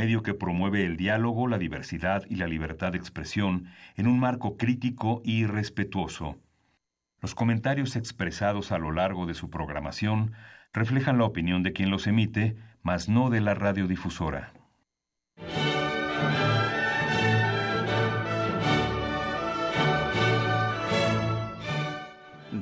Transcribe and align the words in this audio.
medio 0.00 0.22
que 0.22 0.32
promueve 0.32 0.86
el 0.86 0.96
diálogo, 0.96 1.46
la 1.46 1.58
diversidad 1.58 2.22
y 2.30 2.36
la 2.36 2.46
libertad 2.46 2.92
de 2.92 2.96
expresión 2.96 3.66
en 3.96 4.06
un 4.06 4.18
marco 4.18 4.56
crítico 4.56 5.20
y 5.26 5.44
respetuoso. 5.44 6.38
Los 7.20 7.34
comentarios 7.34 7.96
expresados 7.96 8.72
a 8.72 8.78
lo 8.78 8.92
largo 8.92 9.26
de 9.26 9.34
su 9.34 9.50
programación 9.50 10.32
reflejan 10.72 11.18
la 11.18 11.24
opinión 11.24 11.62
de 11.62 11.74
quien 11.74 11.90
los 11.90 12.06
emite, 12.06 12.56
mas 12.82 13.10
no 13.10 13.28
de 13.28 13.42
la 13.42 13.52
radiodifusora. 13.52 14.54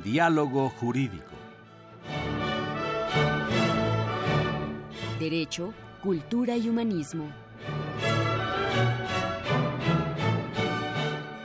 Diálogo 0.03 0.67
jurídico. 0.71 1.35
Derecho, 5.21 5.73
cultura 6.01 6.55
y 6.55 6.69
humanismo. 6.69 7.25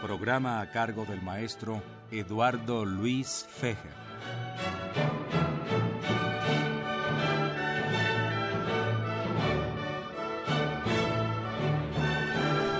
Programa 0.00 0.60
a 0.60 0.70
cargo 0.70 1.04
del 1.04 1.20
maestro 1.22 1.82
Eduardo 2.10 2.84
Luis 2.84 3.46
Fejer. 3.48 3.92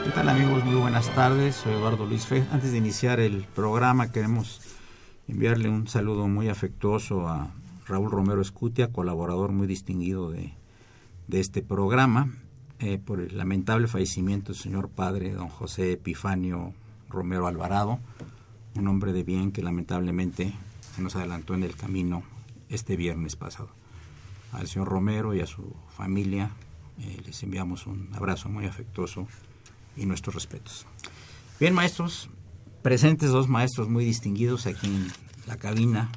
¿Qué 0.05 0.11
tal 0.11 0.29
amigos? 0.29 0.65
Muy 0.65 0.77
buenas 0.77 1.12
tardes. 1.15 1.56
Soy 1.56 1.73
Eduardo 1.73 2.06
Luis 2.06 2.27
Fejer. 2.27 2.47
Antes 2.53 2.70
de 2.70 2.79
iniciar 2.79 3.19
el 3.19 3.43
programa 3.55 4.12
queremos 4.12 4.61
enviarle 5.27 5.69
un 5.69 5.89
saludo 5.89 6.29
muy 6.29 6.48
afectuoso 6.48 7.27
a 7.27 7.51
Raúl 7.87 8.12
Romero 8.12 8.41
Escutia, 8.41 8.93
colaborador 8.93 9.51
muy 9.51 9.67
distinguido 9.67 10.31
de, 10.31 10.55
de 11.28 11.41
este 11.41 11.62
programa, 11.62 12.33
eh, 12.78 12.98
por 12.98 13.20
el 13.20 13.37
lamentable 13.37 13.87
fallecimiento 13.87 14.52
del 14.52 14.60
señor 14.60 14.88
padre, 14.88 15.33
don 15.33 15.48
José 15.48 15.92
Epifanio 15.92 16.74
Romero 17.08 17.47
Alvarado, 17.47 17.98
un 18.75 18.89
hombre 18.89 19.12
de 19.12 19.22
bien 19.22 19.53
que 19.53 19.62
lamentablemente 19.62 20.53
nos 20.98 21.16
adelantó 21.16 21.55
en 21.55 21.62
el 21.62 21.77
camino 21.77 22.22
este 22.69 22.97
viernes 22.97 23.36
pasado. 23.36 23.69
Al 24.53 24.69
señor 24.69 24.89
Romero 24.89 25.34
y 25.34 25.41
a 25.41 25.47
su 25.47 25.75
familia 25.97 26.50
eh, 27.00 27.20
les 27.25 27.42
enviamos 27.42 27.86
un 27.86 28.11
abrazo 28.14 28.48
muy 28.48 28.66
afectuoso 28.66 29.27
y 29.97 30.06
nuestros 30.06 30.34
respetos. 30.34 30.86
Bien, 31.59 31.75
maestros, 31.75 32.31
presentes 32.83 33.31
dos 33.31 33.48
maestros 33.48 33.88
muy 33.88 34.05
distinguidos 34.05 34.66
aquí 34.66 34.86
en 34.86 35.09
la 35.47 35.56
cabina. 35.56 36.11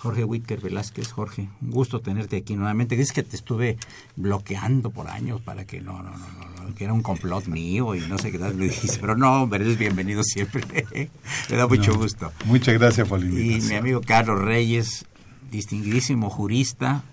Jorge 0.00 0.24
Whitaker 0.24 0.60
Velázquez, 0.60 1.12
Jorge, 1.12 1.50
un 1.60 1.70
gusto 1.70 2.00
tenerte 2.00 2.38
aquí 2.38 2.56
nuevamente. 2.56 2.96
Dices 2.96 3.12
que 3.12 3.22
te 3.22 3.36
estuve 3.36 3.76
bloqueando 4.16 4.88
por 4.88 5.08
años 5.08 5.42
para 5.42 5.66
que 5.66 5.82
no, 5.82 6.02
no, 6.02 6.16
no, 6.16 6.64
no 6.64 6.74
que 6.74 6.84
era 6.84 6.94
un 6.94 7.02
complot 7.02 7.46
mío 7.48 7.94
y 7.94 8.00
no 8.00 8.16
sé 8.16 8.32
qué 8.32 8.38
tal 8.38 8.54
me 8.54 8.64
dijiste, 8.64 8.96
pero 8.98 9.14
no, 9.14 9.46
pero 9.50 9.62
eres 9.62 9.76
bienvenido 9.76 10.22
siempre. 10.22 10.62
Me 11.50 11.56
da 11.56 11.66
mucho 11.66 11.94
gusto. 11.94 12.32
Muchas 12.46 12.78
gracias 12.78 13.06
por 13.06 13.20
la 13.20 13.26
invitación. 13.26 13.62
Y 13.62 13.68
mi 13.68 13.74
amigo 13.74 14.00
Carlos 14.00 14.40
Reyes, 14.40 15.04
distinguidísimo 15.50 16.30
jurista, 16.30 17.04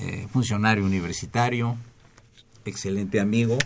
eh, 0.00 0.26
funcionario 0.32 0.86
universitario, 0.86 1.76
excelente 2.64 3.20
amigo, 3.20 3.58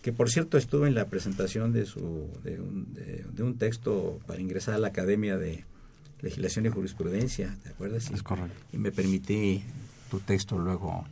que 0.00 0.12
por 0.14 0.30
cierto 0.30 0.56
estuve 0.56 0.88
en 0.88 0.94
la 0.94 1.04
presentación 1.04 1.74
de, 1.74 1.84
su, 1.84 2.30
de, 2.44 2.60
un, 2.60 2.94
de, 2.94 3.26
de 3.30 3.42
un 3.42 3.58
texto 3.58 4.20
para 4.26 4.40
ingresar 4.40 4.74
a 4.74 4.78
la 4.78 4.88
Academia 4.88 5.36
de 5.36 5.64
Legislación 6.20 6.66
y 6.66 6.68
Jurisprudencia, 6.70 7.56
¿te 7.62 7.70
acuerdas? 7.70 8.10
Es 8.10 8.22
correcto. 8.22 8.58
Y 8.72 8.78
me 8.78 8.90
permití 8.92 9.62
tu 10.10 10.20
texto 10.20 10.58
luego 10.58 11.04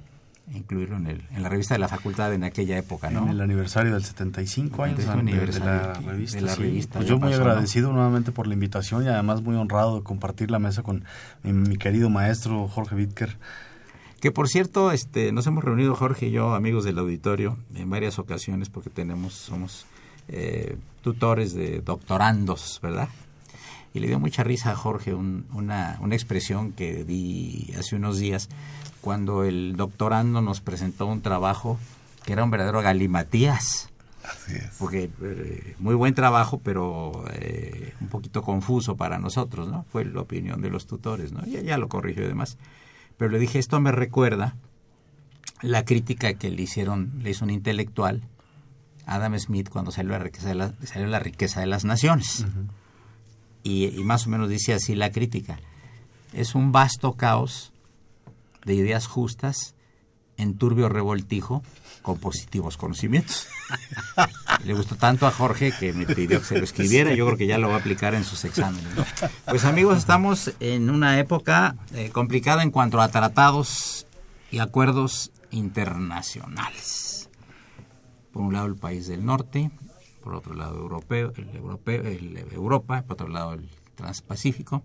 incluirlo 0.55 0.97
en, 0.97 1.09
el, 1.09 1.23
en 1.33 1.43
la 1.43 1.49
revista 1.49 1.75
de 1.75 1.81
la 1.81 1.89
facultad 1.89 2.33
en 2.33 2.45
aquella 2.45 2.79
época, 2.79 3.11
¿no? 3.11 3.25
En 3.25 3.31
el 3.31 3.41
aniversario 3.41 3.93
del 3.93 4.05
75 4.05 4.85
años 4.85 4.99
de, 4.99 5.03
de 5.03 5.09
la 5.09 5.15
aniversario 5.15 5.95
revista. 6.09 6.39
de 6.39 6.45
la 6.47 6.55
sí. 6.55 6.63
revista, 6.63 6.99
Pues 6.99 7.09
yo 7.09 7.19
muy 7.19 7.31
pasó, 7.31 7.43
¿no? 7.43 7.51
agradecido 7.51 7.93
nuevamente 7.93 8.31
por 8.33 8.47
la 8.47 8.55
invitación 8.55 9.05
y 9.05 9.09
además 9.09 9.43
muy 9.43 9.57
honrado 9.57 9.97
de 9.99 10.05
compartir 10.05 10.51
la 10.51 10.59
mesa 10.61 10.83
con 10.83 11.05
mi, 11.43 11.53
mi 11.53 11.77
querido 11.77 12.11
maestro 12.11 12.69
Jorge 12.69 12.95
Wittker. 12.95 13.37
Que 14.21 14.31
por 14.31 14.49
cierto, 14.49 14.93
este, 14.93 15.33
nos 15.33 15.47
hemos 15.49 15.65
reunido 15.65 15.95
Jorge 15.95 16.29
y 16.29 16.31
yo, 16.31 16.55
amigos 16.55 16.85
del 16.85 16.99
auditorio, 16.99 17.59
en 17.75 17.91
varias 17.91 18.19
ocasiones 18.19 18.71
porque 18.71 18.89
tenemos, 18.89 19.35
somos 19.35 19.85
eh, 20.29 20.77
tutores 21.03 21.55
de 21.55 21.81
doctorandos, 21.81 22.79
¿verdad? 22.83 23.09
Y 23.97 24.01
le 24.01 24.09
dio 24.09 24.21
mucha 24.21 24.45
risa 24.45 24.73
a 24.73 24.77
Jorge 24.77 25.15
un- 25.15 25.47
una, 25.53 25.97
una 26.01 26.15
expresión 26.15 26.73
que 26.73 27.05
di 27.05 27.73
hace 27.79 27.97
unos 27.97 28.19
días 28.19 28.49
cuando 29.01 29.45
el 29.45 29.75
doctorando 29.77 30.41
nos 30.43 30.61
presentó 30.61 31.07
un 31.07 31.23
trabajo 31.23 31.79
que 32.25 32.33
era 32.35 32.45
un 32.45 32.51
verdadero 32.51 32.83
galimatías. 32.83 33.89
Así 34.25 34.57
es. 34.57 34.71
Porque 34.79 35.09
eh, 35.23 35.75
muy 35.79 35.95
buen 35.95 36.13
trabajo, 36.15 36.61
pero 36.63 37.25
eh, 37.33 37.95
un 38.01 38.09
poquito 38.09 38.43
confuso 38.43 38.97
para 38.97 39.19
nosotros, 39.19 39.69
¿no? 39.69 39.85
Fue 39.93 40.05
la 40.05 40.21
opinión 40.21 40.61
de 40.61 40.69
los 40.71 40.87
tutores, 40.87 41.33
¿no? 41.33 41.45
Ya, 41.47 41.61
ya 41.63 41.79
lo 41.79 41.89
corrigió 41.89 42.25
y 42.25 42.29
demás. 42.29 42.59
Pero 43.17 43.31
le 43.31 43.39
dije, 43.39 43.59
esto 43.61 43.81
me 43.81 43.93
recuerda 43.93 44.57
la 45.63 45.85
crítica 45.85 46.35
que 46.35 46.51
le 46.51 46.63
hicieron, 46.63 47.13
le 47.23 47.31
hizo 47.31 47.45
un 47.45 47.51
intelectual, 47.51 48.23
Adam 49.07 49.39
Smith, 49.39 49.69
cuando 49.71 49.93
salió 49.93 50.11
la 50.13 50.19
riqueza 50.19 50.49
de, 50.49 50.55
la- 50.57 50.75
salió 50.85 51.07
la 51.07 51.21
riqueza 51.21 51.61
de 51.61 51.67
las 51.67 51.85
naciones. 51.85 52.45
Y, 53.67 54.05
más 54.05 54.27
o 54.27 54.31
menos 54.31 54.49
dice 54.49 54.75
así 54.75 54.95
la 54.95 55.11
crítica. 55.11 55.59
Es 56.33 56.55
un 56.55 56.71
vasto 56.71 57.15
caos 57.15 57.73
de 58.65 58.75
ideas 58.75 59.07
justas 59.07 59.75
en 60.37 60.57
turbio 60.57 60.89
revoltijo 60.89 61.63
con 62.03 62.19
positivos 62.19 62.77
conocimientos. 62.77 63.49
Le 64.65 64.75
gustó 64.75 64.95
tanto 64.95 65.27
a 65.27 65.33
Jorge 65.33 65.73
que 65.73 65.93
me 65.93 66.07
pidió 66.07 66.39
que 66.41 66.47
se 66.47 66.59
lo 66.59 66.65
escribiera. 66.65 67.13
Yo 67.15 67.27
creo 67.27 67.39
que 67.39 67.47
ya 67.49 67.59
lo 67.59 67.69
va 67.69 67.77
a 67.77 67.79
aplicar 67.79 68.15
en 68.15 68.23
sus 68.23 68.45
exámenes. 68.45 68.87
Pues 69.47 69.65
amigos, 69.65 69.99
estamos 69.99 70.53
en 70.61 70.89
una 70.89 71.19
época 71.19 71.77
eh, 71.95 72.11
complicada 72.11 72.63
en 72.63 72.71
cuanto 72.71 73.01
a 73.01 73.09
tratados 73.09 74.07
y 74.53 74.61
acuerdos 74.61 75.33
internacionales. 75.51 77.29
Por 78.33 78.43
un 78.43 78.53
lado 78.53 78.67
el 78.67 78.77
país 78.77 79.09
del 79.09 79.25
norte, 79.25 79.71
por 80.27 80.35
otro 80.35 80.55
lado 80.55 80.77
europeo, 80.79 81.33
el 81.37 81.55
europeo, 81.55 82.03
el 82.03 82.37
Europa, 82.53 83.03
por 83.03 83.13
otro 83.15 83.29
lado 83.29 83.53
el 83.55 83.69
Transpacífico. 83.95 84.83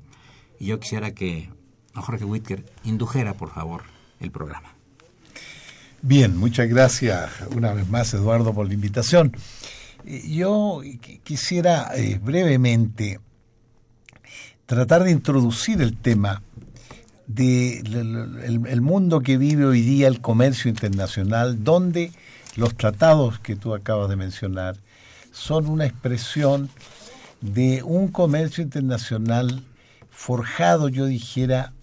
Y 0.59 0.67
yo 0.67 0.79
quisiera 0.79 1.15
que 1.15 1.49
Jorge 1.95 2.25
Whitaker 2.25 2.63
indujera, 2.83 3.33
por 3.33 3.49
favor, 3.51 3.81
el 4.19 4.29
programa. 4.29 4.75
Bien, 6.03 6.37
muchas 6.37 6.69
gracias 6.69 7.31
una 7.55 7.73
vez 7.73 7.89
más 7.89 8.13
Eduardo 8.13 8.53
por 8.53 8.67
la 8.67 8.75
invitación. 8.75 9.35
Eh, 10.05 10.21
Yo 10.29 10.81
qu- 10.83 11.19
quisiera 11.23 11.89
eh, 11.95 12.19
brevemente 12.23 13.19
tratar 14.67 15.03
de 15.03 15.09
introducir 15.09 15.81
el 15.81 15.97
tema 15.97 16.43
del 17.25 18.65
el 18.67 18.81
mundo 18.81 19.21
que 19.21 19.37
vive 19.37 19.65
hoy 19.65 19.81
día 19.81 20.07
el 20.07 20.21
comercio 20.21 20.69
internacional, 20.69 21.63
donde 21.63 22.11
los 22.57 22.75
tratados 22.75 23.39
que 23.39 23.55
tú 23.55 23.73
acabas 23.73 24.07
de 24.07 24.17
mencionar 24.17 24.75
son 25.31 25.67
una 25.67 25.85
expresión 25.85 26.69
de 27.41 27.83
un 27.83 28.09
comercio 28.09 28.63
internacional 28.63 29.63
forjado, 30.09 30.89
yo 30.89 31.05
dijera, 31.05 31.73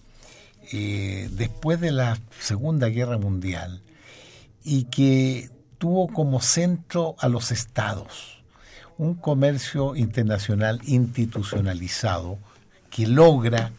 eh, 0.71 1.29
después 1.33 1.81
de 1.81 1.91
la 1.91 2.17
Segunda 2.39 2.87
Guerra 2.89 3.17
Mundial 3.17 3.81
y 4.63 4.83
que 4.85 5.49
tuvo 5.77 6.07
como 6.07 6.41
centro 6.41 7.15
a 7.19 7.27
los 7.27 7.51
estados, 7.51 8.43
un 8.97 9.15
comercio 9.15 9.95
internacional 9.95 10.79
institucionalizado 10.85 12.37
que 12.89 13.07
logra 13.07 13.71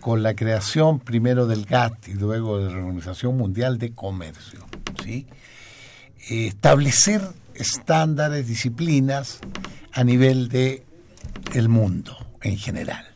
con 0.00 0.22
la 0.22 0.34
creación 0.34 0.98
primero 0.98 1.46
del 1.46 1.64
GATT 1.64 2.08
y 2.08 2.14
luego 2.14 2.58
de 2.58 2.70
la 2.70 2.78
Organización 2.78 3.36
Mundial 3.36 3.78
de 3.78 3.92
Comercio, 3.92 4.66
¿sí? 5.02 5.26
Eh, 6.28 6.48
establecer 6.48 7.22
estándares, 7.54 8.46
disciplinas 8.46 9.38
a 9.92 10.04
nivel 10.04 10.48
de 10.48 10.84
el 11.54 11.68
mundo 11.68 12.16
en 12.42 12.58
general. 12.58 13.06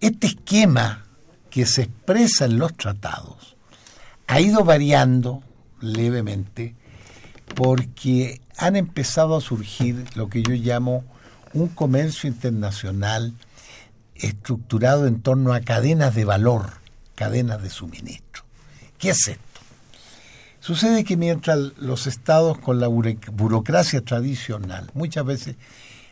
Este 0.00 0.26
esquema 0.28 1.04
que 1.50 1.66
se 1.66 1.82
expresa 1.82 2.44
en 2.44 2.58
los 2.58 2.74
tratados 2.76 3.56
ha 4.26 4.40
ido 4.40 4.64
variando 4.64 5.42
levemente 5.80 6.74
porque 7.54 8.40
han 8.56 8.76
empezado 8.76 9.36
a 9.36 9.40
surgir 9.40 10.04
lo 10.14 10.28
que 10.28 10.42
yo 10.42 10.54
llamo 10.54 11.04
un 11.52 11.68
comercio 11.68 12.28
internacional 12.28 13.34
estructurado 14.14 15.06
en 15.06 15.20
torno 15.20 15.52
a 15.52 15.60
cadenas 15.60 16.14
de 16.14 16.24
valor, 16.24 16.72
cadenas 17.14 17.62
de 17.62 17.70
suministro. 17.70 18.44
¿Qué 18.98 19.10
es 19.10 19.28
esto? 19.28 19.51
Sucede 20.62 21.02
que 21.02 21.16
mientras 21.16 21.58
los 21.76 22.06
estados 22.06 22.56
con 22.56 22.78
la 22.78 22.86
burocracia 22.86 24.00
tradicional 24.00 24.88
muchas 24.94 25.24
veces 25.24 25.56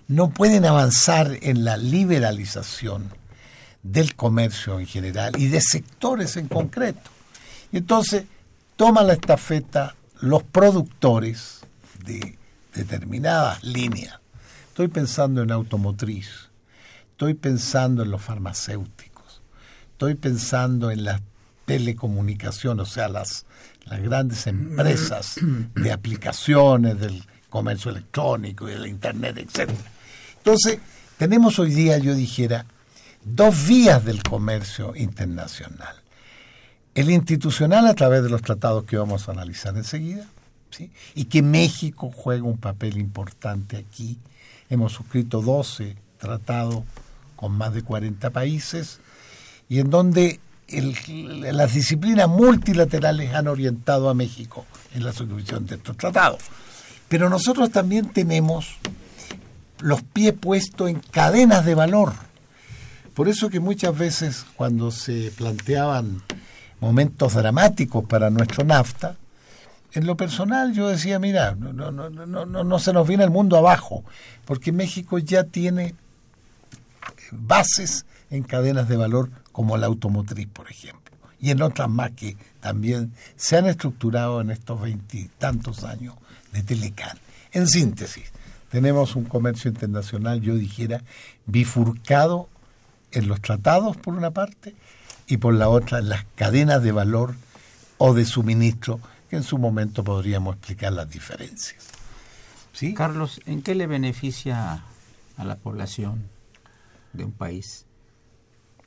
no 0.08 0.30
pueden 0.30 0.64
avanzar 0.64 1.38
en 1.42 1.64
la 1.64 1.76
liberalización 1.76 3.10
del 3.84 4.16
comercio 4.16 4.80
en 4.80 4.86
general 4.88 5.34
y 5.38 5.46
de 5.46 5.60
sectores 5.60 6.36
en 6.36 6.48
concreto. 6.48 7.12
Y 7.70 7.76
entonces 7.76 8.24
toma 8.74 9.04
la 9.04 9.12
estafeta 9.12 9.94
los 10.20 10.42
productores 10.42 11.60
de 12.04 12.36
determinadas 12.74 13.62
líneas. 13.62 14.18
Estoy 14.66 14.88
pensando 14.88 15.42
en 15.42 15.52
automotriz, 15.52 16.48
estoy 17.12 17.34
pensando 17.34 18.02
en 18.02 18.10
los 18.10 18.20
farmacéuticos, 18.20 19.42
estoy 19.92 20.16
pensando 20.16 20.90
en 20.90 21.04
las 21.04 21.20
telecomunicaciones, 21.70 22.82
o 22.82 22.90
sea, 22.90 23.08
las, 23.08 23.46
las 23.84 24.02
grandes 24.02 24.48
empresas 24.48 25.36
de 25.76 25.92
aplicaciones 25.92 26.98
del 26.98 27.24
comercio 27.48 27.92
electrónico 27.92 28.68
y 28.68 28.72
del 28.72 28.88
Internet, 28.88 29.38
etc. 29.38 29.70
Entonces, 30.38 30.80
tenemos 31.16 31.60
hoy 31.60 31.72
día, 31.72 31.96
yo 31.98 32.16
dijera, 32.16 32.66
dos 33.24 33.68
vías 33.68 34.04
del 34.04 34.20
comercio 34.24 34.96
internacional. 34.96 35.94
El 36.96 37.08
institucional 37.08 37.86
a 37.86 37.94
través 37.94 38.24
de 38.24 38.30
los 38.30 38.42
tratados 38.42 38.82
que 38.82 38.96
vamos 38.96 39.28
a 39.28 39.32
analizar 39.32 39.76
enseguida, 39.76 40.26
¿sí? 40.72 40.90
y 41.14 41.26
que 41.26 41.40
México 41.40 42.10
juega 42.12 42.42
un 42.42 42.58
papel 42.58 42.98
importante 42.98 43.76
aquí. 43.76 44.18
Hemos 44.70 44.92
suscrito 44.92 45.40
12 45.40 45.94
tratados 46.18 46.82
con 47.36 47.52
más 47.52 47.72
de 47.74 47.82
40 47.82 48.28
países 48.30 48.98
y 49.68 49.78
en 49.78 49.88
donde 49.88 50.40
las 50.70 51.74
disciplinas 51.74 52.28
multilaterales 52.28 53.34
han 53.34 53.48
orientado 53.48 54.08
a 54.08 54.14
México 54.14 54.66
en 54.94 55.04
la 55.04 55.12
suscripción 55.12 55.66
de 55.66 55.76
estos 55.76 55.96
tratados. 55.96 56.40
Pero 57.08 57.28
nosotros 57.28 57.70
también 57.70 58.10
tenemos 58.10 58.76
los 59.80 60.02
pies 60.02 60.34
puestos 60.34 60.90
en 60.90 61.00
cadenas 61.00 61.64
de 61.64 61.74
valor. 61.74 62.12
Por 63.14 63.28
eso 63.28 63.50
que 63.50 63.60
muchas 63.60 63.96
veces 63.96 64.46
cuando 64.56 64.90
se 64.90 65.32
planteaban 65.36 66.22
momentos 66.80 67.34
dramáticos 67.34 68.04
para 68.04 68.30
nuestro 68.30 68.64
NAFTA, 68.64 69.16
en 69.92 70.06
lo 70.06 70.16
personal 70.16 70.72
yo 70.72 70.88
decía, 70.88 71.18
mira, 71.18 71.56
no, 71.56 71.72
no, 71.72 71.90
no, 71.90 72.08
no, 72.10 72.46
no 72.46 72.78
se 72.78 72.92
nos 72.92 73.08
viene 73.08 73.24
el 73.24 73.30
mundo 73.30 73.56
abajo, 73.56 74.04
porque 74.44 74.70
México 74.70 75.18
ya 75.18 75.44
tiene 75.44 75.94
bases 77.32 78.06
en 78.30 78.42
cadenas 78.42 78.88
de 78.88 78.96
valor 78.96 79.30
como 79.52 79.76
la 79.76 79.86
automotriz, 79.86 80.48
por 80.48 80.70
ejemplo, 80.70 81.16
y 81.40 81.50
en 81.50 81.62
otras 81.62 81.88
más 81.88 82.12
que 82.12 82.36
también 82.60 83.12
se 83.36 83.56
han 83.56 83.66
estructurado 83.66 84.40
en 84.40 84.50
estos 84.50 84.80
veintitantos 84.80 85.84
años 85.84 86.14
de 86.52 86.62
Telecan. 86.62 87.18
En 87.52 87.66
síntesis, 87.66 88.30
tenemos 88.70 89.16
un 89.16 89.24
comercio 89.24 89.70
internacional, 89.70 90.40
yo 90.40 90.54
dijera, 90.54 91.02
bifurcado 91.46 92.48
en 93.10 93.26
los 93.26 93.40
tratados 93.40 93.96
por 93.96 94.14
una 94.14 94.30
parte 94.30 94.76
y 95.26 95.38
por 95.38 95.54
la 95.54 95.68
otra 95.68 95.98
en 95.98 96.08
las 96.08 96.24
cadenas 96.36 96.82
de 96.82 96.92
valor 96.92 97.34
o 97.98 98.14
de 98.14 98.24
suministro, 98.24 99.00
que 99.28 99.36
en 99.36 99.42
su 99.42 99.58
momento 99.58 100.04
podríamos 100.04 100.56
explicar 100.56 100.92
las 100.92 101.08
diferencias. 101.10 101.88
Carlos, 102.94 103.40
¿en 103.46 103.62
qué 103.62 103.74
le 103.74 103.86
beneficia 103.86 104.84
a 105.36 105.44
la 105.44 105.56
población 105.56 106.28
de 107.12 107.24
un 107.24 107.32
país 107.32 107.84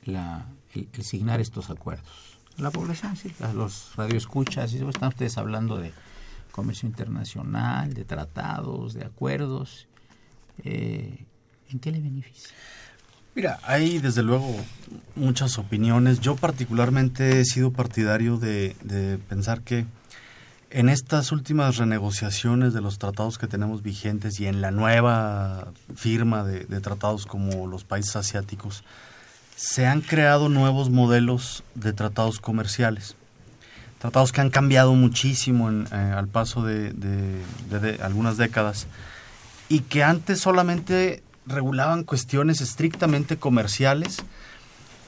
la, 0.06 0.46
el, 0.74 1.04
signar 1.04 1.40
estos 1.40 1.70
acuerdos? 1.70 2.38
La 2.56 2.70
población, 2.70 3.16
sí, 3.16 3.32
los 3.54 3.92
radioescuchas, 3.96 4.72
y 4.72 4.76
están 4.76 5.08
ustedes 5.08 5.38
hablando 5.38 5.76
de 5.76 5.92
comercio 6.52 6.88
internacional, 6.88 7.94
de 7.94 8.04
tratados, 8.04 8.94
de 8.94 9.04
acuerdos. 9.04 9.88
Eh, 10.62 11.26
¿En 11.70 11.80
qué 11.80 11.90
le 11.90 12.00
beneficia? 12.00 12.54
Mira, 13.34 13.58
hay 13.64 13.98
desde 13.98 14.22
luego 14.22 14.54
muchas 15.16 15.58
opiniones. 15.58 16.20
Yo 16.20 16.36
particularmente 16.36 17.40
he 17.40 17.44
sido 17.44 17.72
partidario 17.72 18.38
de, 18.38 19.18
pensar 19.28 19.62
que 19.62 19.86
en 20.70 20.88
estas 20.88 21.32
últimas 21.32 21.76
renegociaciones 21.76 22.72
de 22.74 22.80
los 22.80 22.98
tratados 22.98 23.36
que 23.36 23.48
tenemos 23.48 23.82
vigentes 23.82 24.38
y 24.38 24.46
en 24.46 24.60
la 24.60 24.70
nueva 24.70 25.72
firma 25.96 26.44
de, 26.44 26.80
tratados 26.80 27.26
como 27.26 27.66
los 27.66 27.82
países 27.82 28.14
asiáticos, 28.14 28.84
se 29.56 29.86
han 29.86 30.00
creado 30.00 30.48
nuevos 30.48 30.90
modelos 30.90 31.62
de 31.74 31.92
tratados 31.92 32.40
comerciales 32.40 33.16
tratados 34.04 34.32
que 34.32 34.42
han 34.42 34.50
cambiado 34.50 34.94
muchísimo 34.94 35.70
eh, 35.70 35.86
al 35.94 36.28
paso 36.28 36.62
de, 36.62 36.92
algunas 38.02 38.36
décadas 38.36 38.86
y 39.70 39.80
que 39.80 40.04
antes 40.04 40.40
solamente 40.40 41.22
regulaban 41.46 42.04
cuestiones 42.04 42.60
estrictamente 42.60 43.38
comerciales, 43.38 44.18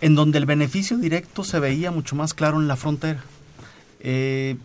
en 0.00 0.14
donde 0.14 0.38
el 0.38 0.46
beneficio 0.46 0.96
directo 0.96 1.44
se 1.44 1.60
veía 1.60 1.90
mucho 1.90 2.16
más 2.16 2.32
claro 2.32 2.58
en 2.58 2.68
la 2.68 2.76
frontera. 2.76 3.20
Eh, 4.00 4.56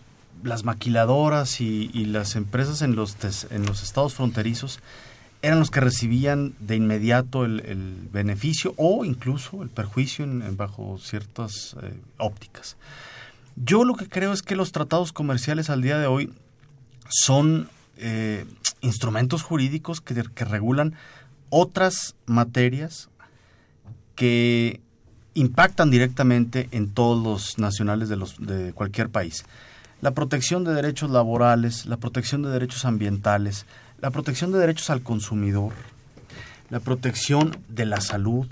las 0.42 0.64
maquiladoras 0.64 1.60
y, 1.60 1.90
las 2.06 2.34
empresas 2.34 2.80
en 2.80 2.96
los, 2.96 3.18
en 3.50 3.66
los 3.66 3.82
estados 3.82 4.14
fronterizos 4.14 4.80
eran 5.42 5.58
los 5.58 5.70
que 5.70 5.80
recibían 5.80 6.54
de 6.60 6.76
inmediato 6.76 7.44
el, 7.44 8.08
beneficio 8.12 8.74
o 8.76 9.04
incluso 9.04 9.62
el 9.62 9.68
perjuicio 9.68 10.24
bajo 10.56 10.98
ciertas 10.98 11.76
eh, 11.82 11.94
ópticas. 12.18 12.76
Yo 13.56 13.84
lo 13.84 13.94
que 13.94 14.08
creo 14.08 14.32
es 14.32 14.42
que 14.42 14.56
los 14.56 14.72
tratados 14.72 15.12
comerciales 15.12 15.68
al 15.68 15.82
día 15.82 15.98
de 15.98 16.06
hoy 16.06 16.32
son 17.08 17.68
eh, 17.98 18.46
instrumentos 18.80 19.42
jurídicos 19.42 20.00
que, 20.00 20.14
regulan 20.44 20.94
otras 21.50 22.14
materias 22.26 23.10
que 24.14 24.80
impactan 25.34 25.90
directamente 25.90 26.68
en 26.70 26.90
todos 26.92 27.22
los 27.22 27.58
nacionales 27.58 28.08
de 28.08 28.72
cualquier 28.74 29.08
país. 29.08 29.44
La 30.00 30.12
protección 30.12 30.64
de 30.64 30.74
derechos 30.74 31.10
laborales, 31.10 31.86
la 31.86 31.96
protección 31.96 32.42
de 32.42 32.50
derechos 32.50 32.84
ambientales, 32.84 33.66
la 34.02 34.10
protección 34.10 34.50
de 34.50 34.58
derechos 34.58 34.90
al 34.90 35.02
consumidor, 35.02 35.72
la 36.70 36.80
protección 36.80 37.56
de 37.68 37.86
la 37.86 38.00
salud, 38.00 38.48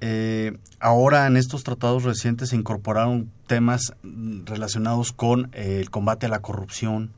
eh, 0.00 0.56
ahora 0.80 1.26
en 1.26 1.36
estos 1.36 1.64
tratados 1.64 2.04
recientes 2.04 2.48
se 2.48 2.56
incorporaron 2.56 3.30
temas 3.46 3.92
relacionados 4.44 5.12
con 5.12 5.50
eh, 5.52 5.78
el 5.80 5.90
combate 5.90 6.26
a 6.26 6.28
la 6.30 6.40
corrupción, 6.40 7.10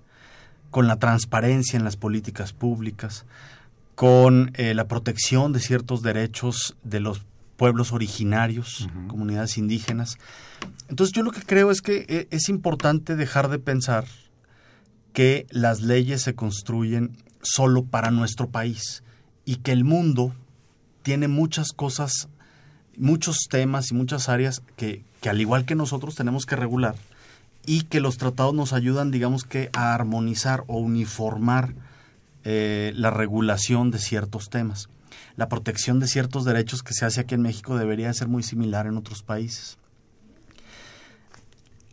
con 0.72 0.88
la 0.88 0.96
transparencia 0.96 1.76
en 1.76 1.84
las 1.84 1.96
políticas 1.96 2.52
públicas, 2.52 3.26
con 3.94 4.50
eh, 4.54 4.74
la 4.74 4.88
protección 4.88 5.52
de 5.52 5.60
ciertos 5.60 6.02
derechos 6.02 6.76
de 6.82 6.98
los 6.98 7.22
pueblos 7.56 7.92
originarios, 7.92 8.88
comunidades 9.06 9.56
indígenas. 9.56 10.18
Entonces 10.88 11.14
yo 11.14 11.22
lo 11.22 11.30
que 11.30 11.42
creo 11.42 11.70
es 11.70 11.80
que 11.80 12.26
es 12.32 12.48
importante 12.48 13.14
dejar 13.14 13.48
de 13.48 13.60
pensar 13.60 14.04
que 15.14 15.46
las 15.48 15.80
leyes 15.80 16.20
se 16.20 16.34
construyen 16.34 17.16
solo 17.40 17.84
para 17.84 18.10
nuestro 18.10 18.50
país 18.50 19.02
y 19.46 19.56
que 19.56 19.72
el 19.72 19.84
mundo 19.84 20.34
tiene 21.02 21.28
muchas 21.28 21.72
cosas 21.72 22.28
muchos 22.96 23.46
temas 23.48 23.90
y 23.90 23.94
muchas 23.94 24.28
áreas 24.28 24.62
que, 24.76 25.04
que 25.20 25.28
al 25.28 25.40
igual 25.40 25.64
que 25.64 25.74
nosotros 25.74 26.14
tenemos 26.14 26.46
que 26.46 26.56
regular 26.56 26.94
y 27.66 27.82
que 27.82 28.00
los 28.00 28.18
tratados 28.18 28.54
nos 28.54 28.72
ayudan, 28.72 29.10
digamos 29.10 29.44
que, 29.44 29.70
a 29.72 29.94
armonizar 29.94 30.64
o 30.66 30.78
uniformar 30.78 31.74
eh, 32.44 32.92
la 32.94 33.10
regulación 33.10 33.90
de 33.90 33.98
ciertos 33.98 34.50
temas. 34.50 34.88
La 35.36 35.48
protección 35.48 35.98
de 35.98 36.06
ciertos 36.06 36.44
derechos 36.44 36.82
que 36.82 36.92
se 36.92 37.06
hace 37.06 37.20
aquí 37.20 37.34
en 37.34 37.42
México 37.42 37.76
debería 37.78 38.12
ser 38.12 38.28
muy 38.28 38.42
similar 38.42 38.86
en 38.86 38.96
otros 38.96 39.22
países. 39.22 39.78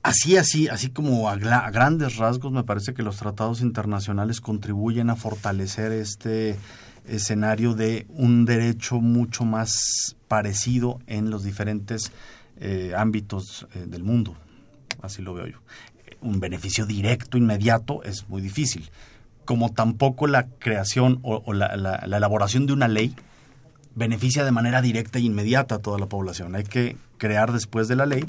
Así, 0.04 0.36
así, 0.36 0.68
así 0.68 0.90
como 0.90 1.30
a, 1.30 1.36
grandes 1.36 2.18
rasgos, 2.18 2.52
me 2.52 2.64
parece 2.64 2.94
que 2.94 3.04
los 3.04 3.18
tratados 3.18 3.62
internacionales 3.62 4.42
contribuyen 4.42 5.12
a 5.12 5.16
fortalecer 5.16 5.92
este 5.92 6.58
escenario 7.08 7.76
de 7.76 8.08
un 8.10 8.46
derecho 8.46 9.00
mucho 9.00 9.46
más 9.46 10.16
parecido 10.28 11.00
en 11.06 11.30
los 11.30 11.44
diferentes 11.44 12.12
eh, 12.60 12.94
ámbitos 12.98 13.68
eh, 13.76 13.86
del 13.88 14.04
mundo. 14.04 14.36
Así 15.02 15.22
lo 15.22 15.34
veo 15.34 15.48
yo. 15.48 15.58
Un 16.22 16.40
beneficio 16.40 16.86
directo, 16.86 17.38
inmediato, 17.38 18.04
es 18.04 18.28
muy 18.28 18.42
difícil. 18.42 18.90
Como 19.46 19.72
tampoco 19.72 20.26
la 20.28 20.48
creación 20.48 21.20
o, 21.24 21.54
la, 21.54 21.68
elaboración 22.06 22.66
de 22.66 22.74
una 22.74 22.88
ley 22.88 23.16
beneficia 23.96 24.46
de 24.46 24.52
manera 24.52 24.82
directa 24.82 25.20
e 25.20 25.24
inmediata 25.24 25.76
a 25.76 25.80
toda 25.80 26.00
la 26.00 26.06
población. 26.08 26.56
Hay 26.56 26.64
que 26.64 26.98
crear 27.18 27.52
después 27.52 27.88
de 27.88 27.96
la 27.96 28.06
ley 28.06 28.26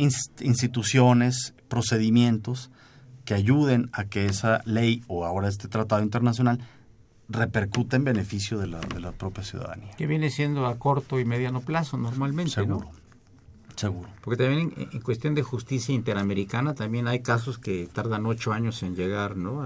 instituciones, 0.00 1.54
procedimientos 1.68 2.70
que 3.24 3.34
ayuden 3.34 3.90
a 3.92 4.04
que 4.04 4.26
esa 4.26 4.62
ley 4.64 5.04
o 5.06 5.24
ahora 5.24 5.48
este 5.48 5.68
tratado 5.68 6.02
internacional 6.02 6.58
repercute 7.28 7.96
en 7.96 8.04
beneficio 8.04 8.58
de 8.58 8.66
la, 8.66 8.80
de 8.80 9.00
la 9.00 9.12
propia 9.12 9.44
ciudadanía. 9.44 9.94
Que 9.96 10.06
viene 10.06 10.30
siendo 10.30 10.66
a 10.66 10.78
corto 10.78 11.20
y 11.20 11.24
mediano 11.24 11.60
plazo 11.60 11.96
normalmente, 11.96 12.52
Seguro. 12.52 12.86
¿no? 12.86 13.00
Seguro. 13.76 14.08
Porque 14.22 14.42
también 14.42 14.74
en, 14.76 15.00
cuestión 15.00 15.34
de 15.34 15.42
justicia 15.42 15.94
interamericana 15.94 16.74
también 16.74 17.08
hay 17.08 17.20
casos 17.20 17.58
que 17.58 17.88
tardan 17.92 18.26
ocho 18.26 18.52
años 18.52 18.82
en 18.82 18.94
llegar, 18.94 19.36
¿no? 19.36 19.62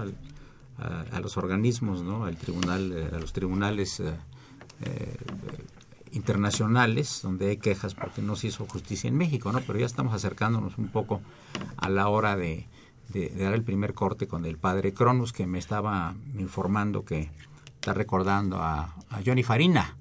a, 0.77 1.19
los 1.19 1.37
organismos, 1.37 2.03
¿no? 2.03 2.25
Al 2.25 2.35
tribunal, 2.37 2.91
eh, 2.91 3.09
a 3.13 3.19
los 3.19 3.33
tribunales 3.33 3.99
eh, 3.99 4.13
eh, 4.83 5.17
internacionales 6.15 7.19
donde 7.21 7.49
hay 7.49 7.57
quejas 7.57 7.93
porque 7.93 8.21
no 8.21 8.35
se 8.35 8.47
hizo 8.47 8.65
justicia 8.65 9.07
en 9.07 9.17
México, 9.17 9.51
¿no? 9.51 9.61
Pero 9.61 9.79
ya 9.79 9.85
estamos 9.85 10.13
acercándonos 10.13 10.77
un 10.77 10.87
poco 10.87 11.21
a 11.77 11.89
la 11.89 12.07
hora 12.07 12.35
de, 12.35 12.67
de, 13.09 13.29
dar 13.29 13.53
el 13.53 13.63
primer 13.63 13.93
corte 13.93 14.27
con 14.27 14.45
el 14.45 14.57
padre 14.57 14.93
Cronus, 14.93 15.33
que 15.33 15.45
me 15.45 15.59
estaba 15.59 16.15
informando 16.37 17.03
que 17.03 17.29
está 17.75 17.93
recordando 17.93 18.57
a, 18.61 18.95
Johnny 19.25 19.43
Farina, 19.43 19.95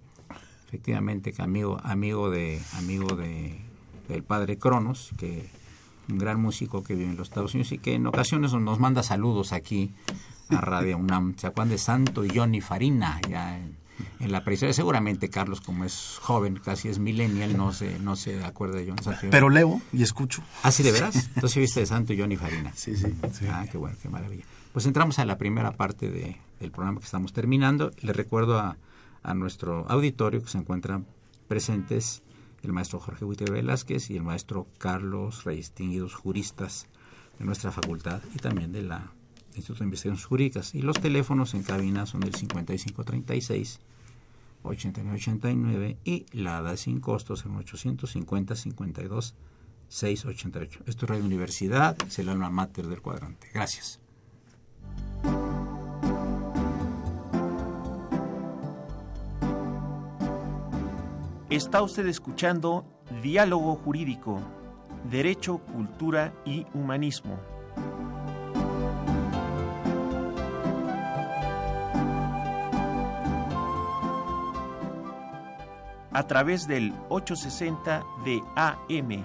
efectivamente, 0.66 1.32
que 1.32 1.42
amigo, 1.42 1.78
amigo 1.84 2.30
de, 2.30 2.60
amigo 2.78 3.14
de, 3.14 3.60
del 4.08 4.22
padre 4.22 4.58
Cronos, 4.58 5.10
que 5.18 5.48
un 6.08 6.18
gran 6.18 6.40
músico 6.40 6.82
que 6.82 6.94
vive 6.94 7.10
en 7.10 7.16
los 7.16 7.28
Estados 7.28 7.54
Unidos 7.54 7.72
y 7.72 7.78
que 7.78 7.94
en 7.94 8.06
ocasiones 8.06 8.52
nos 8.52 8.78
manda 8.78 9.02
saludos 9.02 9.52
aquí 9.52 9.92
a 10.48 10.60
Radio 10.60 10.98
UNAM. 10.98 11.36
¿Se 11.36 11.50
de 11.50 11.78
Santo 11.78 12.22
Johnny 12.32 12.60
Farina? 12.60 13.20
Ya 13.28 13.56
en, 13.58 13.83
en 14.20 14.32
la 14.32 14.44
prehistoria. 14.44 14.72
Seguramente 14.72 15.30
Carlos, 15.30 15.60
como 15.60 15.84
es 15.84 16.18
joven, 16.20 16.60
casi 16.62 16.88
es 16.88 16.98
millennial, 16.98 17.56
no 17.56 17.72
se, 17.72 17.98
no 17.98 18.16
se 18.16 18.42
acuerda 18.44 18.76
de 18.78 18.86
Johnny 18.86 19.02
Farina. 19.02 19.30
Pero 19.30 19.48
leo 19.50 19.80
y 19.92 20.02
escucho. 20.02 20.42
¿Ah, 20.62 20.70
sí, 20.70 20.82
de 20.82 20.92
veras? 20.92 21.30
Entonces 21.34 21.56
viste 21.58 21.80
de 21.80 21.86
Santo 21.86 22.12
Johnny 22.16 22.36
Farina. 22.36 22.72
Sí, 22.74 22.96
sí, 22.96 23.06
Ah, 23.50 23.66
qué 23.70 23.78
bueno, 23.78 23.96
qué 24.02 24.08
maravilla. 24.08 24.44
Pues 24.72 24.86
entramos 24.86 25.18
a 25.18 25.24
la 25.24 25.38
primera 25.38 25.72
parte 25.72 26.10
de, 26.10 26.36
del 26.60 26.70
programa 26.70 26.98
que 26.98 27.04
estamos 27.06 27.32
terminando. 27.32 27.92
Le 28.00 28.12
recuerdo 28.12 28.58
a, 28.58 28.76
a 29.22 29.34
nuestro 29.34 29.86
auditorio 29.88 30.42
que 30.42 30.48
se 30.50 30.58
encuentran 30.58 31.06
presentes 31.48 32.22
el 32.62 32.72
maestro 32.72 32.98
Jorge 32.98 33.24
Huite 33.24 33.44
Velázquez 33.44 34.10
y 34.10 34.16
el 34.16 34.22
maestro 34.22 34.66
Carlos 34.78 35.44
Reyes, 35.44 35.66
distinguidos 35.66 36.14
juristas 36.14 36.86
de 37.38 37.44
nuestra 37.44 37.70
facultad 37.72 38.22
y 38.34 38.38
también 38.38 38.72
de 38.72 38.82
la 38.82 39.12
Instituto 39.54 39.80
de 39.80 39.84
Investigaciones 39.84 40.24
Jurídicas. 40.24 40.74
Y 40.74 40.82
los 40.82 41.00
teléfonos 41.00 41.54
en 41.54 41.62
cabina 41.62 42.06
son 42.06 42.22
el 42.22 42.34
5536 42.34 43.80
8989 44.64 45.98
y 46.04 46.26
la 46.32 46.58
ADA 46.58 46.76
sin 46.76 47.00
costos 47.00 47.44
en 47.44 47.54
850 47.56 48.56
52 48.56 49.34
688. 49.88 50.80
Esto 50.86 51.04
es 51.06 51.10
Radio 51.10 51.24
Universidad, 51.24 51.96
es 52.06 52.18
el 52.18 52.28
alma 52.28 52.50
mater 52.50 52.86
del 52.86 53.02
cuadrante. 53.02 53.48
Gracias. 53.52 54.00
Está 61.50 61.82
usted 61.82 62.06
escuchando 62.06 62.84
Diálogo 63.22 63.76
Jurídico, 63.76 64.40
Derecho, 65.08 65.58
Cultura 65.58 66.34
y 66.44 66.66
Humanismo. 66.74 67.53
A 76.14 76.28
través 76.28 76.68
del 76.68 76.94
860 77.08 78.04
de 78.24 78.40
AM. 78.54 79.24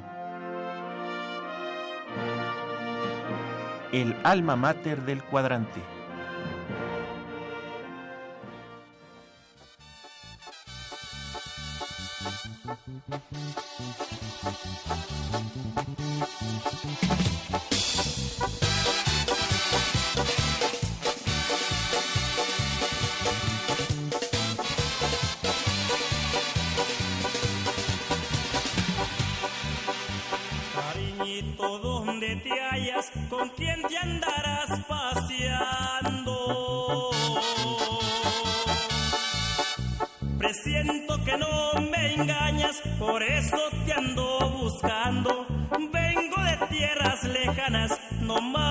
El 3.92 4.16
alma 4.24 4.56
mater 4.56 5.04
del 5.06 5.24
cuadrante. 5.24 5.99
Que 41.30 41.38
no 41.38 41.74
me 41.92 42.14
engañas, 42.14 42.82
por 42.98 43.22
eso 43.22 43.58
te 43.86 43.94
ando 43.94 44.40
buscando. 44.62 45.46
Vengo 45.92 46.42
de 46.44 46.68
tierras 46.68 47.24
lejanas, 47.24 48.00
no 48.22 48.42
más. 48.42 48.69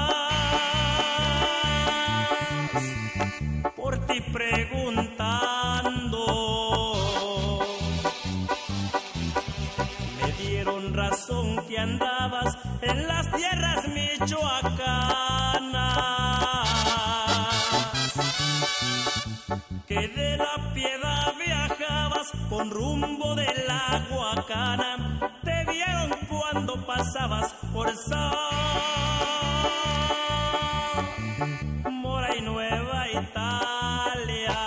Con 22.58 22.70
rumbo 22.72 23.36
de 23.36 23.46
la 23.68 24.04
Guacana. 24.10 25.20
Te 25.44 25.64
vieron 25.70 26.10
cuando 26.28 26.84
pasabas 26.84 27.54
por 27.72 27.88
San 27.96 28.32
Mora 31.92 32.34
y 32.36 32.42
Nueva 32.42 33.06
Italia. 33.10 34.58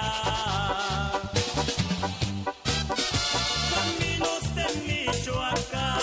Caminos 3.76 4.56
de 4.56 4.66
Michoacán 4.88 6.00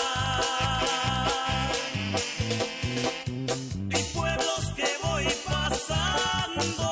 y 3.89 4.03
pueblos 4.13 4.73
que 4.75 4.87
voy 5.01 5.27
pasando. 5.43 6.87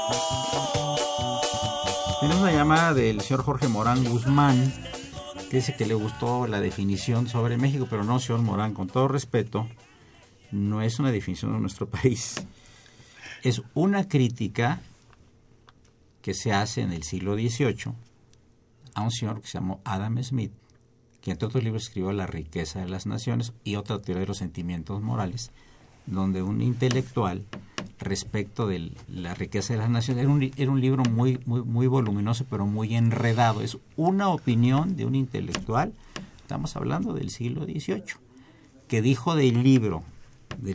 Tenemos 2.19 2.41
una 2.41 2.51
llamada 2.51 2.95
del 2.95 3.21
señor 3.21 3.43
Jorge 3.43 3.67
Morán 3.67 4.03
Guzmán, 4.03 4.73
dice 5.51 5.75
que 5.75 5.85
le 5.85 5.93
gustó 5.93 6.47
la 6.47 6.59
definición 6.59 7.27
sobre 7.27 7.57
México, 7.57 7.87
pero 7.89 8.03
no, 8.03 8.19
señor 8.19 8.41
Morán, 8.41 8.73
con 8.73 8.87
todo 8.87 9.07
respeto, 9.07 9.67
no 10.51 10.81
es 10.81 10.99
una 10.99 11.11
definición 11.11 11.53
de 11.53 11.59
nuestro 11.59 11.87
país. 11.89 12.45
Es 13.43 13.61
una 13.73 14.07
crítica 14.07 14.81
que 16.21 16.33
se 16.33 16.51
hace 16.51 16.81
en 16.81 16.91
el 16.91 17.03
siglo 17.03 17.35
XVIII 17.35 17.93
a 18.93 19.01
un 19.01 19.11
señor 19.11 19.41
que 19.41 19.47
se 19.47 19.59
llamó 19.59 19.79
Adam 19.85 20.21
Smith, 20.23 20.51
que 21.21 21.31
entre 21.31 21.45
otros 21.45 21.63
libros 21.63 21.83
escribió 21.83 22.11
La 22.11 22.27
riqueza 22.27 22.79
de 22.79 22.89
las 22.89 23.05
naciones 23.05 23.53
y 23.63 23.75
otra 23.75 24.01
teoría 24.01 24.21
de 24.21 24.27
los 24.27 24.39
sentimientos 24.39 25.01
morales, 25.01 25.51
donde 26.07 26.41
un 26.41 26.61
intelectual 26.61 27.43
respecto 27.99 28.67
de 28.67 28.91
la 29.07 29.33
riqueza 29.33 29.73
de 29.73 29.79
las 29.79 29.89
naciones 29.89 30.23
era 30.57 30.71
un, 30.71 30.81
libro 30.81 31.03
muy, 31.03 31.39
muy, 31.45 31.61
muy 31.61 31.87
voluminoso 31.87 32.45
pero 32.49 32.65
muy 32.65 32.95
enredado. 32.95 33.61
Es 33.61 33.77
una 33.95 34.29
opinión 34.29 34.95
de 34.95 35.05
un 35.05 35.15
intelectual, 35.15 35.93
estamos 36.41 36.75
hablando 36.75 37.13
del 37.13 37.29
siglo 37.29 37.65
XVIII, 37.65 38.03
que 38.87 39.01
dijo 39.01 39.35
del 39.35 39.63
libro 39.63 40.03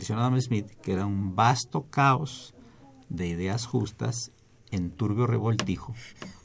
señor 0.01 0.21
Adam 0.21 0.39
Smith 0.39 0.67
que 0.81 0.93
era 0.93 1.05
un 1.05 1.35
vasto 1.35 1.85
caos 1.89 2.53
de 3.09 3.27
ideas 3.27 3.65
justas 3.65 4.31
en 4.71 4.91
turbio 4.91 5.27
revoltijo 5.27 5.93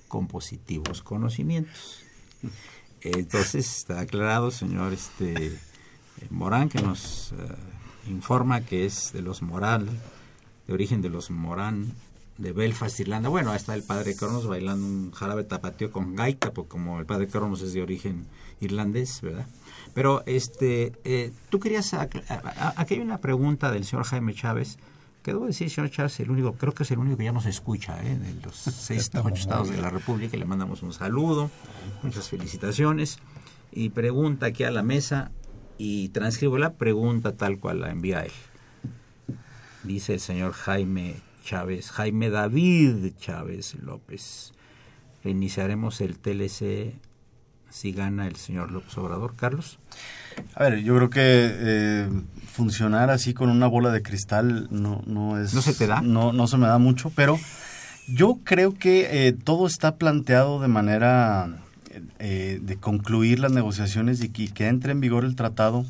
con 0.09 0.27
positivos 0.27 1.03
conocimientos. 1.03 2.03
Entonces 3.01 3.79
está 3.79 4.01
aclarado, 4.01 4.51
señor 4.51 4.93
este 4.93 5.59
Morán, 6.31 6.69
que 6.69 6.83
nos 6.83 7.33
eh, 7.33 7.37
informa 8.09 8.61
que 8.63 8.87
es 8.87 9.13
de 9.13 9.23
los 9.23 9.43
Moral, 9.43 9.89
de 10.67 10.75
origen 10.75 11.03
de 11.03 11.09
los 11.09 11.31
Morán 11.31 11.93
de 12.39 12.53
Belfast, 12.53 13.01
Irlanda. 13.01 13.29
Bueno, 13.29 13.51
ahí 13.51 13.57
está 13.57 13.75
el 13.75 13.83
padre 13.83 14.15
Cronos 14.15 14.47
bailando 14.47 14.87
un 14.87 15.11
jarabe 15.11 15.45
tapatío 15.45 15.91
con 15.91 16.15
gaita, 16.15 16.53
porque 16.53 16.69
como 16.69 17.01
el 17.01 17.07
padre 17.07 17.27
Cronos 17.27 17.63
es 17.63 17.73
de 17.73 17.83
origen 17.83 18.27
irlandés, 18.61 19.21
¿verdad? 19.21 19.47
Pero 19.95 20.23
este, 20.27 20.93
eh, 21.05 21.33
tú 21.51 21.59
querías, 21.59 21.93
aquí 21.95 22.95
hay 22.95 23.01
una 23.01 23.19
pregunta 23.19 23.73
del 23.73 23.85
señor 23.85 24.05
Jaime 24.05 24.35
Chávez, 24.35 24.79
que 25.23 25.33
debo 25.33 25.47
decir, 25.47 25.69
señor 25.69 25.91
Chávez, 25.91 26.21
el 26.21 26.31
único, 26.31 26.53
creo 26.53 26.73
que 26.73 26.85
es 26.85 26.91
el 26.93 26.99
único 26.99 27.17
que 27.17 27.25
ya 27.25 27.33
nos 27.33 27.47
escucha, 27.47 28.01
¿eh? 28.05 28.17
de 28.17 28.41
los 28.43 28.55
seis, 28.57 29.11
ocho 29.15 29.35
estados 29.35 29.71
de 29.71 29.79
la 29.79 29.91
República, 29.91 30.37
y 30.37 30.41
le 30.41 30.47
mandamos 30.47 30.83
un 30.83 30.93
saludo, 30.93 31.51
muchas 32.03 32.29
felicitaciones, 32.29 33.19
y 33.73 33.91
pregunta 33.91 34.47
aquí 34.47 34.63
a 34.65 34.71
la 34.71 34.83
mesa, 34.83 35.33
y 35.79 36.09
transcribo 36.11 36.59
la 36.59 36.75
pregunta 36.75 37.37
tal 37.37 37.59
cual 37.59 37.81
la 37.81 37.91
envía 37.91 38.25
él. 38.25 38.33
Dice 39.85 40.15
el 40.15 40.21
señor 40.21 40.53
Jaime 40.53 41.17
Chávez, 41.45 41.91
Jaime 41.93 42.29
David 42.29 43.13
Chávez 43.19 43.77
López. 43.77 44.53
Reiniciaremos 45.25 46.01
el 46.01 46.19
TLC 46.19 46.95
si 47.71 47.93
gana 47.93 48.27
el 48.27 48.37
señor 48.37 48.73
López 48.73 48.97
Obrador. 48.99 49.35
Carlos. 49.37 49.79
A 50.55 50.65
ver, 50.65 50.83
yo 50.83 50.97
creo 50.97 51.11
que 51.11 51.21
eh, 51.23 52.09
funcionar 52.53 53.11
así 53.11 53.35
con 53.35 53.51
una 53.51 53.67
bola 53.67 53.91
de 53.91 54.03
cristal 54.03 54.69
no, 54.71 55.03
no 55.07 55.41
es... 55.41 55.55
¿No 55.55 55.63
se 55.63 55.75
te 55.75 55.87
da? 55.87 56.01
No, 56.01 56.33
no 56.33 56.47
se 56.47 56.57
me 56.57 56.67
da 56.67 56.79
mucho, 56.79 57.11
pero 57.15 57.39
yo 58.09 58.39
creo 58.45 58.75
que 58.75 59.29
eh, 59.29 59.33
todo 59.33 59.67
está 59.67 59.97
planteado 59.97 60.61
de 60.61 60.69
manera 60.69 61.63
eh, 62.19 62.59
de 62.63 62.77
concluir 62.77 63.39
las 63.39 63.53
negociaciones 63.53 64.23
y 64.23 64.29
que, 64.29 64.69
entre 64.69 64.93
en 64.93 65.01
vigor 65.01 65.25
el 65.25 65.37
tratado 65.37 65.85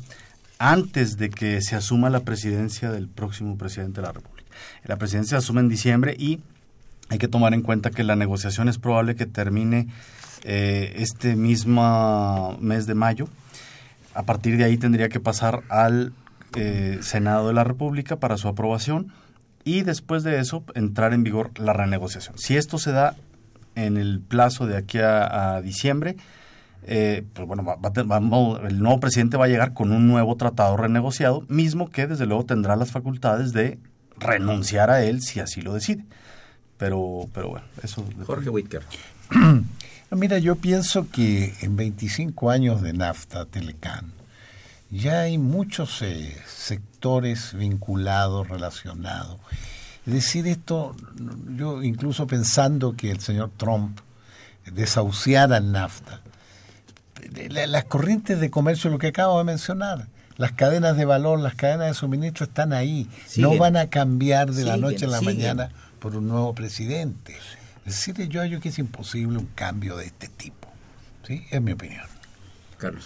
antes 0.57 1.17
de 1.17 1.29
que 1.29 1.61
se 1.61 1.75
asuma 1.75 2.09
la 2.09 2.21
presidencia 2.21 2.91
del 2.91 3.07
próximo 3.07 3.57
presidente 3.57 4.01
de 4.01 4.07
la 4.07 4.13
República. 4.13 4.49
La 4.83 4.97
presidencia 4.97 5.39
se 5.39 5.45
asume 5.45 5.61
en 5.61 5.69
diciembre 5.69 6.15
y 6.17 6.41
hay 7.09 7.17
que 7.17 7.27
tomar 7.27 7.53
en 7.53 7.61
cuenta 7.61 7.91
que 7.91 8.03
la 8.03 8.15
negociación 8.15 8.69
es 8.69 8.77
probable 8.77 9.15
que 9.15 9.25
termine 9.25 9.87
eh, 10.43 10.93
este 10.97 11.35
mismo 11.35 12.57
mes 12.59 12.85
de 12.85 12.95
mayo. 12.95 13.27
A 14.13 14.23
partir 14.23 14.57
de 14.57 14.65
ahí 14.65 14.77
tendría 14.77 15.09
que 15.09 15.19
pasar 15.19 15.63
al 15.69 16.13
eh, 16.55 16.99
Senado 17.01 17.47
de 17.47 17.53
la 17.53 17.63
República 17.63 18.17
para 18.17 18.37
su 18.37 18.47
aprobación 18.47 19.13
y 19.63 19.83
después 19.83 20.23
de 20.23 20.39
eso 20.39 20.63
entrar 20.75 21.13
en 21.13 21.23
vigor 21.23 21.51
la 21.57 21.73
renegociación. 21.73 22.37
Si 22.37 22.57
esto 22.57 22.77
se 22.77 22.91
da 22.91 23.15
en 23.85 23.97
el 23.97 24.19
plazo 24.19 24.67
de 24.67 24.77
aquí 24.77 24.99
a, 24.99 25.61
diciembre, 25.61 26.17
eh, 26.83 27.23
pues 27.33 27.47
bueno, 27.47 27.77
el 28.67 28.79
nuevo 28.79 28.99
presidente 28.99 29.37
va 29.37 29.45
a 29.45 29.49
llegar 29.49 29.73
con 29.73 29.91
un 29.91 30.07
nuevo 30.07 30.35
tratado 30.35 30.77
renegociado, 30.77 31.45
mismo 31.47 31.89
que 31.89 32.07
desde 32.07 32.25
luego 32.25 32.45
tendrá 32.45 32.75
las 32.75 32.91
facultades 32.91 33.53
de 33.53 33.79
renunciar 34.17 34.89
a 34.89 35.03
él 35.03 35.21
si 35.21 35.39
así 35.39 35.61
lo 35.61 35.73
decide. 35.73 36.05
Pero, 36.77 37.27
pero 37.33 37.49
bueno, 37.49 37.65
eso... 37.83 38.05
Jorge 38.25 38.49
Whitker. 38.49 38.83
Mira, 40.11 40.39
yo 40.39 40.55
pienso 40.55 41.07
que 41.11 41.53
en 41.61 41.75
25 41.75 42.49
años 42.49 42.81
de 42.81 42.93
NAFTA, 42.93 43.45
Telecan, 43.45 44.11
ya 44.89 45.21
hay 45.21 45.37
muchos 45.37 46.01
eh, 46.01 46.35
sectores 46.47 47.53
vinculados, 47.53 48.47
relacionados. 48.47 49.37
Es 50.05 50.13
decir, 50.13 50.47
esto, 50.47 50.95
yo 51.55 51.83
incluso 51.83 52.25
pensando 52.25 52.95
que 52.95 53.11
el 53.11 53.19
señor 53.19 53.51
Trump 53.57 53.99
desahuciara 54.71 55.57
el 55.57 55.71
NAFTA, 55.71 56.21
las 57.49 57.83
corrientes 57.85 58.39
de 58.39 58.49
comercio, 58.49 58.89
lo 58.89 58.97
que 58.97 59.07
acabo 59.07 59.37
de 59.37 59.43
mencionar, 59.43 60.07
las 60.37 60.53
cadenas 60.53 60.95
de 60.95 61.05
valor, 61.05 61.39
las 61.39 61.55
cadenas 61.55 61.87
de 61.87 61.93
suministro 61.93 62.45
están 62.45 62.71
ahí, 62.73 63.09
no 63.37 63.57
van 63.57 63.75
a 63.75 63.89
cambiar 63.89 64.51
de 64.51 64.63
la 64.63 64.77
noche 64.77 65.05
a 65.05 65.09
la 65.09 65.21
mañana 65.21 65.69
por 65.99 66.15
un 66.15 66.27
nuevo 66.27 66.55
presidente. 66.55 67.35
Es 67.85 67.95
decir, 68.05 68.27
yo 68.29 68.41
creo 68.41 68.59
que 68.59 68.69
es 68.69 68.79
imposible 68.79 69.37
un 69.37 69.47
cambio 69.47 69.97
de 69.97 70.05
este 70.05 70.27
tipo. 70.27 70.69
¿sí? 71.27 71.45
Es 71.51 71.61
mi 71.61 71.73
opinión. 71.73 72.05
Carlos. 72.77 73.05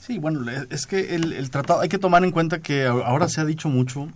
Sí, 0.00 0.18
bueno, 0.18 0.50
es 0.70 0.86
que 0.86 1.14
el, 1.14 1.50
tratado, 1.50 1.80
hay 1.80 1.88
que 1.88 1.98
tomar 1.98 2.24
en 2.24 2.32
cuenta 2.32 2.60
que 2.60 2.86
ahora 2.86 3.28
se 3.28 3.40
ha 3.40 3.44
dicho 3.44 3.68
mucho 3.68 4.08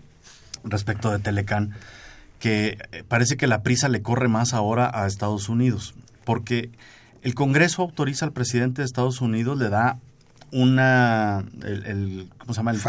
respecto 0.65 1.11
de 1.11 1.19
Telecán, 1.19 1.73
que 2.39 2.79
eh, 2.93 3.05
parece 3.07 3.37
que 3.37 3.47
la 3.47 3.63
prisa 3.63 3.89
le 3.89 4.03
corre 4.03 4.29
más 4.29 4.55
ahora 4.55 4.91
a 4.93 5.07
Estados 5.07 5.49
Unidos, 5.49 5.95
porque 6.25 6.71
el 7.23 7.35
Congreso 7.35 7.83
autoriza 7.83 8.25
al 8.25 8.33
presidente 8.33 8.83
de 8.83 8.87
Estados 8.87 9.21
Unidos, 9.21 9.59
le 9.59 9.69
da 9.69 9.99
una, 10.51 11.45
el, 11.63 12.29
¿cómo 12.39 12.53
se 12.53 12.59
llama? 12.59 12.73
El, 12.73 12.81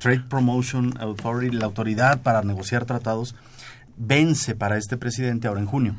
Trade 0.00 0.24
Promotion 0.28 0.94
Authority, 0.98 1.56
la 1.56 1.66
autoridad 1.66 2.20
para 2.22 2.42
negociar 2.42 2.84
tratados, 2.84 3.34
vence 3.96 4.54
para 4.54 4.76
este 4.76 4.96
presidente 4.96 5.46
ahora 5.46 5.60
en 5.60 5.66
junio. 5.66 5.94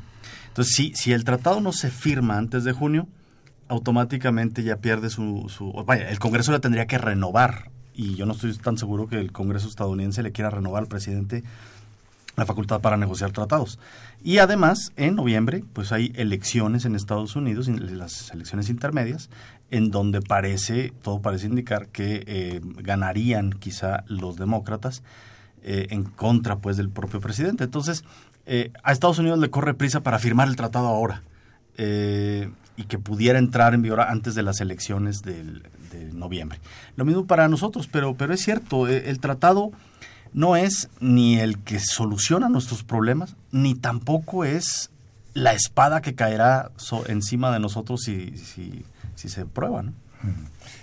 Entonces, 0.49 0.73
si, 0.75 0.93
si 0.95 1.13
el 1.13 1.23
tratado 1.23 1.61
no 1.61 1.71
se 1.71 1.89
firma 1.89 2.37
antes 2.37 2.63
de 2.63 2.73
junio, 2.73 3.07
automáticamente 3.69 4.63
ya 4.63 4.77
pierde 4.77 5.09
su, 5.09 5.49
su... 5.49 5.71
Vaya, 5.85 6.09
el 6.09 6.19
Congreso 6.19 6.51
la 6.51 6.59
tendría 6.59 6.85
que 6.85 6.97
renovar 6.97 7.71
y 7.95 8.15
yo 8.15 8.25
no 8.25 8.33
estoy 8.33 8.55
tan 8.57 8.77
seguro 8.77 9.07
que 9.07 9.19
el 9.19 9.31
Congreso 9.31 9.67
estadounidense 9.67 10.23
le 10.23 10.31
quiera 10.31 10.49
renovar 10.49 10.83
al 10.83 10.87
presidente 10.87 11.43
la 12.35 12.45
facultad 12.45 12.81
para 12.81 12.97
negociar 12.97 13.31
tratados. 13.31 13.79
Y 14.23 14.39
además, 14.39 14.91
en 14.95 15.15
noviembre, 15.15 15.63
pues 15.73 15.91
hay 15.91 16.11
elecciones 16.15 16.85
en 16.85 16.95
Estados 16.95 17.35
Unidos, 17.35 17.67
las 17.67 18.31
elecciones 18.31 18.69
intermedias, 18.69 19.29
en 19.69 19.91
donde 19.91 20.21
parece, 20.21 20.93
todo 21.01 21.21
parece 21.21 21.47
indicar 21.47 21.87
que 21.87 22.23
eh, 22.25 22.61
ganarían 22.63 23.51
quizá 23.51 24.03
los 24.07 24.35
demócratas 24.35 25.03
eh, 25.63 25.87
en 25.91 26.03
contra 26.03 26.57
pues 26.57 26.77
del 26.77 26.89
propio 26.89 27.21
presidente. 27.21 27.63
Entonces, 27.63 28.03
eh, 28.45 28.71
a 28.83 28.91
Estados 28.91 29.19
Unidos 29.19 29.39
le 29.39 29.49
corre 29.49 29.73
prisa 29.73 30.01
para 30.01 30.19
firmar 30.19 30.47
el 30.47 30.55
tratado 30.55 30.87
ahora 30.87 31.23
y 31.75 32.83
que 32.83 32.99
pudiera 32.99 33.39
entrar 33.39 33.73
en 33.73 33.81
vigor 33.81 34.01
antes 34.01 34.35
de 34.35 34.43
las 34.43 34.61
elecciones 34.61 35.23
del, 35.23 35.63
noviembre. 36.13 36.59
Lo 36.95 37.05
mismo 37.05 37.25
para 37.25 37.47
nosotros, 37.47 37.87
pero, 37.91 38.15
pero 38.15 38.33
es 38.33 38.41
cierto, 38.41 38.87
eh, 38.87 39.09
el 39.09 39.19
tratado 39.19 39.71
no 40.33 40.55
es 40.55 40.89
ni 40.99 41.39
el 41.39 41.59
que 41.59 41.79
soluciona 41.79 42.49
nuestros 42.49 42.83
problemas, 42.83 43.35
ni 43.51 43.75
tampoco 43.75 44.45
es 44.45 44.89
la 45.33 45.53
espada 45.53 46.01
que 46.01 46.15
caerá 46.15 46.71
encima 47.07 47.51
de 47.51 47.59
nosotros 47.59 48.01
si, 48.03 48.37
si, 48.37 48.83
se 49.15 49.45
prueba. 49.45 49.83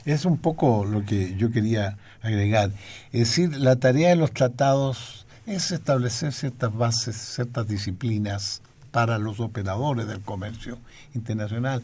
Es 0.05 0.25
un 0.25 0.39
poco 0.39 0.85
lo 0.85 1.05
que 1.05 1.37
yo 1.37 1.51
quería 1.51 1.99
agregar. 2.23 2.71
Es 3.13 3.29
decir, 3.29 3.57
la 3.57 3.77
tarea 3.77 4.11
de 4.11 4.17
los 4.17 4.33
tratados 4.33 5.27
es 5.47 5.71
establecer 5.73 6.33
ciertas 6.33 6.75
bases, 6.75 7.17
ciertas 7.17 7.67
disciplinas 7.67 8.63
para 8.91 9.19
los 9.19 9.41
operadores 9.41 10.07
del 10.07 10.21
comercio 10.21 10.79
internacional. 11.15 11.83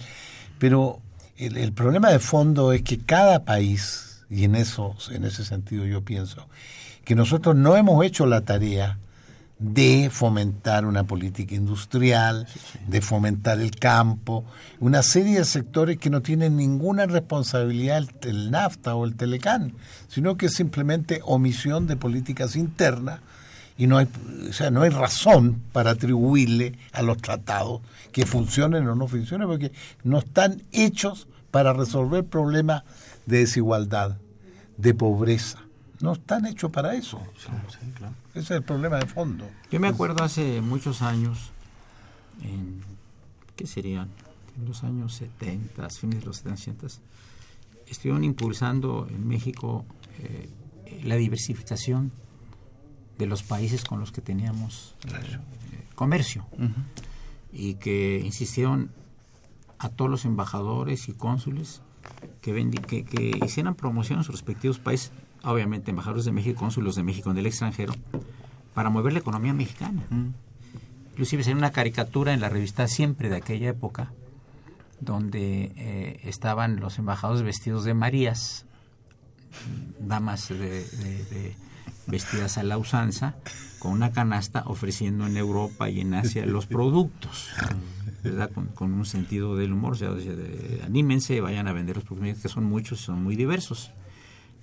Pero 0.58 1.00
el, 1.38 1.72
problema 1.72 2.10
de 2.10 2.18
fondo 2.18 2.72
es 2.72 2.82
que 2.82 2.98
cada 2.98 3.44
país, 3.44 4.24
y 4.30 4.44
en 4.44 4.54
eso, 4.54 4.96
en 5.10 5.24
ese 5.24 5.44
sentido 5.44 5.84
yo 5.84 6.02
pienso, 6.02 6.46
que 7.04 7.14
nosotros 7.14 7.54
no 7.54 7.76
hemos 7.76 8.04
hecho 8.04 8.26
la 8.26 8.40
tarea 8.40 8.98
de 9.58 10.10
fomentar 10.12 10.84
una 10.84 11.04
política 11.04 11.54
industrial, 11.54 12.46
de 12.86 13.00
fomentar 13.00 13.60
el 13.60 13.70
campo, 13.70 14.44
una 14.80 15.02
serie 15.02 15.38
de 15.38 15.44
sectores 15.44 15.98
que 15.98 16.10
no 16.10 16.20
tienen 16.20 16.56
ninguna 16.56 17.06
responsabilidad 17.06 18.04
el, 18.22 18.50
NAFTA 18.50 18.94
o 18.94 19.04
el 19.04 19.14
Telecán, 19.14 19.72
sino 20.08 20.36
que 20.36 20.46
es 20.46 20.54
simplemente 20.54 21.20
omisión 21.24 21.86
de 21.86 21.96
políticas 21.96 22.56
internas 22.56 23.20
y 23.78 23.86
no 23.86 23.98
hay, 23.98 24.08
o 24.48 24.52
sea, 24.52 24.70
no 24.70 24.82
hay 24.82 24.90
razón 24.90 25.62
para 25.72 25.90
atribuirle 25.90 26.78
a 26.92 27.02
los 27.02 27.18
tratados 27.18 27.82
que 28.12 28.24
funcionen 28.24 28.88
o 28.88 28.94
no 28.94 29.06
funcionen, 29.06 29.46
porque 29.46 29.72
no 30.02 30.18
están 30.18 30.62
hechos 30.72 31.28
para 31.50 31.72
resolver 31.72 32.24
problemas 32.24 32.84
de 33.26 33.38
desigualdad, 33.38 34.16
de 34.78 34.94
pobreza. 34.94 35.58
No 36.00 36.12
están 36.12 36.46
hechos 36.46 36.70
para 36.70 36.94
eso. 36.94 37.20
Ese 38.34 38.40
es 38.40 38.50
el 38.50 38.62
problema 38.62 38.98
de 38.98 39.06
fondo. 39.06 39.48
Yo 39.70 39.80
me 39.80 39.88
acuerdo 39.88 40.22
hace 40.22 40.60
muchos 40.60 41.02
años, 41.02 41.50
en, 42.42 42.80
¿qué 43.56 43.66
serían? 43.66 44.08
En 44.58 44.66
los 44.66 44.84
años 44.84 45.14
70, 45.14 45.88
fines 45.90 46.20
de 46.20 46.26
los 46.26 46.38
70, 46.38 46.86
estuvieron 47.86 48.24
impulsando 48.24 49.06
en 49.10 49.26
México 49.26 49.84
eh, 50.18 50.48
la 51.04 51.16
diversificación 51.16 52.12
de 53.18 53.26
los 53.26 53.42
países 53.42 53.84
con 53.84 54.00
los 54.00 54.12
que 54.12 54.20
teníamos 54.20 54.94
eh, 55.06 55.38
comercio. 55.94 56.46
Y 57.52 57.74
que 57.74 58.20
insistieron 58.24 58.90
a 59.78 59.88
todos 59.88 60.10
los 60.10 60.24
embajadores 60.24 61.08
y 61.08 61.12
cónsules 61.12 61.80
que, 62.42 62.70
que, 62.86 63.04
que 63.04 63.40
hicieran 63.44 63.74
promoción 63.74 64.18
en 64.18 64.24
sus 64.24 64.34
respectivos 64.34 64.78
países, 64.78 65.12
obviamente 65.42 65.90
embajadores 65.90 66.24
de 66.24 66.32
México, 66.32 66.60
cónsulos 66.60 66.96
de 66.96 67.02
México 67.02 67.30
en 67.30 67.38
el 67.38 67.46
extranjero, 67.46 67.94
para 68.74 68.90
mover 68.90 69.12
la 69.12 69.20
economía 69.20 69.54
mexicana. 69.54 70.02
Inclusive 71.12 71.44
sería 71.44 71.56
una 71.56 71.72
caricatura 71.72 72.34
en 72.34 72.40
la 72.40 72.50
revista 72.50 72.86
Siempre 72.88 73.30
de 73.30 73.36
aquella 73.36 73.70
época, 73.70 74.12
donde 75.00 75.72
eh, 75.76 76.20
estaban 76.24 76.76
los 76.80 76.98
embajadores 76.98 77.42
vestidos 77.42 77.84
de 77.84 77.94
Marías, 77.94 78.66
damas 79.98 80.48
de 80.50 81.56
vestidas 82.06 82.58
a 82.58 82.62
la 82.62 82.78
usanza, 82.78 83.36
con 83.78 83.92
una 83.92 84.12
canasta 84.12 84.64
ofreciendo 84.66 85.26
en 85.26 85.36
Europa 85.36 85.88
y 85.90 86.00
en 86.00 86.14
Asia 86.14 86.46
los 86.46 86.66
productos, 86.66 87.48
¿verdad? 88.22 88.50
Con, 88.74 88.92
un 88.92 89.06
sentido 89.06 89.56
del 89.56 89.72
humor, 89.72 89.92
o 89.92 89.96
sea, 89.96 90.14
anímense, 90.84 91.40
vayan 91.40 91.68
a 91.68 91.72
vender 91.72 91.96
los 91.96 92.04
productos, 92.04 92.42
que 92.42 92.48
son 92.48 92.64
muchos 92.64 93.00
y 93.00 93.04
son 93.04 93.22
muy 93.22 93.36
diversos. 93.36 93.92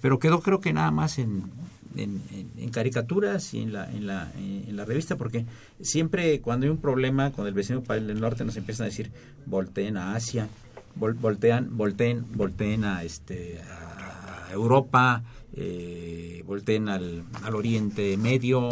Pero 0.02 0.20
quedó 0.20 0.42
creo 0.42 0.60
que 0.60 0.74
nada 0.74 0.92
más 0.92 1.18
en, 1.18 1.50
en, 1.96 2.70
caricaturas 2.72 3.54
y 3.54 3.62
en 3.62 3.72
la, 3.72 3.90
en, 3.90 4.08
la, 4.08 4.32
en 4.36 4.76
la 4.76 4.84
revista, 4.84 5.16
porque 5.16 5.46
siempre 5.82 6.42
cuando 6.42 6.66
hay 6.66 6.72
un 6.72 6.80
problema 6.80 7.32
con 7.32 7.48
el 7.48 7.54
vecino 7.54 7.82
del 7.82 8.20
norte 8.20 8.44
nos 8.44 8.58
empiezan 8.58 8.86
a 8.86 8.90
decir, 8.90 9.12
volteen 9.46 9.96
a 9.96 10.16
Asia, 10.16 10.50
voltean, 10.96 11.78
volteen, 11.78 12.26
volteen 12.34 12.84
a, 12.84 13.04
este, 13.04 13.62
a 13.62 14.52
Europa, 14.52 15.24
eh, 15.56 16.44
volteen 16.46 16.90
al, 16.90 17.24
al, 17.44 17.56
Oriente 17.56 18.18
Medio, 18.18 18.70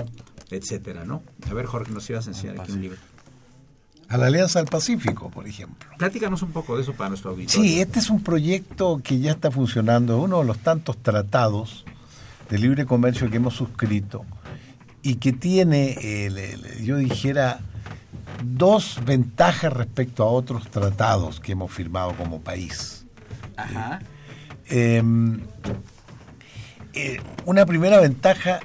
etcétera, 0.50 1.06
¿no? 1.06 1.24
A 1.50 1.54
ver, 1.54 1.66
Jorge, 1.66 1.92
nos 1.92 2.10
ibas 2.10 2.28
a 2.28 2.32
enseñar 2.32 2.60
aquí 2.60 2.72
un 2.72 2.82
libro. 2.82 2.98
A 4.10 4.18
la 4.18 4.28
Alianza 4.28 4.60
del 4.60 4.68
Pacífico, 4.68 5.30
por 5.30 5.48
ejemplo. 5.48 5.90
Platícanos 5.98 6.42
un 6.42 6.52
poco 6.52 6.76
de 6.76 6.84
eso 6.84 6.94
para 6.94 7.10
nuestro 7.10 7.32
auditorio. 7.32 7.64
Sí, 7.64 7.80
este 7.80 8.00
es 8.00 8.10
un 8.10 8.22
proyecto 8.22 9.00
que 9.02 9.20
ya 9.20 9.32
está 9.32 9.52
funcionando, 9.52 10.20
uno 10.20 10.40
de 10.40 10.46
los 10.46 10.60
tantos 10.60 10.98
tratados 10.98 11.86
de 12.50 12.58
libre 12.58 12.86
comercio 12.86 13.30
que 13.30 13.38
hemos 13.38 13.54
suscrito 13.54 14.26
y 15.02 15.16
que 15.16 15.32
tiene, 15.32 16.30
yo 16.84 16.98
dijera, 16.98 17.62
dos 18.44 19.00
ventajas 19.06 19.72
respecto 19.72 20.24
a 20.24 20.28
otros 20.28 20.70
tratados 20.70 21.40
que 21.40 21.54
hemos 21.54 21.72
firmado 21.72 22.14
como 22.18 22.42
país. 22.42 23.06
Ajá. 23.56 24.02
Em, 24.66 25.40
eh, 26.94 27.22
una 27.46 27.66
primera 27.66 28.00
ventaja, 28.00 28.60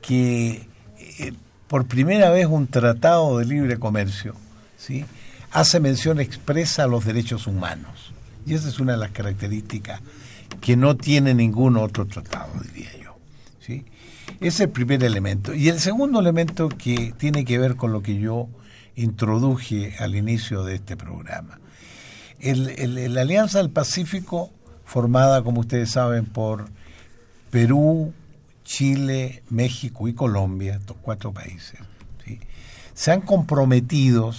que 0.00 0.66
eh, 0.98 1.32
por 1.68 1.86
primera 1.86 2.30
vez 2.30 2.46
un 2.46 2.66
tratado 2.66 3.38
de 3.38 3.46
libre 3.46 3.78
comercio 3.78 4.34
¿sí? 4.76 5.04
hace 5.52 5.80
mención 5.80 6.20
expresa 6.20 6.84
a 6.84 6.86
los 6.88 7.04
derechos 7.04 7.46
humanos. 7.46 8.12
Y 8.44 8.54
esa 8.54 8.68
es 8.68 8.80
una 8.80 8.92
de 8.92 8.98
las 8.98 9.12
características 9.12 10.00
que 10.60 10.76
no 10.76 10.96
tiene 10.96 11.34
ningún 11.34 11.76
otro 11.76 12.06
tratado, 12.06 12.50
diría 12.72 12.90
yo. 13.02 13.16
¿sí? 13.60 13.84
Ese 14.40 14.48
es 14.48 14.60
el 14.60 14.70
primer 14.70 15.04
elemento. 15.04 15.54
Y 15.54 15.68
el 15.68 15.78
segundo 15.78 16.20
elemento 16.20 16.68
que 16.68 17.14
tiene 17.16 17.44
que 17.44 17.58
ver 17.58 17.76
con 17.76 17.92
lo 17.92 18.02
que 18.02 18.18
yo 18.18 18.48
introduje 18.96 19.94
al 19.98 20.14
inicio 20.16 20.64
de 20.64 20.74
este 20.74 20.96
programa. 20.96 21.60
la 22.40 23.20
Alianza 23.20 23.58
del 23.58 23.70
Pacífico, 23.70 24.50
formada, 24.84 25.42
como 25.42 25.60
ustedes 25.60 25.90
saben, 25.90 26.26
por 26.26 26.68
Perú, 27.52 28.14
Chile, 28.64 29.42
México 29.50 30.08
y 30.08 30.14
Colombia, 30.14 30.76
estos 30.76 30.96
cuatro 31.02 31.34
países, 31.34 31.78
se 32.94 33.12
han 33.12 33.20
comprometido 33.20 34.32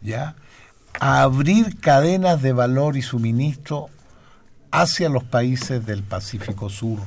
ya 0.00 0.36
a 0.98 1.20
abrir 1.20 1.78
cadenas 1.78 2.40
de 2.40 2.54
valor 2.54 2.96
y 2.96 3.02
suministro 3.02 3.90
hacia 4.70 5.10
los 5.10 5.22
países 5.22 5.84
del 5.84 6.02
Pacífico 6.02 6.70
Sur, 6.70 7.00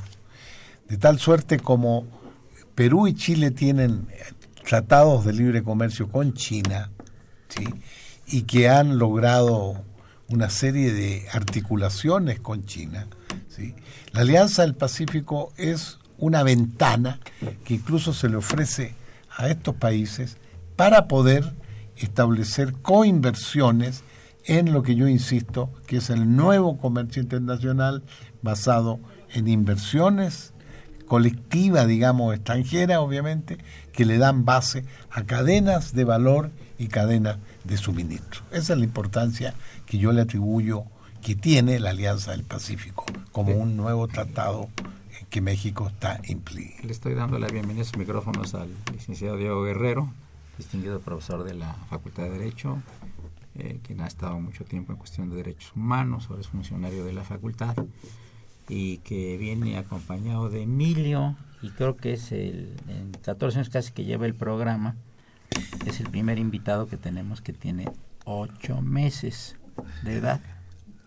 de 0.88 0.98
tal 0.98 1.18
suerte 1.18 1.58
como 1.58 2.06
Perú 2.76 3.08
y 3.08 3.14
Chile 3.14 3.50
tienen 3.50 4.06
tratados 4.64 5.24
de 5.24 5.32
libre 5.32 5.64
comercio 5.64 6.08
con 6.12 6.34
China, 6.34 6.92
y 8.28 8.42
que 8.42 8.68
han 8.68 8.98
logrado 8.98 9.82
una 10.28 10.48
serie 10.48 10.92
de 10.92 11.26
articulaciones 11.32 12.38
con 12.38 12.66
China. 12.66 13.08
¿Sí? 13.54 13.74
La 14.12 14.22
Alianza 14.22 14.62
del 14.62 14.74
Pacífico 14.74 15.52
es 15.56 15.98
una 16.18 16.42
ventana 16.42 17.20
que 17.64 17.74
incluso 17.74 18.12
se 18.12 18.28
le 18.28 18.36
ofrece 18.36 18.94
a 19.36 19.48
estos 19.48 19.74
países 19.74 20.36
para 20.76 21.08
poder 21.08 21.54
establecer 21.96 22.72
coinversiones 22.72 24.02
en 24.44 24.72
lo 24.72 24.82
que 24.82 24.94
yo 24.94 25.08
insisto, 25.08 25.70
que 25.86 25.98
es 25.98 26.10
el 26.10 26.36
nuevo 26.36 26.78
comercio 26.78 27.22
internacional 27.22 28.02
basado 28.42 29.00
en 29.32 29.48
inversiones 29.48 30.54
colectiva, 31.06 31.86
digamos, 31.86 32.34
extranjera, 32.34 33.00
obviamente, 33.00 33.58
que 33.92 34.04
le 34.04 34.18
dan 34.18 34.44
base 34.44 34.84
a 35.10 35.22
cadenas 35.24 35.94
de 35.94 36.04
valor 36.04 36.50
y 36.78 36.88
cadenas 36.88 37.36
de 37.64 37.76
suministro. 37.76 38.42
Esa 38.50 38.72
es 38.72 38.78
la 38.78 38.84
importancia 38.84 39.54
que 39.86 39.98
yo 39.98 40.12
le 40.12 40.22
atribuyo 40.22 40.84
que 41.24 41.34
tiene 41.34 41.80
la 41.80 41.90
Alianza 41.90 42.32
del 42.32 42.44
Pacífico 42.44 43.06
como 43.32 43.54
un 43.54 43.78
nuevo 43.78 44.08
tratado 44.08 44.68
que 45.30 45.40
México 45.40 45.88
está 45.88 46.20
implicado. 46.28 46.86
Le 46.86 46.92
estoy 46.92 47.14
dando 47.14 47.38
la 47.38 47.46
bienvenida 47.48 47.80
a 47.80 47.86
sus 47.86 47.96
micrófonos 47.96 48.54
al 48.54 48.68
licenciado 48.92 49.38
Diego 49.38 49.62
Guerrero, 49.62 50.12
distinguido 50.58 51.00
profesor 51.00 51.42
de 51.44 51.54
la 51.54 51.72
Facultad 51.88 52.24
de 52.24 52.30
Derecho, 52.30 52.82
eh, 53.54 53.80
quien 53.82 54.02
ha 54.02 54.06
estado 54.06 54.38
mucho 54.38 54.64
tiempo 54.64 54.92
en 54.92 54.98
cuestión 54.98 55.30
de 55.30 55.36
derechos 55.36 55.72
humanos, 55.74 56.26
ahora 56.28 56.42
es 56.42 56.48
funcionario 56.48 57.06
de 57.06 57.14
la 57.14 57.24
facultad 57.24 57.74
y 58.68 58.98
que 58.98 59.38
viene 59.38 59.78
acompañado 59.78 60.50
de 60.50 60.64
Emilio 60.64 61.36
y 61.62 61.70
creo 61.70 61.96
que 61.96 62.12
es 62.12 62.32
el 62.32 62.76
en 62.86 63.12
14 63.12 63.60
años 63.60 63.70
casi 63.70 63.92
que 63.92 64.04
lleva 64.04 64.26
el 64.26 64.34
programa 64.34 64.94
es 65.86 66.00
el 66.00 66.10
primer 66.10 66.38
invitado 66.38 66.86
que 66.86 66.98
tenemos 66.98 67.40
que 67.40 67.54
tiene 67.54 67.90
ocho 68.26 68.82
meses 68.82 69.56
de 70.02 70.16
edad 70.16 70.40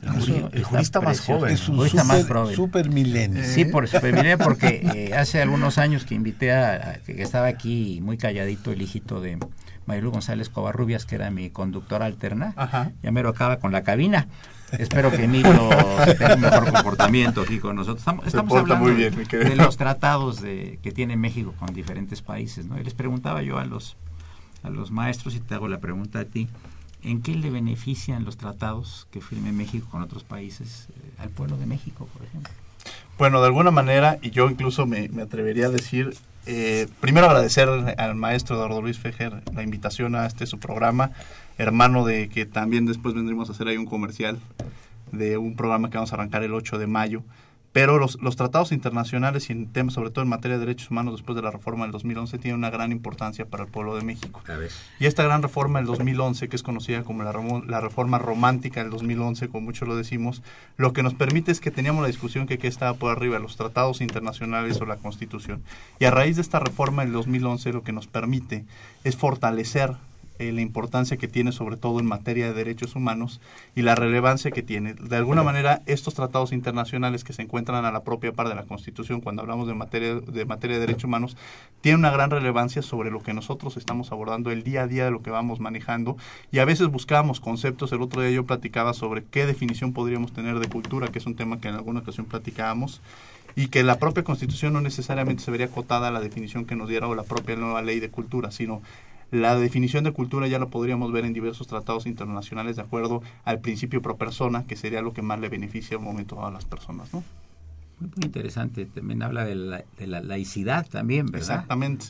el, 0.01 0.63
jurista 0.63 1.01
más 1.01 1.19
joven. 1.21 1.53
Es 1.53 1.67
un 1.69 1.87
super, 1.87 2.55
super 2.55 2.89
milenio. 2.89 3.43
Sí, 3.43 3.65
por 3.65 3.87
super 3.87 4.13
milenio, 4.13 4.37
porque 4.37 4.81
eh, 4.95 5.15
hace 5.15 5.41
algunos 5.41 5.77
años 5.77 6.05
que 6.05 6.15
invité 6.15 6.53
a, 6.53 6.99
que 7.05 7.21
estaba 7.21 7.47
aquí 7.47 7.99
muy 8.01 8.17
calladito 8.17 8.71
el 8.71 8.81
hijito 8.81 9.21
de 9.21 9.37
Maylu 9.85 10.11
González 10.11 10.49
Covarrubias, 10.49 11.05
que 11.05 11.15
era 11.15 11.31
mi 11.31 11.49
conductora 11.49 12.05
alterna, 12.05 12.53
ya 13.01 13.11
me 13.11 13.23
lo 13.23 13.29
acaba 13.29 13.57
con 13.57 13.71
la 13.71 13.83
cabina. 13.83 14.27
Espero 14.71 15.11
que 15.11 15.23
Emilio 15.23 15.69
tenga 16.17 16.35
un 16.35 16.41
mejor 16.41 16.71
comportamiento 16.71 17.41
aquí 17.41 17.57
con 17.57 17.77
nosotros. 17.77 18.05
Estamos, 18.25 18.53
hablando 18.53 18.87
de 18.87 19.55
los 19.55 19.77
tratados 19.77 20.41
de, 20.41 20.79
que 20.83 20.91
tiene 20.91 21.15
México 21.15 21.53
con 21.57 21.73
diferentes 21.73 22.21
países. 22.21 22.65
¿no? 22.65 22.77
Y 22.77 22.83
les 22.83 22.93
preguntaba 22.93 23.41
yo 23.41 23.59
a 23.59 23.65
los, 23.65 23.95
a 24.63 24.69
los 24.69 24.91
maestros, 24.91 25.35
y 25.35 25.39
te 25.39 25.55
hago 25.55 25.69
la 25.69 25.79
pregunta 25.79 26.19
a 26.19 26.25
ti, 26.25 26.49
¿en 27.03 27.21
qué 27.21 27.35
le 27.35 27.49
benefician 27.49 28.25
los 28.25 28.37
tratados 28.37 29.07
que 29.11 29.21
firme 29.21 29.51
México 29.51 29.87
con 29.89 30.01
otros 30.01 30.23
países 30.23 30.87
eh, 30.89 31.11
al 31.19 31.29
pueblo 31.29 31.57
de 31.57 31.65
México, 31.65 32.07
por 32.13 32.25
ejemplo? 32.25 32.51
Bueno, 33.17 33.41
de 33.41 33.47
alguna 33.47 33.71
manera, 33.71 34.19
y 34.21 34.29
yo 34.29 34.49
incluso 34.49 34.85
me, 34.85 35.09
atrevería 35.21 35.67
a 35.67 35.69
decir, 35.69 36.15
eh, 36.45 36.87
primero 37.01 37.27
agradecer 37.27 37.67
al 37.97 38.15
maestro 38.15 38.55
Eduardo 38.55 38.81
Luis 38.81 38.99
Fejer 38.99 39.41
la 39.53 39.63
invitación 39.63 40.15
a 40.15 40.25
este 40.25 40.45
su 40.45 40.59
programa 40.59 41.11
hermano 41.57 42.05
de 42.05 42.29
que 42.29 42.45
también 42.45 42.85
después 42.85 43.15
vendremos 43.15 43.49
a 43.49 43.53
hacer 43.53 43.67
ahí 43.67 43.77
un 43.77 43.85
comercial 43.85 44.39
de 45.11 45.37
un 45.37 45.55
programa 45.55 45.89
que 45.89 45.97
vamos 45.97 46.11
a 46.11 46.15
arrancar 46.15 46.43
el 46.43 46.53
8 46.53 46.77
de 46.77 46.87
mayo. 46.87 47.23
Pero 47.77 47.99
los, 47.99 48.19
los 48.23 48.35
tratados 48.35 48.71
internacionales 48.71 49.51
y 49.51 49.53
en 49.53 49.67
temas, 49.67 49.93
sobre 49.93 50.09
todo 50.09 50.23
en 50.23 50.29
materia 50.29 50.57
de 50.57 50.65
derechos 50.65 50.89
humanos 50.89 51.13
después 51.13 51.35
de 51.35 51.43
la 51.43 51.51
reforma 51.51 51.85
del 51.85 51.91
2011, 51.91 52.39
tienen 52.39 52.57
una 52.57 52.71
gran 52.71 52.91
importancia 52.91 53.45
para 53.45 53.65
el 53.65 53.69
pueblo 53.69 53.95
de 53.95 54.01
México. 54.01 54.41
Y 54.99 55.05
esta 55.05 55.21
gran 55.21 55.43
reforma 55.43 55.77
del 55.77 55.85
2011, 55.85 56.49
que 56.49 56.55
es 56.55 56.63
conocida 56.63 57.03
como 57.03 57.21
la, 57.21 57.31
la 57.67 57.79
reforma 57.79 58.17
romántica 58.17 58.81
del 58.81 58.89
2011, 58.89 59.49
como 59.49 59.65
muchos 59.65 59.87
lo 59.87 59.95
decimos, 59.95 60.41
lo 60.75 60.91
que 60.91 61.03
nos 61.03 61.13
permite 61.13 61.51
es 61.51 61.59
que 61.59 61.69
teníamos 61.69 62.01
la 62.01 62.07
discusión 62.07 62.47
que 62.47 62.57
qué 62.57 62.65
estaba 62.65 62.95
por 62.95 63.11
arriba, 63.11 63.37
los 63.37 63.57
tratados 63.57 64.01
internacionales 64.01 64.81
o 64.81 64.87
la 64.87 64.97
Constitución. 64.97 65.61
Y 65.99 66.05
a 66.05 66.09
raíz 66.09 66.37
de 66.37 66.41
esta 66.41 66.57
reforma 66.57 67.03
del 67.03 67.13
2011, 67.13 67.73
lo 67.73 67.83
que 67.83 67.91
nos 67.91 68.07
permite 68.07 68.65
es 69.03 69.15
fortalecer 69.17 69.97
eh, 70.39 70.51
la 70.51 70.61
importancia 70.61 71.17
que 71.17 71.27
tiene 71.27 71.51
sobre 71.51 71.77
todo 71.77 71.99
en 71.99 72.05
materia 72.05 72.47
de 72.47 72.53
derechos 72.53 72.95
humanos 72.95 73.41
y 73.75 73.81
la 73.81 73.95
relevancia 73.95 74.51
que 74.51 74.63
tiene. 74.63 74.93
De 74.93 75.15
alguna 75.15 75.43
manera, 75.43 75.81
estos 75.85 76.13
tratados 76.13 76.51
internacionales 76.51 77.23
que 77.23 77.33
se 77.33 77.41
encuentran 77.41 77.85
a 77.85 77.91
la 77.91 78.03
propia 78.03 78.31
par 78.31 78.49
de 78.49 78.55
la 78.55 78.63
Constitución 78.63 79.21
cuando 79.21 79.41
hablamos 79.41 79.67
de 79.67 79.73
materia 79.73 80.15
de, 80.15 80.45
materia 80.45 80.75
de 80.75 80.85
derechos 80.85 81.05
humanos, 81.05 81.37
tienen 81.81 81.99
una 81.99 82.11
gran 82.11 82.29
relevancia 82.29 82.81
sobre 82.81 83.11
lo 83.11 83.21
que 83.21 83.33
nosotros 83.33 83.77
estamos 83.77 84.11
abordando 84.11 84.51
el 84.51 84.63
día 84.63 84.83
a 84.83 84.87
día 84.87 85.05
de 85.05 85.11
lo 85.11 85.21
que 85.21 85.29
vamos 85.29 85.59
manejando 85.59 86.17
y 86.51 86.59
a 86.59 86.65
veces 86.65 86.87
buscábamos 86.87 87.39
conceptos. 87.39 87.91
El 87.91 88.01
otro 88.01 88.21
día 88.21 88.31
yo 88.31 88.45
platicaba 88.45 88.93
sobre 88.93 89.23
qué 89.23 89.45
definición 89.45 89.93
podríamos 89.93 90.33
tener 90.33 90.59
de 90.59 90.67
cultura, 90.67 91.07
que 91.07 91.19
es 91.19 91.25
un 91.25 91.35
tema 91.35 91.59
que 91.59 91.69
en 91.69 91.75
alguna 91.75 92.01
ocasión 92.01 92.25
platicábamos 92.25 93.01
y 93.57 93.69
que 93.69 93.81
la 93.83 93.97
propia 93.97 94.23
Constitución 94.23 94.73
no 94.73 94.81
necesariamente 94.81 95.43
se 95.43 95.49
vería 95.49 95.65
acotada 95.65 96.09
a 96.09 96.11
la 96.11 96.19
definición 96.19 96.65
que 96.65 96.75
nos 96.75 96.87
diera 96.87 97.07
o 97.07 97.15
la 97.15 97.23
propia 97.23 97.55
nueva 97.55 97.81
ley 97.81 97.99
de 97.99 98.11
cultura, 98.11 98.51
sino 98.51 98.83
la 99.31 99.55
definición 99.57 100.03
de 100.03 100.11
cultura 100.11 100.47
ya 100.47 100.59
lo 100.59 100.69
podríamos 100.69 101.11
ver 101.11 101.25
en 101.25 101.33
diversos 101.33 101.67
tratados 101.67 102.05
internacionales 102.05 102.75
de 102.75 102.81
acuerdo 102.81 103.21
al 103.43 103.59
principio 103.59 104.01
pro 104.01 104.17
persona, 104.17 104.65
que 104.65 104.75
sería 104.75 105.01
lo 105.01 105.13
que 105.13 105.21
más 105.21 105.39
le 105.39 105.49
beneficia 105.49 105.97
al 105.97 106.03
momento 106.03 106.45
a 106.45 106.51
las 106.51 106.65
personas, 106.65 107.13
¿no? 107.13 107.23
Muy, 107.99 108.09
interesante. 108.23 108.85
También 108.85 109.23
habla 109.23 109.43
de 109.43 109.55
la, 109.55 109.83
de 109.97 110.07
la 110.07 110.21
laicidad 110.21 110.87
también, 110.87 111.25
¿verdad? 111.25 111.39
Exactamente. 111.41 112.05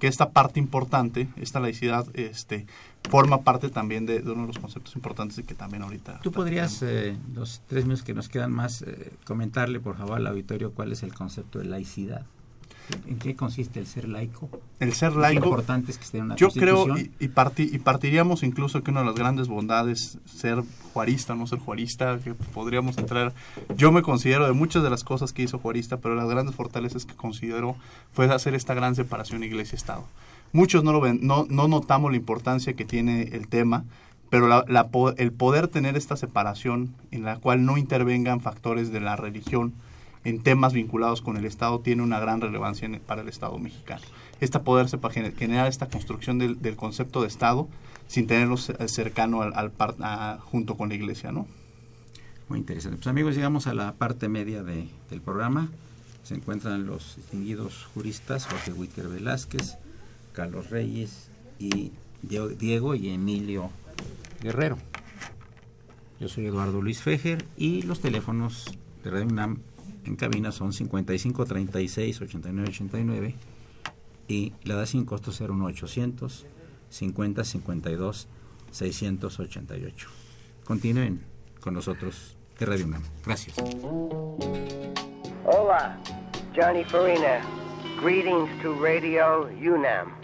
Que 0.00 0.08
esta 0.08 0.30
parte 0.30 0.58
importante, 0.58 1.28
esta 1.36 1.60
laicidad, 1.60 2.06
este, 2.14 2.66
forma 3.08 3.42
parte 3.42 3.68
también 3.68 4.06
de, 4.06 4.22
uno 4.22 4.42
de 4.42 4.46
los 4.48 4.58
conceptos 4.58 4.96
importantes 4.96 5.44
que 5.46 5.54
también 5.54 5.82
ahorita... 5.82 6.18
¿Tú 6.20 6.32
podrías, 6.32 6.82
eh, 6.82 7.16
los 7.32 7.62
tres 7.68 7.84
minutos 7.84 8.04
que 8.04 8.12
nos 8.12 8.28
quedan 8.28 8.50
más, 8.50 8.82
eh, 8.82 9.12
comentarle, 9.24 9.78
por 9.78 9.96
favor, 9.96 10.16
al 10.16 10.26
auditorio 10.26 10.72
cuál 10.72 10.90
es 10.90 11.04
el 11.04 11.14
concepto 11.14 11.60
de 11.60 11.66
laicidad? 11.66 12.26
¿En 13.06 13.18
qué 13.18 13.34
consiste 13.34 13.80
el 13.80 13.86
ser 13.86 14.08
laico? 14.08 14.48
El 14.78 14.92
ser 14.92 15.16
laico. 15.16 15.46
importante 15.46 15.90
es 15.90 15.98
que 15.98 16.04
esté 16.04 16.18
en 16.18 16.24
una 16.24 16.36
Yo 16.36 16.50
creo, 16.50 16.96
y, 16.98 17.10
y, 17.18 17.28
partiríamos 17.28 18.42
incluso 18.42 18.82
que 18.82 18.90
una 18.90 19.00
de 19.00 19.06
las 19.06 19.14
grandes 19.14 19.48
bondades, 19.48 20.18
ser 20.26 20.62
juarista, 20.92 21.34
no 21.34 21.46
ser 21.46 21.58
juarista, 21.58 22.18
que 22.22 22.34
podríamos 22.34 22.98
entrar. 22.98 23.32
Yo 23.76 23.90
me 23.90 24.02
considero 24.02 24.46
de 24.46 24.52
muchas 24.52 24.82
de 24.82 24.90
las 24.90 25.02
cosas 25.02 25.32
que 25.32 25.42
hizo 25.42 25.58
juarista, 25.58 25.96
pero 25.98 26.14
las 26.14 26.28
grandes 26.28 26.54
fortalezas 26.54 27.06
que 27.06 27.14
considero 27.14 27.76
fue 28.12 28.26
hacer 28.32 28.54
esta 28.54 28.74
gran 28.74 28.94
separación 28.94 29.42
iglesia-estado. 29.42 30.04
Muchos 30.52 30.84
no, 30.84 30.92
lo 30.92 31.00
ven, 31.00 31.20
no, 31.22 31.46
no 31.48 31.66
notamos 31.66 32.10
la 32.10 32.16
importancia 32.16 32.74
que 32.74 32.84
tiene 32.84 33.22
el 33.32 33.48
tema, 33.48 33.84
pero 34.30 34.46
la, 34.46 34.88
el 35.16 35.32
poder 35.32 35.68
tener 35.68 35.96
esta 35.96 36.16
separación 36.16 36.94
en 37.10 37.24
la 37.24 37.36
cual 37.36 37.64
no 37.64 37.78
intervengan 37.78 38.40
factores 38.40 38.92
de 38.92 39.00
la 39.00 39.16
religión, 39.16 39.72
en 40.24 40.42
temas 40.42 40.72
vinculados 40.72 41.22
con 41.22 41.36
el 41.36 41.44
Estado 41.44 41.80
tiene 41.80 42.02
una 42.02 42.18
gran 42.18 42.40
relevancia 42.40 42.88
para 43.06 43.22
el 43.22 43.28
Estado 43.28 43.58
mexicano. 43.58 44.02
Esta 44.40 44.62
poderse 44.62 44.98
para 44.98 45.14
generar 45.14 45.68
esta 45.68 45.88
construcción 45.88 46.38
del, 46.38 46.76
concepto 46.76 47.20
de 47.22 47.28
Estado 47.28 47.68
sin 48.08 48.26
tenerlo 48.26 48.56
cercano 48.56 49.42
al, 49.42 49.72
al 49.78 50.38
junto 50.40 50.76
con 50.76 50.88
la 50.88 50.94
Iglesia, 50.94 51.30
¿no? 51.30 51.46
Muy 52.48 52.58
interesante. 52.58 52.98
Pues 52.98 53.06
amigos, 53.06 53.34
llegamos 53.34 53.66
a 53.66 53.74
la 53.74 53.92
parte 53.92 54.28
media 54.28 54.62
de, 54.62 54.88
del 55.10 55.20
programa. 55.20 55.70
Se 56.24 56.34
encuentran 56.34 56.86
los 56.86 57.16
distinguidos 57.16 57.86
juristas 57.94 58.46
Jorge 58.46 58.72
Wicker 58.72 59.08
Velázquez, 59.08 59.76
Carlos 60.32 60.70
Reyes 60.70 61.28
y 61.58 61.92
Diego 62.22 62.94
y 62.94 63.10
Emilio 63.10 63.70
Guerrero. 64.42 64.78
Yo 66.20 66.28
soy 66.28 66.46
Eduardo 66.46 66.80
Luis 66.80 67.02
Fejer 67.02 67.44
y 67.56 67.82
los 67.82 68.00
teléfonos 68.00 68.78
de 69.02 69.10
Radio 69.10 69.26
UNAM 69.26 69.58
en 70.06 70.16
cabina 70.16 70.52
son 70.52 70.72
55 70.72 71.44
36 71.44 72.20
89 72.20 72.68
89 72.68 73.34
y 74.28 74.52
la 74.64 74.76
da 74.76 74.86
sin 74.86 75.04
costo 75.04 75.30
01800 75.30 76.46
50 76.88 77.44
52 77.44 78.28
688. 78.70 80.08
Continúen 80.64 81.24
con 81.60 81.74
nosotros 81.74 82.36
de 82.58 82.66
Radio 82.66 82.86
UNAM. 82.86 83.02
Gracias. 83.24 83.56
Hola, 85.44 85.98
Johnny 86.54 86.84
Farina. 86.84 87.40
Greetings 88.02 88.50
to 88.62 88.74
Radio 88.80 89.48
UNAM. 89.60 90.23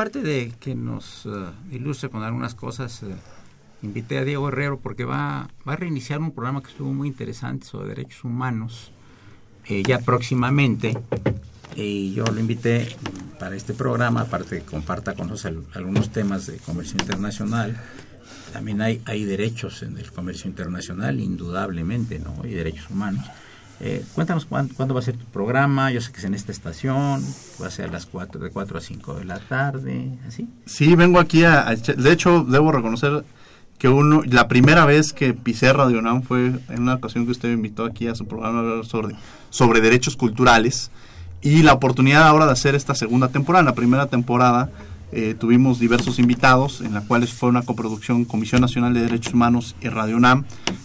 Aparte 0.00 0.22
de 0.22 0.50
que 0.58 0.74
nos 0.74 1.26
eh, 1.26 1.30
ilustre 1.72 2.08
con 2.08 2.22
algunas 2.22 2.54
cosas, 2.54 3.02
eh, 3.02 3.14
invité 3.82 4.16
a 4.16 4.24
Diego 4.24 4.48
Herrero 4.48 4.78
porque 4.78 5.04
va, 5.04 5.50
a 5.66 5.76
reiniciar 5.76 6.20
un 6.20 6.30
programa 6.30 6.62
que 6.62 6.70
estuvo 6.70 6.90
muy 6.94 7.06
interesante 7.06 7.66
sobre 7.66 7.88
derechos 7.90 8.24
humanos 8.24 8.92
eh, 9.66 9.82
ya 9.86 9.98
próximamente. 9.98 10.96
Y 11.76 12.14
yo 12.14 12.24
lo 12.24 12.40
invité 12.40 12.96
para 13.38 13.54
este 13.56 13.74
programa, 13.74 14.22
aparte 14.22 14.60
que 14.60 14.64
comparta 14.64 15.12
con 15.14 15.28
nosotros 15.28 15.66
al- 15.74 15.82
algunos 15.82 16.08
temas 16.08 16.46
de 16.46 16.56
comercio 16.56 16.96
internacional. 16.98 17.78
También 18.54 18.80
hay, 18.80 19.02
hay 19.04 19.26
derechos 19.26 19.82
en 19.82 19.98
el 19.98 20.10
comercio 20.10 20.48
internacional, 20.48 21.20
indudablemente, 21.20 22.20
¿no? 22.20 22.40
Y 22.46 22.54
derechos 22.54 22.88
humanos. 22.88 23.26
Eh, 23.82 24.04
cuéntanos 24.14 24.44
cuán- 24.44 24.68
cuándo, 24.68 24.94
va 24.94 25.00
a 25.00 25.02
ser 25.02 25.16
tu 25.16 25.24
programa. 25.26 25.90
Yo 25.90 26.00
sé 26.00 26.12
que 26.12 26.18
es 26.18 26.24
en 26.24 26.34
esta 26.34 26.52
estación, 26.52 27.24
va 27.62 27.66
a 27.66 27.70
ser 27.70 27.88
a 27.88 27.92
las 27.92 28.06
4, 28.06 28.40
de 28.40 28.50
4 28.50 28.76
a 28.78 28.80
5 28.80 29.14
de 29.14 29.24
la 29.24 29.38
tarde, 29.38 30.10
así. 30.28 30.48
Sí, 30.66 30.94
vengo 30.96 31.18
aquí 31.18 31.44
a, 31.44 31.66
a 31.68 31.74
De 31.74 32.12
hecho, 32.12 32.44
debo 32.44 32.72
reconocer 32.72 33.24
que 33.78 33.88
uno 33.88 34.22
la 34.26 34.46
primera 34.48 34.84
vez 34.84 35.14
que 35.14 35.32
pisé 35.32 35.72
Radio 35.72 35.98
UNAM 36.00 36.22
fue 36.22 36.48
en 36.68 36.82
una 36.82 36.94
ocasión 36.96 37.24
que 37.24 37.32
usted 37.32 37.48
me 37.48 37.54
invitó 37.54 37.84
aquí 37.86 38.06
a 38.08 38.14
su 38.14 38.26
programa 38.26 38.82
sobre, 38.84 39.16
sobre 39.48 39.80
derechos 39.80 40.16
culturales 40.16 40.90
y 41.40 41.62
la 41.62 41.72
oportunidad 41.72 42.24
ahora 42.24 42.44
de 42.44 42.52
hacer 42.52 42.74
esta 42.74 42.94
segunda 42.94 43.28
temporada. 43.28 43.64
La 43.64 43.74
primera 43.74 44.06
temporada 44.08 44.70
eh, 45.12 45.34
tuvimos 45.38 45.78
diversos 45.78 46.18
invitados, 46.18 46.80
en 46.80 46.94
la 46.94 47.00
cual 47.00 47.26
fue 47.26 47.48
una 47.48 47.62
coproducción 47.62 48.24
Comisión 48.24 48.60
Nacional 48.60 48.94
de 48.94 49.02
Derechos 49.02 49.34
Humanos 49.34 49.74
y 49.80 49.88
Radio 49.88 50.16
UNAM. 50.16 50.44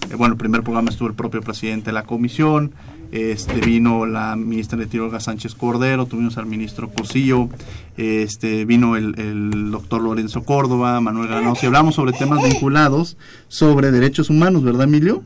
Eh, 0.09 0.15
bueno, 0.15 0.33
el 0.33 0.37
primer 0.37 0.63
programa 0.63 0.89
estuvo 0.89 1.07
el 1.07 1.13
propio 1.13 1.41
presidente 1.41 1.87
de 1.87 1.93
la 1.93 2.03
comisión, 2.03 2.73
este 3.11 3.61
vino 3.61 4.05
la 4.05 4.35
ministra 4.35 4.77
de 4.77 4.99
Olga 4.99 5.19
Sánchez 5.19 5.55
Cordero, 5.55 6.05
tuvimos 6.05 6.37
al 6.37 6.47
ministro 6.47 6.89
Cosillo, 6.89 7.49
este 7.95 8.65
vino 8.65 8.97
el, 8.97 9.17
el 9.19 9.71
doctor 9.71 10.01
Lorenzo 10.01 10.43
Córdoba, 10.43 10.99
Manuel 10.99 11.29
Granados, 11.29 11.63
y 11.63 11.67
hablamos 11.67 11.95
sobre 11.95 12.11
temas 12.11 12.43
vinculados 12.43 13.17
sobre 13.47 13.91
derechos 13.91 14.29
humanos, 14.29 14.63
¿verdad, 14.63 14.83
Emilio? 14.83 15.23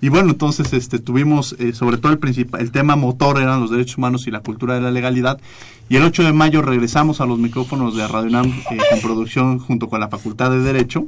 Y 0.00 0.10
bueno, 0.10 0.30
entonces 0.30 0.72
este, 0.72 0.98
tuvimos 0.98 1.56
eh, 1.58 1.72
sobre 1.72 1.96
todo 1.96 2.12
el, 2.12 2.48
el 2.58 2.70
tema 2.70 2.96
motor 2.96 3.40
eran 3.40 3.60
los 3.60 3.70
derechos 3.70 3.96
humanos 3.96 4.26
y 4.26 4.30
la 4.30 4.40
cultura 4.40 4.74
de 4.74 4.82
la 4.82 4.90
legalidad. 4.90 5.40
Y 5.88 5.96
el 5.96 6.02
8 6.02 6.24
de 6.24 6.32
mayo 6.32 6.62
regresamos 6.62 7.20
a 7.20 7.26
los 7.26 7.38
micrófonos 7.38 7.96
de 7.96 8.06
Radio 8.06 8.28
UNAM 8.28 8.46
eh, 8.46 8.78
en 8.90 9.00
producción 9.00 9.58
junto 9.58 9.88
con 9.88 10.00
la 10.00 10.08
Facultad 10.08 10.50
de 10.50 10.60
Derecho, 10.60 11.06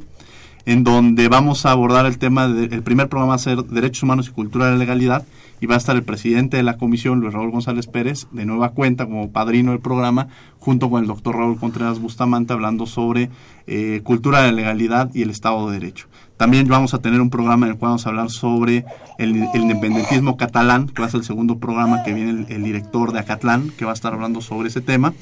en 0.65 0.85
donde 0.85 1.29
vamos 1.29 1.67
a 1.67 1.73
abordar 1.73 2.07
el 2.07 2.19
tema, 2.19 2.49
de, 2.49 2.65
el 2.75 2.83
primer 2.83 3.09
programa 3.09 3.35
a 3.35 3.39
ser 3.39 3.63
Derechos 3.65 4.05
Humanos 4.05 4.29
y 4.29 4.33
Cultura 4.33 4.67
de 4.67 4.73
la 4.73 4.79
Legalidad, 4.79 5.27
y 5.61 5.67
va 5.67 5.75
a 5.75 5.79
estar 5.79 5.97
el 5.97 6.05
presidente 6.05 6.57
de 6.57 6.63
la 6.63 6.77
comisión, 6.77 7.21
Luis 7.21 7.35
Raúl 7.35 7.51
González 7.51 7.87
Pérez, 7.87 8.29
de 8.31 8.47
nueva 8.47 8.71
cuenta 8.71 9.07
como 9.07 9.31
padrino 9.31 9.73
del 9.73 9.81
programa, 9.81 10.29
junto 10.59 10.89
con 10.89 11.03
el 11.03 11.09
doctor 11.09 11.37
Raúl 11.37 11.59
Contreras 11.59 11.99
Bustamante, 11.99 12.53
hablando 12.53 12.87
sobre 12.87 13.31
eh, 13.67 14.01
cultura 14.05 14.43
de 14.43 14.49
la 14.49 14.53
legalidad 14.53 15.11
y 15.15 15.23
el 15.23 15.31
Estado 15.31 15.69
de 15.69 15.81
Derecho. 15.81 16.07
También 16.39 16.69
vamos 16.69 16.95
a 16.95 17.01
tener 17.01 17.21
un 17.21 17.31
programa 17.31 17.67
en 17.67 17.73
el 17.73 17.79
cual 17.79 17.91
vamos 17.91 18.07
a 18.07 18.09
hablar 18.09 18.31
sobre 18.31 18.87
el, 19.19 19.43
el 19.53 19.61
independentismo 19.61 20.37
catalán, 20.37 20.89
que 20.89 21.03
va 21.03 21.09
a 21.09 21.11
ser 21.11 21.21
el 21.21 21.27
segundo 21.27 21.59
programa 21.59 22.05
que 22.05 22.15
viene 22.15 22.31
el, 22.31 22.47
el, 22.49 22.63
director 22.63 23.13
de 23.13 23.19
Acatlán, 23.19 23.71
que 23.77 23.85
va 23.85 23.91
a 23.91 23.95
estar 23.95 24.15
hablando 24.15 24.41
sobre 24.41 24.69
ese 24.69 24.81
tema. 24.81 25.13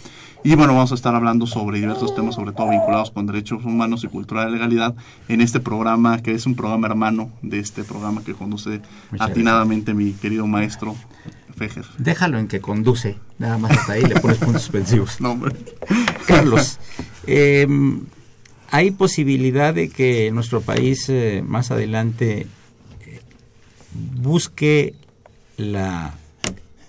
Y 0.44 0.54
bueno, 0.54 0.74
vamos 0.74 0.92
a 0.92 0.94
estar 0.94 1.14
hablando 1.14 1.46
sobre 1.46 1.80
diversos 1.80 2.14
temas, 2.14 2.34
sobre 2.34 2.52
todo 2.52 2.68
vinculados 2.68 3.10
con 3.10 3.26
derechos 3.26 3.64
humanos 3.64 4.04
y 4.04 4.08
cultura 4.08 4.44
de 4.44 4.52
legalidad, 4.52 4.94
en 5.26 5.40
este 5.40 5.58
programa, 5.58 6.18
que 6.22 6.32
es 6.32 6.46
un 6.46 6.54
programa 6.54 6.86
hermano 6.86 7.30
de 7.42 7.58
este 7.58 7.82
programa 7.82 8.22
que 8.22 8.34
conduce 8.34 8.82
Muchas 9.10 9.30
atinadamente 9.30 9.92
gracias. 9.92 10.14
mi 10.14 10.20
querido 10.20 10.46
maestro 10.46 10.94
Fejer. 11.56 11.86
Déjalo 11.96 12.38
en 12.38 12.48
que 12.48 12.60
conduce, 12.60 13.18
nada 13.38 13.56
más 13.56 13.72
hasta 13.72 13.94
ahí 13.94 14.02
le 14.02 14.20
pones 14.20 14.36
puntos 14.36 14.62
suspensivos. 14.62 15.20
no, 15.20 15.40
Carlos, 16.26 16.78
eh, 17.26 17.66
¿hay 18.70 18.90
posibilidad 18.90 19.74
de 19.74 19.88
que 19.90 20.30
nuestro 20.32 20.60
país 20.60 21.08
eh, 21.08 21.42
más 21.46 21.70
adelante 21.70 22.46
busque 23.94 24.94
la, 25.56 26.14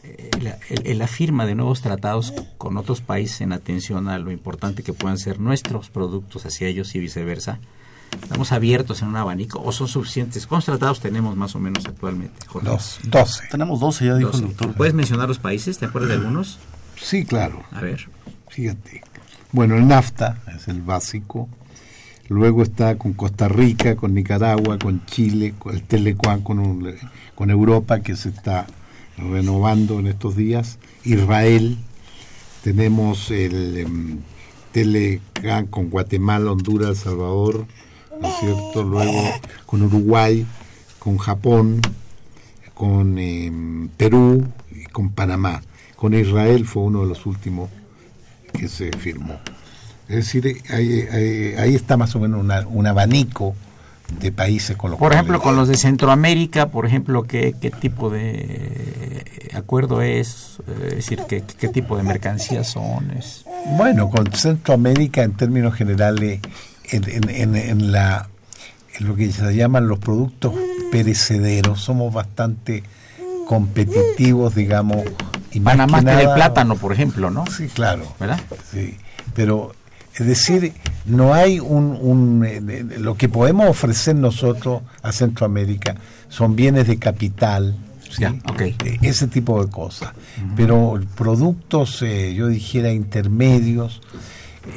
eh, 0.03 0.29
la, 0.41 0.57
el- 0.69 0.97
la 0.97 1.07
firma 1.07 1.45
de 1.45 1.55
nuevos 1.55 1.81
tratados 1.81 2.33
con 2.57 2.77
otros 2.77 3.01
países 3.01 3.41
en 3.41 3.53
atención 3.53 4.07
a 4.09 4.17
lo 4.19 4.31
importante 4.31 4.83
que 4.83 4.93
puedan 4.93 5.17
ser 5.17 5.39
nuestros 5.39 5.89
productos 5.89 6.45
hacia 6.45 6.67
ellos 6.67 6.93
y 6.95 6.99
viceversa. 6.99 7.59
Estamos 8.21 8.51
abiertos 8.51 9.01
en 9.01 9.09
un 9.09 9.17
abanico 9.17 9.61
o 9.63 9.71
son 9.71 9.87
suficientes. 9.87 10.47
¿Cuántos 10.47 10.65
tratados 10.65 10.99
tenemos 11.01 11.35
más 11.35 11.55
o 11.55 11.59
menos 11.59 11.85
actualmente? 11.85 12.45
Jorge? 12.47 12.67
Dos, 12.69 12.99
12. 13.03 13.43
Tenemos 13.51 13.79
12, 13.79 14.05
ya 14.05 14.15
dijo 14.15 14.31
el 14.35 14.41
doctor. 14.41 14.73
¿Puedes 14.73 14.93
mencionar 14.93 15.27
los 15.27 15.39
países? 15.39 15.77
¿Te 15.77 15.85
acuerdas 15.85 16.09
de 16.09 16.15
algunos? 16.15 16.57
Sí, 17.01 17.25
claro. 17.25 17.63
A 17.71 17.81
ver. 17.81 18.07
Fíjate. 18.49 19.01
Bueno, 19.51 19.75
el 19.75 19.87
NAFTA 19.87 20.41
es 20.55 20.67
el 20.67 20.81
básico. 20.81 21.47
Luego 22.29 22.61
está 22.63 22.97
con 22.97 23.13
Costa 23.13 23.47
Rica, 23.47 23.95
con 23.95 24.13
Nicaragua, 24.13 24.77
con 24.77 25.05
Chile, 25.05 25.53
con 25.57 25.73
el 25.75 25.83
Telecuan, 25.83 26.41
con, 26.41 26.59
un- 26.59 26.93
con 27.35 27.49
Europa, 27.49 28.01
que 28.01 28.15
se 28.15 28.29
está 28.29 28.67
renovando 29.17 29.99
en 29.99 30.07
estos 30.07 30.35
días. 30.35 30.77
Israel. 31.03 31.77
Tenemos 32.63 33.31
el 33.31 34.19
Telecan 34.73 35.67
con 35.67 35.89
Guatemala, 35.89 36.51
Honduras, 36.51 36.89
El 36.89 36.95
Salvador, 36.97 37.65
¿no 38.21 38.27
es 38.27 38.33
cierto? 38.39 38.83
Luego 38.83 39.23
con 39.65 39.81
Uruguay, 39.83 40.45
con 40.99 41.17
Japón, 41.17 41.81
con 42.73 43.17
em, 43.17 43.87
Perú 43.89 44.45
y 44.71 44.83
con 44.85 45.09
Panamá. 45.11 45.61
Con 45.95 46.13
Israel 46.13 46.65
fue 46.65 46.83
uno 46.83 47.01
de 47.03 47.07
los 47.07 47.25
últimos 47.25 47.69
que 48.53 48.67
se 48.67 48.91
firmó. 48.91 49.39
Es 50.09 50.15
decir, 50.15 50.61
ahí, 50.69 51.05
ahí- 51.11 51.53
ahí 51.57 51.75
está 51.75 51.97
más 51.97 52.15
o 52.15 52.19
menos 52.19 52.39
una- 52.39 52.65
un 52.67 52.87
abanico 52.87 53.55
de 54.21 54.31
países 54.31 54.77
con 54.77 54.91
los 54.91 54.99
Por 54.99 55.11
ejemplo, 55.11 55.41
con 55.41 55.57
los 55.57 55.67
de 55.67 55.75
Centroamérica, 55.75 56.69
por 56.69 56.85
ejemplo, 56.85 57.23
¿qué, 57.23 57.55
qué 57.59 57.71
tipo 57.71 58.09
de 58.09 59.25
acuerdo 59.53 60.01
es? 60.01 60.59
Eh, 60.67 60.85
Es 60.87 60.95
decir, 60.95 61.19
¿qué, 61.27 61.43
qué 61.59 61.67
tipo 61.67 61.97
de 61.97 62.03
mercancías 62.03 62.67
son? 62.67 63.11
Es, 63.11 63.43
Bueno, 63.77 64.09
con 64.09 64.31
Centroamérica 64.31 65.23
en 65.23 65.33
términos 65.33 65.73
generales, 65.73 66.39
en, 66.89 67.03
en- 67.09 67.29
en- 67.29 67.55
en 67.57 67.91
la, 67.91 68.29
lo 68.99 69.13
que 69.15 69.29
se 69.31 69.53
llaman 69.53 69.89
los 69.89 69.99
productos 69.99 70.53
perecederos, 70.89 71.81
somos 71.81 72.13
bastante 72.13 72.83
competitivos, 73.47 74.55
digamos. 74.55 75.03
Y 75.51 75.59
más 75.59 75.73
Panamá 75.73 75.99
que 75.99 76.05
tiene 76.05 76.23
nada- 76.23 76.35
plátano, 76.35 76.75
por 76.77 76.93
ejemplo, 76.93 77.29
¿no? 77.31 77.45
Sí, 77.47 77.67
claro. 77.67 78.03
¿Verdad? 78.19 78.39
Sí, 78.71 78.97
pero 79.33 79.73
es 80.19 80.25
decir, 80.25 80.73
no 81.05 81.33
hay 81.33 81.59
un, 81.59 81.97
un, 81.99 82.45
eh, 82.45 82.83
lo 82.99 83.15
que 83.15 83.29
podemos 83.29 83.69
ofrecer 83.69 84.15
nosotros 84.15 84.81
a 85.01 85.11
Centroamérica 85.11 85.95
son 86.29 86.55
bienes 86.55 86.87
de 86.87 86.97
capital, 86.97 87.75
¿sí? 88.09 88.21
Ya, 88.21 88.35
ok. 88.49 88.61
Eh, 88.61 88.75
ese 89.01 89.27
tipo 89.27 89.63
de 89.63 89.69
cosas. 89.69 90.11
Pero 90.55 90.99
productos, 91.15 92.01
eh, 92.01 92.33
yo 92.33 92.47
dijera 92.47 92.91
intermedios, 92.91 94.01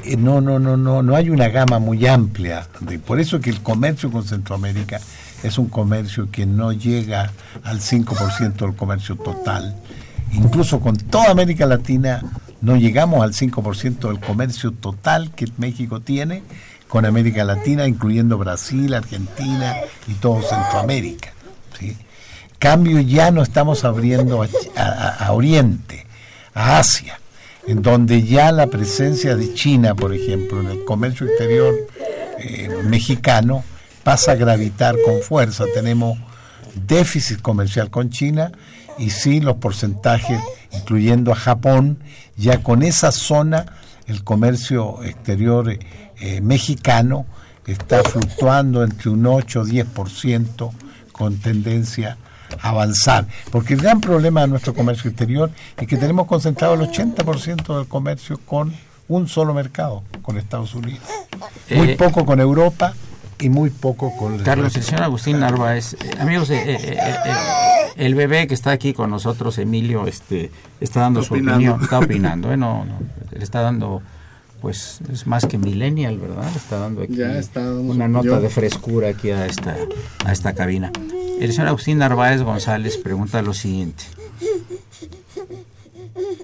eh, 0.05 0.16
no, 0.16 0.40
no, 0.40 0.59
no, 0.59 0.76
no, 0.76 1.03
no 1.03 1.16
hay 1.16 1.31
una 1.31 1.48
gama 1.48 1.79
muy 1.79 2.07
amplia. 2.07 2.66
De, 2.81 2.98
por 2.98 3.20
eso 3.20 3.40
que 3.40 3.50
el 3.50 3.61
comercio 3.61 4.11
con 4.11 4.24
Centroamérica 4.24 5.00
es 5.42 5.59
un 5.59 5.68
comercio 5.68 6.31
que 6.31 6.46
no 6.46 6.72
llega 6.72 7.33
al 7.64 7.81
5% 7.81 8.55
del 8.55 8.74
comercio 8.74 9.16
total. 9.16 9.76
Incluso 10.33 10.81
con 10.81 10.96
toda 10.96 11.31
América 11.31 11.66
Latina 11.66 12.22
no 12.60 12.76
llegamos 12.76 13.22
al 13.22 13.32
5% 13.32 14.08
del 14.08 14.20
comercio 14.20 14.72
total 14.72 15.30
que 15.34 15.46
México 15.56 16.00
tiene 16.00 16.42
con 16.88 17.06
América 17.06 17.44
Latina, 17.44 17.86
incluyendo 17.86 18.36
Brasil, 18.36 18.92
Argentina 18.94 19.76
y 20.08 20.14
todo 20.14 20.42
Centroamérica. 20.42 21.32
¿sí? 21.78 21.96
Cambio 22.58 23.00
ya 23.00 23.30
no 23.30 23.42
estamos 23.42 23.84
abriendo 23.84 24.44
a, 24.76 25.32
Oriente, 25.32 26.06
a 26.52 26.78
Asia, 26.78 27.18
en 27.66 27.80
donde 27.80 28.24
ya 28.24 28.52
la 28.52 28.66
presencia 28.66 29.36
de 29.36 29.54
China, 29.54 29.94
por 29.94 30.12
ejemplo, 30.12 30.60
en 30.60 30.66
el 30.66 30.84
comercio 30.84 31.26
exterior 31.26 31.74
eh, 32.38 32.68
mexicano 32.84 33.64
pasa 34.02 34.32
a 34.32 34.34
gravitar 34.34 34.96
con 35.04 35.20
fuerza. 35.22 35.64
Tenemos 35.72 36.18
déficit 36.86 37.40
comercial 37.40 37.88
con 37.90 38.10
China 38.10 38.52
y 39.00 39.10
sí 39.10 39.40
los 39.40 39.56
porcentajes, 39.56 40.40
incluyendo 40.72 41.32
a 41.32 41.34
Japón, 41.34 41.98
ya 42.36 42.62
con 42.62 42.82
esa 42.82 43.10
zona 43.10 43.66
el 44.06 44.22
comercio 44.22 45.02
exterior 45.02 45.70
eh, 45.70 45.78
eh, 46.20 46.40
mexicano 46.40 47.26
está 47.66 48.02
fluctuando 48.02 48.84
entre 48.84 49.10
un 49.10 49.26
8 49.26 49.60
o 49.60 49.64
10% 49.64 50.70
con 51.12 51.38
tendencia 51.38 52.18
a 52.60 52.70
avanzar. 52.70 53.26
Porque 53.50 53.74
el 53.74 53.80
gran 53.80 54.00
problema 54.00 54.42
de 54.42 54.48
nuestro 54.48 54.74
comercio 54.74 55.08
exterior 55.10 55.50
es 55.76 55.86
que 55.86 55.96
tenemos 55.96 56.26
concentrado 56.26 56.74
el 56.74 56.80
80% 56.80 57.78
del 57.78 57.86
comercio 57.86 58.38
con 58.44 58.74
un 59.08 59.28
solo 59.28 59.54
mercado, 59.54 60.02
con 60.22 60.36
Estados 60.36 60.74
Unidos. 60.74 61.02
Muy 61.70 61.90
Eh, 61.90 61.96
poco 61.96 62.26
con 62.26 62.40
Europa 62.40 62.94
y 63.40 63.48
muy 63.48 63.70
poco 63.70 64.14
con 64.16 64.35
el 64.35 64.42
Carlos, 64.42 64.76
el 64.76 64.83
señor 64.83 65.03
Agustín 65.05 65.40
Narváez, 65.40 65.94
eh, 65.94 66.11
amigos, 66.18 66.50
eh, 66.50 66.62
eh, 66.66 66.79
eh, 66.83 66.98
eh, 67.26 67.35
el 67.96 68.14
bebé 68.14 68.46
que 68.46 68.55
está 68.55 68.70
aquí 68.70 68.92
con 68.92 69.11
nosotros, 69.11 69.59
Emilio, 69.59 70.07
este, 70.07 70.50
está 70.81 71.00
dando 71.00 71.20
Está 71.20 71.29
su 71.29 71.35
opinando. 71.35 71.57
opinión, 71.57 71.83
está 71.83 71.98
opinando, 72.05 72.53
¿eh? 72.53 72.57
no, 72.57 72.85
no, 72.85 72.98
le 73.31 73.42
está 73.42 73.61
dando, 73.62 74.03
pues, 74.61 75.00
es 75.12 75.26
más 75.26 75.46
que 75.46 75.59
millennial, 75.59 76.18
¿verdad? 76.18 76.50
Le 76.50 76.57
está 76.59 76.79
dando 76.79 77.03
aquí 77.03 77.16
Ya 77.16 77.38
está 77.38 77.61
dando 77.64 77.92
una 77.92 78.09
nota 78.09 78.40
de 78.40 78.48
frescura 78.50 79.09
aquí 79.09 79.31
a 79.31 79.46
esta, 79.46 79.76
a 80.24 80.33
esta 80.33 80.53
cabina. 80.55 80.92
El 81.40 81.53
señor 81.53 81.68
Agustín 81.68 81.98
Narváez 81.98 82.42
González 82.42 82.98
pregunta 82.98 83.40
lo 83.42 83.55
siguiente. 83.55 84.05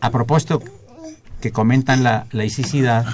A 0.01 0.11
propósito 0.11 0.63
que 1.41 1.53
comentan 1.53 2.03
la 2.03 2.27
laicidad, 2.33 3.05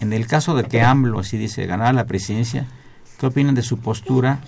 en 0.00 0.12
el 0.12 0.26
caso 0.26 0.54
de 0.54 0.64
que 0.64 0.82
AMLO, 0.82 1.20
así 1.20 1.36
dice, 1.36 1.66
ganara 1.66 1.92
la 1.92 2.06
presidencia, 2.06 2.66
¿qué 3.18 3.26
opinan 3.26 3.54
de 3.54 3.62
su 3.62 3.78
postura 3.78 4.40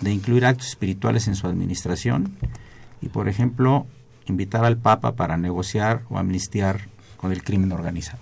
de 0.00 0.12
incluir 0.12 0.44
actos 0.44 0.68
espirituales 0.68 1.28
en 1.28 1.36
su 1.36 1.46
administración? 1.46 2.36
Y, 3.00 3.08
por 3.08 3.28
ejemplo, 3.28 3.86
invitar 4.26 4.64
al 4.64 4.76
Papa 4.76 5.14
para 5.14 5.36
negociar 5.36 6.02
o 6.10 6.18
amnistiar 6.18 6.88
con 7.16 7.32
el 7.32 7.42
crimen 7.42 7.72
organizado. 7.72 8.18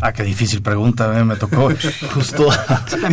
Ah, 0.00 0.12
qué 0.12 0.22
difícil 0.22 0.62
pregunta, 0.62 1.18
eh, 1.18 1.24
me 1.24 1.36
tocó 1.36 1.70
justo, 2.14 2.50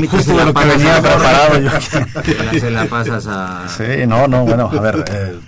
justo 0.10 0.38
de 0.38 0.46
lo 0.46 0.54
que 0.54 0.66
venía 0.66 1.02
preparado 1.02 1.60
yo. 1.60 1.72
Se 2.60 2.70
la 2.70 2.86
pasas 2.86 3.26
a... 3.28 3.68
Sí, 3.70 4.06
no, 4.06 4.28
no, 4.28 4.46
bueno, 4.46 4.70
a 4.70 4.82
ver, 4.82 5.06
eh, 5.10 5.40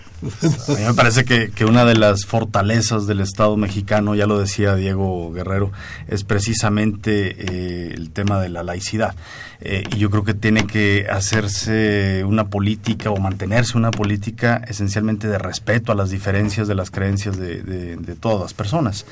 a 0.68 0.72
mí 0.72 0.84
me 0.86 0.94
parece 0.94 1.24
que, 1.26 1.52
que 1.52 1.66
una 1.66 1.86
de 1.86 1.96
las 1.96 2.26
fortalezas 2.26 3.08
del 3.08 3.20
Estado 3.22 3.56
mexicano, 3.58 4.16
ya 4.16 4.26
lo 4.28 4.40
decía 4.40 4.76
Diego 4.76 5.32
Guerrero, 5.32 5.72
es 6.08 6.24
precisamente 6.24 7.36
eh, 7.40 7.94
el 7.96 8.12
tema 8.12 8.40
de 8.40 8.50
la 8.50 8.64
laicidad. 8.64 9.16
Eh, 9.62 9.84
y 9.96 9.98
yo 9.98 10.10
creo 10.10 10.24
que 10.24 10.34
tiene 10.34 10.68
que 10.68 11.08
hacerse 11.10 12.24
una 12.26 12.48
política 12.48 13.10
o 13.10 13.18
mantenerse 13.18 13.78
una 13.78 13.92
política 13.92 14.62
esencialmente 14.68 15.28
de 15.28 15.38
respeto 15.38 15.92
a 15.92 15.96
las 15.96 16.10
diferencias 16.10 16.68
de 16.68 16.76
las 16.76 16.92
creencias 16.92 17.38
de, 17.38 17.62
de- 17.62 17.96
de 17.96 18.16
todas 18.16 18.42
las 18.42 18.54
personas. 18.54 19.06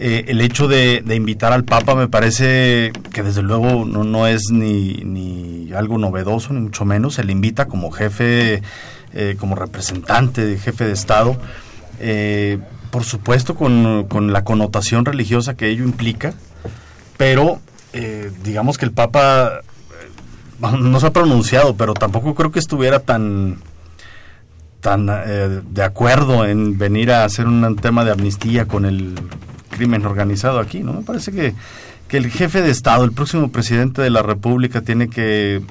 Eh, 0.00 0.26
el 0.28 0.40
hecho 0.40 0.68
de, 0.68 1.02
de 1.04 1.16
invitar 1.16 1.52
al 1.52 1.64
Papa 1.64 1.96
me 1.96 2.06
parece 2.06 2.92
que 3.12 3.24
desde 3.24 3.42
luego 3.42 3.84
no, 3.84 4.04
no 4.04 4.28
es 4.28 4.42
ni, 4.52 4.94
ni 5.04 5.72
algo 5.72 5.98
novedoso, 5.98 6.52
ni 6.52 6.60
mucho 6.60 6.84
menos. 6.84 7.14
Se 7.14 7.24
le 7.24 7.32
invita 7.32 7.66
como 7.66 7.90
jefe, 7.90 8.62
eh, 9.12 9.36
como 9.38 9.54
representante, 9.54 10.58
jefe 10.58 10.84
de 10.84 10.92
Estado, 10.92 11.36
eh, 12.00 12.58
por 12.90 13.04
supuesto 13.04 13.54
con, 13.54 14.06
con 14.08 14.32
la 14.32 14.44
connotación 14.44 15.04
religiosa 15.04 15.56
que 15.56 15.68
ello 15.68 15.84
implica, 15.84 16.34
pero 17.16 17.60
eh, 17.92 18.30
digamos 18.44 18.78
que 18.78 18.84
el 18.84 18.92
Papa 18.92 19.60
eh, 19.60 20.76
no 20.78 21.00
se 21.00 21.06
ha 21.06 21.12
pronunciado, 21.12 21.76
pero 21.76 21.94
tampoco 21.94 22.34
creo 22.34 22.52
que 22.52 22.58
estuviera 22.58 23.00
tan 23.00 23.58
tan 24.80 25.08
eh, 25.10 25.60
de 25.68 25.82
acuerdo 25.82 26.44
en 26.44 26.78
venir 26.78 27.10
a 27.10 27.24
hacer 27.24 27.46
un 27.46 27.76
tema 27.76 28.04
de 28.04 28.12
amnistía 28.12 28.66
con 28.66 28.84
el 28.84 29.16
crimen 29.70 30.06
organizado 30.06 30.60
aquí, 30.60 30.80
¿no? 30.80 30.92
Me 30.92 31.02
parece 31.02 31.32
que, 31.32 31.54
que 32.06 32.16
el 32.16 32.30
jefe 32.30 32.62
de 32.62 32.70
Estado, 32.70 33.04
el 33.04 33.12
próximo 33.12 33.50
presidente 33.50 34.02
de 34.02 34.10
la 34.10 34.22
República, 34.22 34.80
tiene 34.82 35.08
que 35.08 35.62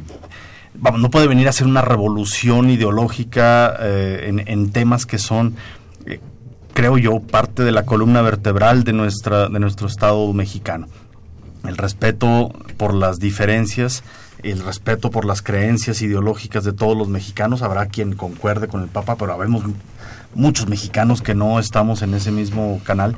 vamos, 0.79 1.01
no 1.01 1.09
puede 1.09 1.27
venir 1.27 1.47
a 1.47 1.51
hacer 1.51 1.67
una 1.67 1.81
revolución 1.81 2.69
ideológica 2.69 3.75
eh, 3.79 4.25
en, 4.27 4.47
en 4.47 4.71
temas 4.71 5.05
que 5.05 5.17
son, 5.17 5.55
eh, 6.05 6.19
creo 6.73 6.97
yo, 6.97 7.19
parte 7.19 7.63
de 7.63 7.71
la 7.71 7.85
columna 7.85 8.21
vertebral 8.21 8.83
de 8.83 8.93
nuestra 8.93 9.49
de 9.49 9.59
nuestro 9.59 9.87
Estado 9.87 10.31
mexicano. 10.33 10.87
El 11.65 11.77
respeto 11.77 12.51
por 12.77 12.93
las 12.93 13.19
diferencias, 13.19 14.03
el 14.43 14.63
respeto 14.63 15.11
por 15.11 15.25
las 15.25 15.41
creencias 15.41 16.01
ideológicas 16.01 16.63
de 16.63 16.73
todos 16.73 16.97
los 16.97 17.09
mexicanos. 17.09 17.61
Habrá 17.61 17.87
quien 17.87 18.13
concuerde 18.13 18.67
con 18.67 18.81
el 18.81 18.87
Papa, 18.87 19.15
pero 19.17 19.33
habemos 19.33 19.63
muchos 20.35 20.67
mexicanos 20.67 21.21
que 21.21 21.35
no 21.35 21.59
estamos 21.59 22.01
en 22.01 22.13
ese 22.13 22.31
mismo 22.31 22.79
canal 22.83 23.15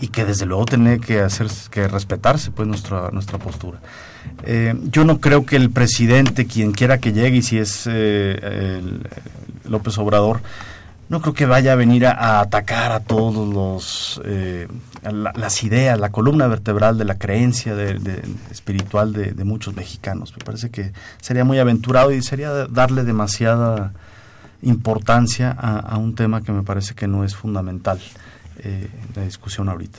y 0.00 0.08
que 0.08 0.24
desde 0.24 0.46
luego 0.46 0.64
tiene 0.66 1.00
que 1.00 1.20
hacer 1.20 1.48
que 1.70 1.88
respetarse 1.88 2.50
pues 2.50 2.66
nuestra 2.68 3.10
nuestra 3.10 3.38
postura. 3.38 3.78
Eh, 4.44 4.74
yo 4.90 5.04
no 5.04 5.20
creo 5.20 5.46
que 5.46 5.56
el 5.56 5.70
presidente, 5.70 6.46
quien 6.46 6.72
quiera 6.72 6.98
que 6.98 7.12
llegue, 7.12 7.38
y 7.38 7.42
si 7.42 7.58
es 7.58 7.84
eh, 7.90 8.82
López 9.64 9.96
Obrador, 9.98 10.40
no 11.08 11.20
creo 11.20 11.34
que 11.34 11.46
vaya 11.46 11.72
a 11.72 11.76
venir 11.76 12.06
a, 12.06 12.40
atacar 12.40 12.92
a 12.92 13.00
todos 13.00 13.48
los 13.48 14.20
eh, 14.24 14.66
las 15.02 15.62
ideas, 15.62 16.00
la 16.00 16.10
columna 16.10 16.48
vertebral 16.48 16.98
de 16.98 17.04
la 17.04 17.16
creencia 17.16 17.76
de, 17.76 18.22
espiritual 18.50 19.12
de, 19.12 19.44
muchos 19.44 19.74
mexicanos. 19.76 20.32
Me 20.36 20.44
parece 20.44 20.70
que 20.70 20.92
sería 21.20 21.44
muy 21.44 21.60
aventurado 21.60 22.10
y 22.10 22.22
sería 22.22 22.66
darle 22.66 23.04
demasiada 23.04 23.92
importancia 24.62 25.50
a, 25.50 25.96
un 25.98 26.14
tema 26.14 26.42
que 26.42 26.52
me 26.52 26.62
parece 26.62 26.94
que 26.94 27.06
no 27.06 27.24
es 27.24 27.34
fundamental 27.34 28.00
en 28.62 28.90
la 29.14 29.22
discusión 29.22 29.68
ahorita. 29.68 29.98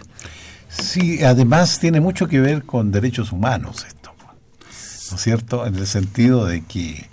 Sí, 0.69 1.23
además 1.23 1.79
tiene 1.79 2.01
mucho 2.01 2.27
que 2.27 2.39
ver 2.39 2.63
con 2.63 2.91
derechos 2.91 3.31
humanos 3.31 3.85
esto, 3.87 4.11
¿no 5.11 5.15
es 5.15 5.21
cierto? 5.21 5.65
En 5.65 5.75
el 5.75 5.87
sentido 5.87 6.45
de 6.45 6.63
que 6.63 7.09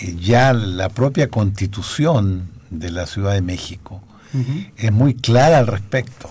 eh, 0.00 0.16
ya 0.20 0.52
la 0.52 0.88
propia 0.88 1.28
constitución 1.28 2.50
de 2.70 2.90
la 2.90 3.06
Ciudad 3.06 3.32
de 3.32 3.42
México 3.42 4.02
es 4.76 4.92
muy 4.92 5.14
clara 5.14 5.56
al 5.56 5.66
respecto, 5.66 6.30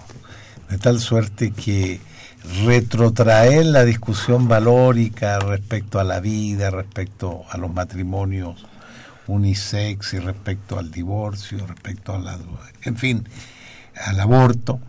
de 0.70 0.78
tal 0.78 1.00
suerte 1.00 1.50
que 1.50 2.00
retrotraer 2.64 3.66
la 3.66 3.84
discusión 3.84 4.48
valórica 4.48 5.40
respecto 5.40 6.00
a 6.00 6.04
la 6.04 6.20
vida, 6.20 6.70
respecto 6.70 7.44
a 7.50 7.58
los 7.58 7.74
matrimonios 7.74 8.64
unisex 9.28 10.14
y 10.14 10.20
respecto 10.20 10.80
al 10.80 10.92
divorcio, 10.92 11.66
respecto 11.68 12.14
a 12.14 12.20
la, 12.20 12.38
en 12.84 12.98
fin, 12.98 13.28
al 14.06 14.20
aborto, 14.20 14.80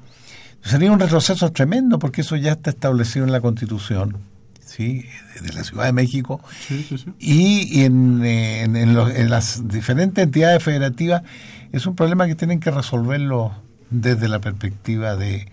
sería 0.62 0.92
un 0.92 1.00
retroceso 1.00 1.50
tremendo 1.52 1.98
porque 1.98 2.22
eso 2.22 2.36
ya 2.36 2.52
está 2.52 2.70
establecido 2.70 3.24
en 3.24 3.32
la 3.32 3.40
Constitución 3.40 4.16
¿sí? 4.64 5.06
de 5.40 5.52
la 5.52 5.64
Ciudad 5.64 5.86
de 5.86 5.92
México 5.92 6.40
y 7.18 7.82
en, 7.82 8.24
en, 8.24 9.30
las 9.30 9.66
diferentes 9.66 10.22
entidades 10.22 10.62
federativas 10.62 11.22
es 11.72 11.86
un 11.86 11.94
problema 11.96 12.26
que 12.26 12.34
tienen 12.34 12.60
que 12.60 12.70
resolverlo 12.70 13.52
desde 13.90 14.28
la 14.28 14.40
perspectiva 14.40 15.16
de 15.16 15.48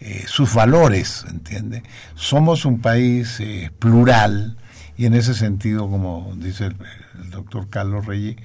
eh, 0.00 0.24
sus 0.26 0.54
valores, 0.54 1.26
¿entiende? 1.28 1.82
Somos 2.14 2.64
un 2.64 2.80
país 2.80 3.38
eh, 3.40 3.70
plural 3.78 4.56
y 4.96 5.06
en 5.06 5.14
ese 5.14 5.34
sentido, 5.34 5.90
como 5.90 6.32
dice 6.36 6.66
el, 6.66 6.76
doctor 7.28 7.68
Carlos 7.68 8.06
Reyes, 8.06 8.36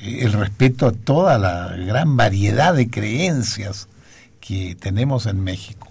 eh, 0.00 0.18
el 0.20 0.32
respeto 0.32 0.86
a 0.86 0.92
toda 0.92 1.38
la 1.38 1.74
gran 1.76 2.16
variedad 2.16 2.74
de 2.74 2.88
creencias 2.88 3.88
que 4.40 4.76
tenemos 4.76 5.26
en 5.26 5.42
México 5.42 5.88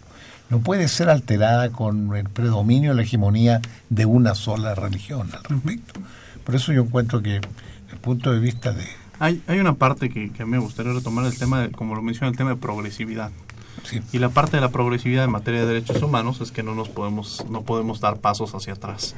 no 0.54 0.60
puede 0.60 0.88
ser 0.88 1.10
alterada 1.10 1.72
con 1.72 2.16
el 2.16 2.30
predominio, 2.30 2.94
la 2.94 3.02
hegemonía 3.02 3.60
de 3.90 4.06
una 4.06 4.36
sola 4.36 4.76
religión 4.76 5.30
al 5.34 5.44
respecto. 5.44 6.00
Por 6.44 6.54
eso 6.54 6.72
yo 6.72 6.84
encuentro 6.84 7.24
que 7.24 7.38
el 7.38 7.98
punto 8.00 8.32
de 8.32 8.40
vista 8.40 8.72
de... 8.72 8.86
Hay, 9.18 9.42
hay 9.48 9.58
una 9.58 9.74
parte 9.74 10.10
que, 10.10 10.32
que 10.32 10.44
a 10.44 10.46
mí 10.46 10.52
me 10.52 10.60
gustaría 10.60 10.94
retomar, 10.94 11.26
el 11.26 11.36
tema, 11.36 11.62
de, 11.62 11.72
como 11.72 11.96
lo 11.96 12.04
mencioné, 12.04 12.30
el 12.30 12.38
tema 12.38 12.52
de 12.52 12.58
progresividad. 12.58 13.32
Y 14.12 14.20
la 14.20 14.30
parte 14.30 14.58
de 14.58 14.62
la 14.62 14.72
progresividad 14.72 15.26
en 15.26 15.32
materia 15.32 15.62
de 15.62 15.68
derechos 15.68 16.02
humanos 16.02 16.42
es 16.42 16.52
que 16.52 16.64
no 16.64 16.74
nos 16.76 16.90
podemos 16.90 17.46
no 17.50 17.62
podemos 17.64 18.00
dar 18.00 18.18
pasos 18.20 18.54
hacia 18.56 18.74
atrás. 18.74 19.16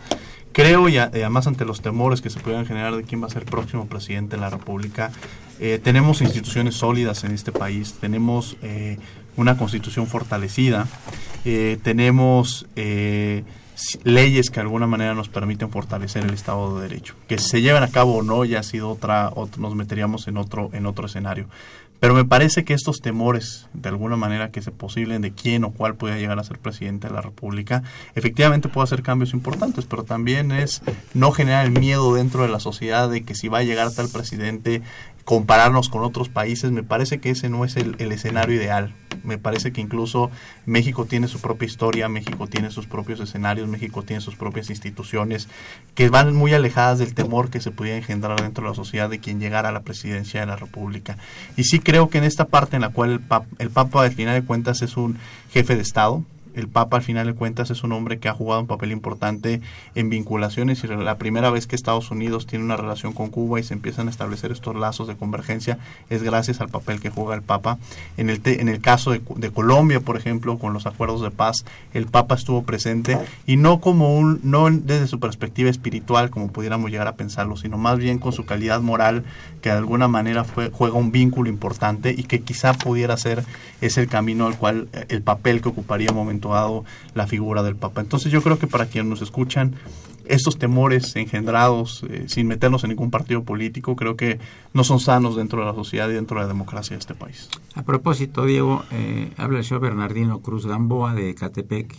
Creo 0.51 0.87
y, 0.89 0.97
además 0.97 1.47
ante 1.47 1.65
los 1.65 1.81
temores 1.81 2.21
que 2.21 2.29
se 2.29 2.39
puedan 2.39 2.65
generar 2.65 2.95
de 2.95 3.03
quién 3.03 3.21
va 3.21 3.27
a 3.27 3.29
ser 3.29 3.43
el 3.43 3.49
próximo 3.49 3.87
presidente 3.87 4.37
de 4.37 4.41
la 4.41 4.49
República, 4.49 5.11
eh, 5.59 5.79
tenemos 5.83 6.21
instituciones 6.21 6.75
sólidas 6.75 7.23
en 7.23 7.31
este 7.31 7.51
país, 7.51 7.95
tenemos 7.99 8.57
eh, 8.61 8.97
una 9.37 9.57
constitución 9.57 10.07
fortalecida, 10.07 10.87
eh, 11.43 11.77
tenemos 11.83 12.65
eh, 12.75 13.43
leyes 14.03 14.49
que 14.49 14.55
de 14.55 14.61
alguna 14.61 14.87
manera 14.87 15.13
nos 15.13 15.29
permiten 15.29 15.69
fortalecer 15.69 16.23
el 16.23 16.33
Estado 16.33 16.75
de 16.75 16.87
Derecho. 16.87 17.15
Que 17.27 17.37
se 17.37 17.61
lleven 17.61 17.83
a 17.83 17.89
cabo 17.89 18.17
o 18.17 18.23
no 18.23 18.45
ya 18.45 18.59
ha 18.59 18.63
sido 18.63 18.89
otra, 18.89 19.31
nos 19.57 19.75
meteríamos 19.75 20.27
en 20.27 20.37
otro, 20.37 20.69
en 20.73 20.85
otro 20.85 21.07
escenario. 21.07 21.47
Pero 21.99 22.13
me 22.13 22.25
parece 22.25 22.63
que 22.63 22.73
estos 22.73 22.99
temores, 22.99 23.67
de 23.73 23.89
alguna 23.89 24.15
manera, 24.15 24.51
que 24.51 24.61
se 24.61 24.71
posible 24.71 25.17
de 25.19 25.31
quién 25.31 25.63
o 25.63 25.71
cuál 25.71 25.95
pueda 25.95 26.17
llegar 26.17 26.37
a 26.39 26.43
ser 26.43 26.59
presidente 26.59 27.07
de 27.07 27.13
la 27.13 27.21
República, 27.21 27.83
efectivamente 28.15 28.69
puede 28.69 28.83
hacer 28.83 29.01
cambios 29.01 29.33
importantes, 29.33 29.85
pero 29.85 30.03
también 30.03 30.51
es 30.51 30.81
no 31.13 31.31
generar 31.31 31.65
el 31.65 31.71
miedo 31.71 32.13
dentro 32.13 32.43
de 32.43 32.49
la 32.49 32.59
sociedad 32.59 33.09
de 33.09 33.23
que 33.23 33.35
si 33.35 33.47
va 33.47 33.59
a 33.59 33.63
llegar 33.63 33.91
tal 33.91 34.09
presidente, 34.09 34.81
compararnos 35.25 35.89
con 35.89 36.03
otros 36.03 36.29
países, 36.29 36.71
me 36.71 36.83
parece 36.83 37.19
que 37.19 37.31
ese 37.31 37.49
no 37.49 37.65
es 37.65 37.75
el, 37.77 37.95
escenario 37.99 38.55
ideal. 38.55 38.93
Me 39.23 39.39
parece 39.39 39.73
que 39.73 39.81
incluso 39.81 40.29
México 40.67 41.05
tiene 41.05 41.27
su 41.27 41.41
propia 41.41 41.65
historia, 41.65 42.07
México 42.07 42.45
tiene 42.45 42.69
sus 42.69 42.85
propios 42.85 43.19
escenarios, 43.19 43.67
México 43.67 44.03
tiene 44.03 44.21
sus 44.21 44.35
propias 44.35 44.69
instituciones 44.69 45.47
que 45.95 46.09
van 46.09 46.35
muy 46.35 46.53
alejadas 46.53 46.99
del 46.99 47.15
temor 47.15 47.49
que 47.49 47.59
se 47.59 47.71
pudiera 47.71 47.97
engendrar 47.97 48.39
dentro 48.39 48.63
de 48.63 48.69
la 48.69 48.75
sociedad 48.75 49.09
de 49.09 49.19
quien 49.19 49.39
llegara 49.39 49.69
a 49.69 49.71
la 49.71 49.81
presidencia 49.81 50.41
de 50.41 50.45
la 50.45 50.57
República. 50.57 51.17
Y 51.57 51.63
sí 51.63 51.79
creo 51.79 52.09
que 52.09 52.19
en 52.19 52.23
esta 52.23 52.45
parte 52.45 52.75
en 52.75 52.83
la 52.83 52.89
cual 52.89 53.11
el, 53.11 53.21
el 53.57 53.69
Papa 53.71 54.03
al 54.03 54.13
final 54.13 54.39
de 54.39 54.45
cuentas 54.45 54.83
es 54.83 54.95
un 54.95 55.17
jefe 55.51 55.75
de 55.75 55.81
Estado, 55.81 56.23
el 56.55 56.67
Papa 56.67 56.97
al 56.97 57.03
final 57.03 57.27
de 57.27 57.33
cuentas 57.33 57.69
es 57.69 57.83
un 57.83 57.91
hombre 57.91 58.19
que 58.19 58.29
ha 58.29 58.33
jugado 58.33 58.61
un 58.61 58.67
papel 58.67 58.91
importante 58.91 59.61
en 59.93 60.09
vinculaciones 60.09 60.83
y 60.83 60.87
la 60.87 61.17
primera 61.17 61.49
vez 61.49 61.67
que 61.67 61.75
Estados 61.75 62.11
Unidos 62.11 62.47
tiene 62.47 62.63
una 62.63 62.77
relación 62.77 63.13
con 63.13 63.29
Cuba 63.29 63.59
y 63.59 63.63
se 63.63 63.73
empiezan 63.73 64.07
a 64.07 64.11
establecer 64.11 64.51
estos 64.51 64.75
lazos 64.75 65.07
de 65.07 65.15
convergencia 65.15 65.77
es 66.09 66.23
gracias 66.23 66.61
al 66.61 66.69
papel 66.69 67.01
que 67.01 67.09
juega 67.09 67.35
el 67.35 67.41
Papa. 67.41 67.77
En 68.17 68.29
el, 68.29 68.41
en 68.45 68.69
el 68.69 68.81
caso 68.81 69.11
de, 69.11 69.21
Colombia, 69.51 69.99
por 69.99 70.17
ejemplo, 70.17 70.57
con 70.57 70.73
los 70.73 70.85
acuerdos 70.85 71.21
de 71.21 71.31
paz, 71.31 71.65
el 71.93 72.07
Papa 72.07 72.35
estuvo 72.35 72.63
presente 72.63 73.17
y 73.45 73.57
no 73.57 73.79
como 73.79 74.15
un, 74.15 74.39
no 74.43 74.69
desde 74.69 75.07
su 75.07 75.19
perspectiva 75.19 75.69
espiritual 75.69 76.29
como 76.29 76.51
pudiéramos 76.51 76.91
llegar 76.91 77.07
a 77.07 77.15
pensarlo, 77.15 77.57
sino 77.57 77.77
más 77.77 77.97
bien 77.97 78.19
con 78.19 78.31
su 78.31 78.45
calidad 78.45 78.81
moral 78.81 79.23
que 79.61 79.69
de 79.69 79.77
alguna 79.77 80.07
manera 80.07 80.43
fue, 80.43 80.69
juega 80.71 80.95
un 80.95 81.11
vínculo 81.11 81.49
importante 81.49 82.13
y 82.15 82.23
que 82.23 82.41
quizá 82.41 82.73
pudiera 82.73 83.17
ser 83.17 83.43
ese 83.81 84.05
el 84.05 84.07
camino 84.07 84.47
al 84.47 84.57
cual 84.57 84.87
eh, 84.93 85.05
el 85.09 85.21
papel 85.21 85.61
que 85.61 85.69
ocuparía 85.69 86.11
un 86.11 86.17
momento 86.45 86.53
dado 86.53 86.85
la 87.13 87.27
figura 87.27 87.63
del 87.63 87.75
Papa. 87.75 88.01
Entonces 88.01 88.31
yo 88.31 88.41
creo 88.41 88.59
que 88.59 88.67
para 88.67 88.85
quienes 88.85 89.09
nos 89.09 89.21
escuchan, 89.21 89.75
estos 90.25 90.57
temores 90.57 91.15
engendrados 91.15 92.03
eh, 92.09 92.25
sin 92.27 92.47
meternos 92.47 92.83
en 92.83 92.89
ningún 92.89 93.11
partido 93.11 93.43
político 93.43 93.95
creo 93.95 94.15
que 94.15 94.39
no 94.73 94.83
son 94.83 94.99
sanos 94.99 95.35
dentro 95.35 95.59
de 95.59 95.67
la 95.67 95.73
sociedad 95.73 96.09
y 96.09 96.13
dentro 96.13 96.37
de 96.37 96.43
la 96.43 96.47
democracia 96.47 96.95
de 96.95 96.99
este 96.99 97.13
país. 97.13 97.49
A 97.75 97.83
propósito, 97.83 98.45
Diego, 98.45 98.83
eh, 98.91 99.31
habla 99.37 99.59
el 99.59 99.63
señor 99.63 99.81
Bernardino 99.81 100.39
Cruz 100.39 100.65
Gamboa 100.65 101.13
de 101.13 101.35
Catepec 101.35 101.95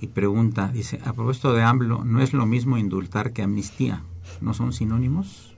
y 0.00 0.06
pregunta, 0.08 0.68
dice, 0.68 0.98
a 1.04 1.12
propósito 1.12 1.52
de 1.52 1.62
AMLO, 1.62 2.04
¿no 2.04 2.22
es 2.22 2.32
lo 2.32 2.46
mismo 2.46 2.78
indultar 2.78 3.32
que 3.32 3.42
amnistía? 3.42 4.02
¿No 4.40 4.54
son 4.54 4.72
sinónimos? 4.72 5.52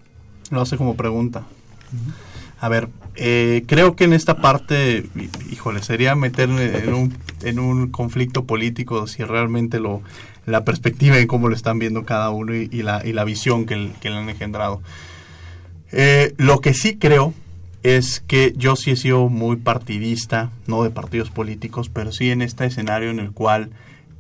Lo 0.50 0.60
hace 0.60 0.76
como 0.76 0.96
pregunta. 0.96 1.44
A 2.64 2.68
ver, 2.70 2.88
eh, 3.16 3.62
creo 3.66 3.94
que 3.94 4.04
en 4.04 4.14
esta 4.14 4.38
parte, 4.38 5.04
híjole, 5.52 5.82
sería 5.82 6.14
meter 6.14 6.48
en 6.48 6.94
un, 6.94 7.14
en 7.42 7.58
un 7.58 7.90
conflicto 7.90 8.46
político 8.46 9.06
si 9.06 9.22
realmente 9.22 9.80
lo 9.80 10.00
la 10.46 10.64
perspectiva 10.64 11.18
en 11.18 11.26
cómo 11.26 11.50
lo 11.50 11.54
están 11.54 11.78
viendo 11.78 12.06
cada 12.06 12.30
uno 12.30 12.54
y, 12.54 12.68
la, 12.68 13.02
y 13.04 13.12
la 13.12 13.24
visión 13.24 13.66
que, 13.66 13.76
le 13.76 14.16
han 14.16 14.30
engendrado. 14.30 14.80
Eh, 15.92 16.32
lo 16.38 16.62
que 16.62 16.72
sí 16.72 16.96
creo 16.96 17.34
es 17.82 18.20
que 18.26 18.54
yo 18.56 18.76
sí 18.76 18.92
he 18.92 18.96
sido 18.96 19.28
muy 19.28 19.56
partidista, 19.56 20.50
no 20.66 20.84
de 20.84 20.90
partidos 20.90 21.28
políticos, 21.28 21.90
pero 21.92 22.12
sí 22.12 22.30
en 22.30 22.40
este 22.40 22.64
escenario 22.64 23.10
en 23.10 23.18
el 23.18 23.32
cual 23.32 23.72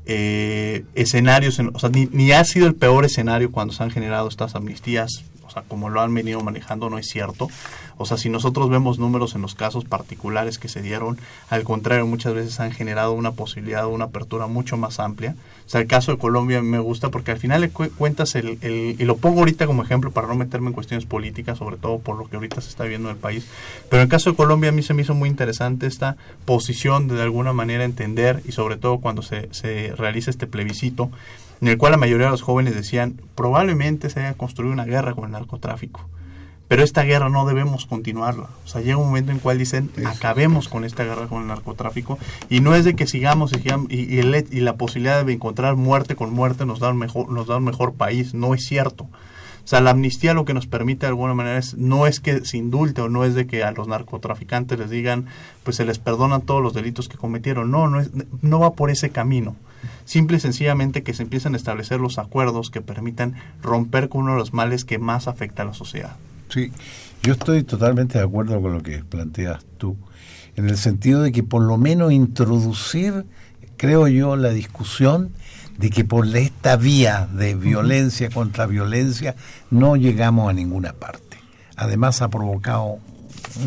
eh, 0.04 0.84
escenarios, 0.94 1.58
o 1.58 1.78
sea, 1.78 1.88
ni, 1.88 2.32
ha 2.32 2.44
sido 2.44 2.66
el 2.66 2.74
peor 2.74 3.06
escenario 3.06 3.50
cuando 3.50 3.72
se 3.72 3.82
han 3.82 3.90
generado 3.90 4.28
estas 4.28 4.54
amnistías, 4.54 5.24
o 5.46 5.50
sea, 5.50 5.62
como 5.62 5.88
lo 5.88 6.02
han 6.02 6.12
venido 6.12 6.42
manejando, 6.42 6.90
no 6.90 6.98
es 6.98 7.08
cierto. 7.08 7.48
O 7.96 8.04
sea, 8.04 8.18
si 8.18 8.28
nosotros 8.28 8.68
vemos 8.68 8.98
números 8.98 9.34
en 9.34 9.42
los 9.42 9.54
casos 9.54 9.84
particulares 9.84 10.58
que 10.58 10.68
se 10.68 10.82
dieron, 10.82 11.18
al 11.48 11.64
contrario, 11.64 12.06
muchas 12.06 12.34
veces 12.34 12.60
han 12.60 12.72
generado 12.72 13.12
una 13.12 13.32
posibilidad, 13.32 13.86
una 13.86 14.06
apertura 14.06 14.46
mucho 14.46 14.76
más 14.76 15.00
amplia. 15.00 15.34
O 15.66 15.68
sea, 15.68 15.80
el 15.80 15.86
caso 15.86 16.12
de 16.12 16.18
Colombia 16.18 16.60
me 16.60 16.78
gusta 16.78 17.10
porque 17.10 17.30
al 17.30 17.38
final 17.38 17.62
le 17.62 17.70
cuentas 17.70 18.34
el, 18.34 18.58
el, 18.60 18.96
y 18.98 19.04
lo 19.04 19.16
pongo 19.16 19.40
ahorita 19.40 19.66
como 19.66 19.82
ejemplo 19.82 20.10
para 20.10 20.28
no 20.28 20.34
meterme 20.34 20.68
en 20.68 20.74
cuestiones 20.74 21.06
políticas, 21.06 21.58
sobre 21.58 21.78
todo 21.78 22.00
por 22.00 22.16
lo 22.16 22.28
que 22.28 22.36
ahorita 22.36 22.60
se 22.60 22.68
está 22.68 22.84
viendo 22.84 23.08
en 23.08 23.16
el 23.16 23.20
país. 23.20 23.46
Pero 23.88 24.02
en 24.02 24.06
el 24.06 24.10
caso 24.10 24.30
de 24.30 24.36
Colombia 24.36 24.68
a 24.68 24.72
mí 24.72 24.82
se 24.82 24.92
me 24.92 25.02
hizo 25.02 25.14
muy 25.14 25.28
interesante 25.28 25.86
esta 25.86 26.16
posición 26.44 27.08
de 27.08 27.14
de 27.14 27.22
alguna 27.22 27.52
manera 27.52 27.84
entender 27.84 28.42
y 28.44 28.52
sobre 28.52 28.76
todo 28.76 28.98
cuando 28.98 29.22
se, 29.22 29.48
se 29.52 29.94
realiza 29.96 30.30
este 30.30 30.46
plebiscito 30.46 31.10
en 31.60 31.68
el 31.68 31.78
cual 31.78 31.92
la 31.92 31.98
mayoría 31.98 32.26
de 32.26 32.32
los 32.32 32.42
jóvenes 32.42 32.74
decían 32.74 33.20
probablemente 33.34 34.10
se 34.10 34.20
haya 34.20 34.34
construido 34.34 34.72
una 34.72 34.84
guerra 34.84 35.14
con 35.14 35.24
el 35.24 35.32
narcotráfico. 35.32 36.06
Pero 36.66 36.82
esta 36.82 37.02
guerra 37.02 37.28
no 37.28 37.44
debemos 37.44 37.84
continuarla. 37.86 38.48
O 38.64 38.68
sea, 38.68 38.80
llega 38.80 38.96
un 38.96 39.06
momento 39.06 39.32
en 39.32 39.38
cual 39.38 39.58
dicen, 39.58 39.90
acabemos 40.06 40.68
con 40.68 40.84
esta 40.84 41.04
guerra 41.04 41.26
con 41.26 41.42
el 41.42 41.48
narcotráfico. 41.48 42.18
Y 42.48 42.60
no 42.60 42.74
es 42.74 42.84
de 42.84 42.96
que 42.96 43.06
sigamos 43.06 43.52
y, 43.52 43.94
y, 43.94 44.20
y, 44.20 44.60
la 44.60 44.76
posibilidad 44.76 45.24
de 45.24 45.32
encontrar 45.32 45.76
muerte 45.76 46.16
con 46.16 46.32
muerte 46.32 46.64
nos 46.64 46.80
da, 46.80 46.90
un 46.90 46.98
mejor, 46.98 47.28
nos 47.30 47.46
da 47.46 47.58
un 47.58 47.64
mejor 47.64 47.94
país. 47.94 48.32
No 48.32 48.54
es 48.54 48.64
cierto. 48.64 49.04
O 49.64 49.66
sea, 49.66 49.80
la 49.80 49.90
amnistía 49.90 50.34
lo 50.34 50.44
que 50.44 50.52
nos 50.52 50.66
permite 50.66 51.06
de 51.06 51.08
alguna 51.08 51.32
manera 51.32 51.58
es, 51.58 51.74
no 51.74 52.06
es 52.06 52.20
que 52.20 52.44
se 52.44 52.58
indulte 52.58 53.00
o 53.00 53.08
no 53.08 53.24
es 53.24 53.34
de 53.34 53.46
que 53.46 53.64
a 53.64 53.72
los 53.72 53.88
narcotraficantes 53.88 54.78
les 54.78 54.90
digan, 54.90 55.26
pues 55.62 55.76
se 55.76 55.86
les 55.86 55.98
perdonan 55.98 56.42
todos 56.42 56.62
los 56.62 56.74
delitos 56.74 57.08
que 57.08 57.16
cometieron. 57.16 57.70
No, 57.70 57.88
no, 57.88 58.00
es, 58.00 58.10
no 58.42 58.58
va 58.60 58.74
por 58.74 58.90
ese 58.90 59.08
camino. 59.08 59.56
Simple 60.04 60.36
y 60.36 60.40
sencillamente 60.40 61.02
que 61.02 61.14
se 61.14 61.22
empiecen 61.22 61.54
a 61.54 61.56
establecer 61.56 61.98
los 61.98 62.18
acuerdos 62.18 62.70
que 62.70 62.82
permitan 62.82 63.34
romper 63.62 64.10
con 64.10 64.22
uno 64.22 64.32
de 64.32 64.38
los 64.38 64.52
males 64.52 64.84
que 64.84 64.98
más 64.98 65.28
afecta 65.28 65.62
a 65.62 65.66
la 65.66 65.74
sociedad. 65.74 66.16
Sí, 66.54 66.70
yo 67.24 67.32
estoy 67.32 67.64
totalmente 67.64 68.16
de 68.16 68.22
acuerdo 68.22 68.62
con 68.62 68.74
lo 68.74 68.80
que 68.80 68.98
planteas 69.02 69.64
tú, 69.76 69.96
en 70.54 70.68
el 70.68 70.78
sentido 70.78 71.20
de 71.20 71.32
que 71.32 71.42
por 71.42 71.62
lo 71.62 71.78
menos 71.78 72.12
introducir, 72.12 73.26
creo 73.76 74.06
yo, 74.06 74.36
la 74.36 74.50
discusión 74.50 75.32
de 75.78 75.90
que 75.90 76.04
por 76.04 76.28
esta 76.36 76.76
vía 76.76 77.26
de 77.26 77.56
violencia 77.56 78.30
contra 78.30 78.66
violencia 78.66 79.34
no 79.72 79.96
llegamos 79.96 80.48
a 80.48 80.52
ninguna 80.52 80.92
parte. 80.92 81.38
Además 81.74 82.22
ha 82.22 82.28
provocado 82.28 82.98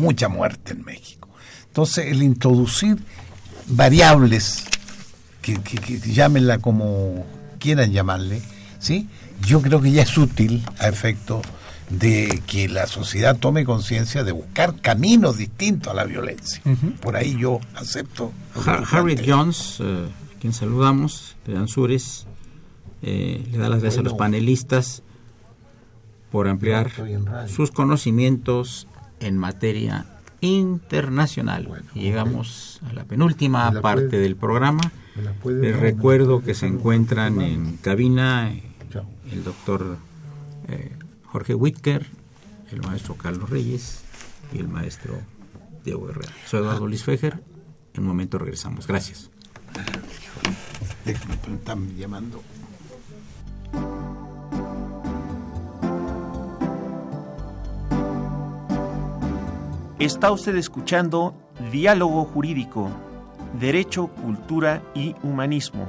mucha 0.00 0.30
muerte 0.30 0.72
en 0.72 0.82
México. 0.86 1.28
Entonces, 1.66 2.06
el 2.06 2.22
introducir 2.22 2.96
variables, 3.66 4.64
que, 5.42 5.60
que, 5.60 5.98
llámenla 5.98 6.56
como 6.56 7.26
quieran 7.58 7.92
llamarle, 7.92 8.40
¿sí? 8.78 9.10
yo 9.46 9.60
creo 9.60 9.82
que 9.82 9.92
ya 9.92 10.04
es 10.04 10.16
útil 10.16 10.64
a 10.78 10.88
efecto 10.88 11.42
de 11.90 12.42
que 12.46 12.68
la 12.68 12.86
sociedad 12.86 13.36
tome 13.36 13.64
conciencia 13.64 14.24
de 14.24 14.32
buscar 14.32 14.80
caminos 14.80 15.38
distintos 15.38 15.92
a 15.92 15.94
la 15.94 16.04
violencia. 16.04 16.62
Por 17.00 17.16
ahí 17.16 17.36
yo 17.38 17.60
acepto. 17.74 18.32
Harry 18.90 19.16
Jones, 19.24 19.78
eh, 19.80 20.06
quien 20.40 20.52
saludamos, 20.52 21.36
de 21.46 21.56
Ansures, 21.56 22.26
eh, 23.02 23.46
le 23.50 23.58
da 23.58 23.68
las 23.68 23.80
gracias 23.80 24.00
a 24.00 24.04
los 24.04 24.14
panelistas 24.14 25.02
por 26.30 26.48
ampliar 26.48 26.90
sus 27.46 27.70
conocimientos 27.70 28.86
en 29.20 29.38
materia 29.38 30.06
internacional. 30.40 31.68
llegamos 31.94 32.80
a 32.88 32.92
la 32.92 33.04
penúltima 33.04 33.72
parte 33.80 34.18
del 34.18 34.36
programa. 34.36 34.80
Les 35.44 35.78
recuerdo 35.78 36.42
que 36.42 36.54
se 36.54 36.66
encuentran 36.66 37.40
en 37.40 37.76
cabina 37.78 38.52
eh, 38.52 38.62
el 39.32 39.42
doctor 39.42 39.96
eh, 40.68 40.92
Jorge 41.30 41.54
Whitker, 41.54 42.06
el 42.70 42.80
maestro 42.82 43.14
Carlos 43.14 43.50
Reyes 43.50 44.02
y 44.52 44.58
el 44.58 44.68
maestro 44.68 45.20
Diego 45.84 46.08
Herrera. 46.08 46.32
Soy 46.46 46.60
Eduardo 46.60 46.86
Luis 46.86 47.04
Fejer. 47.04 47.42
En 47.94 48.02
un 48.02 48.08
momento 48.08 48.38
regresamos. 48.38 48.86
Gracias. 48.86 49.30
Están 51.04 51.96
llamando. 51.96 52.42
Está 59.98 60.30
usted 60.30 60.54
escuchando 60.56 61.34
Diálogo 61.72 62.24
Jurídico, 62.24 62.90
Derecho, 63.58 64.06
Cultura 64.06 64.82
y 64.94 65.14
Humanismo. 65.22 65.88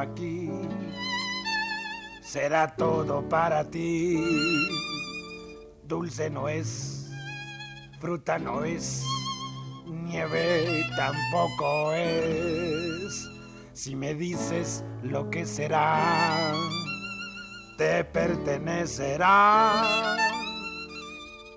Aquí 0.00 0.50
será 2.22 2.76
todo 2.76 3.28
para 3.28 3.64
ti. 3.64 4.16
Dulce 5.82 6.30
no 6.30 6.48
es, 6.48 7.10
fruta 8.00 8.38
no 8.38 8.64
es, 8.64 9.04
nieve 9.86 10.86
tampoco 10.96 11.92
es. 11.92 13.28
Si 13.72 13.96
me 13.96 14.14
dices 14.14 14.84
lo 15.02 15.28
que 15.28 15.44
será, 15.44 16.52
te 17.76 18.04
pertenecerá. 18.04 20.16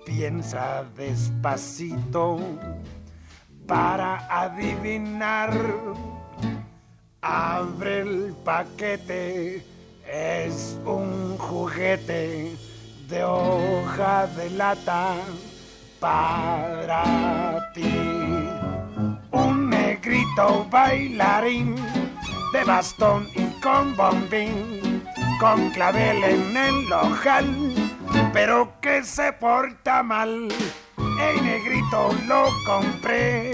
Piensa 0.04 0.84
despacito 0.96 2.40
para 3.66 4.26
adivinar 4.42 5.52
Abre 7.30 8.00
el 8.00 8.34
paquete, 8.42 9.62
es 10.10 10.78
un 10.86 11.36
juguete 11.36 12.56
de 13.06 13.22
hoja 13.22 14.26
de 14.28 14.48
lata 14.48 15.14
para 16.00 17.70
ti. 17.74 17.84
Un 19.30 19.68
negrito 19.68 20.66
bailarín 20.70 21.76
de 22.54 22.64
bastón 22.64 23.28
y 23.34 23.44
con 23.60 23.94
bombín, 23.94 25.04
con 25.38 25.68
clavel 25.72 26.24
en 26.24 26.56
el 26.56 26.90
ojal, 26.90 27.74
pero 28.32 28.72
que 28.80 29.04
se 29.04 29.34
porta 29.34 30.02
mal. 30.02 30.48
El 30.96 31.44
negrito 31.44 32.08
lo 32.26 32.48
compré 32.64 33.52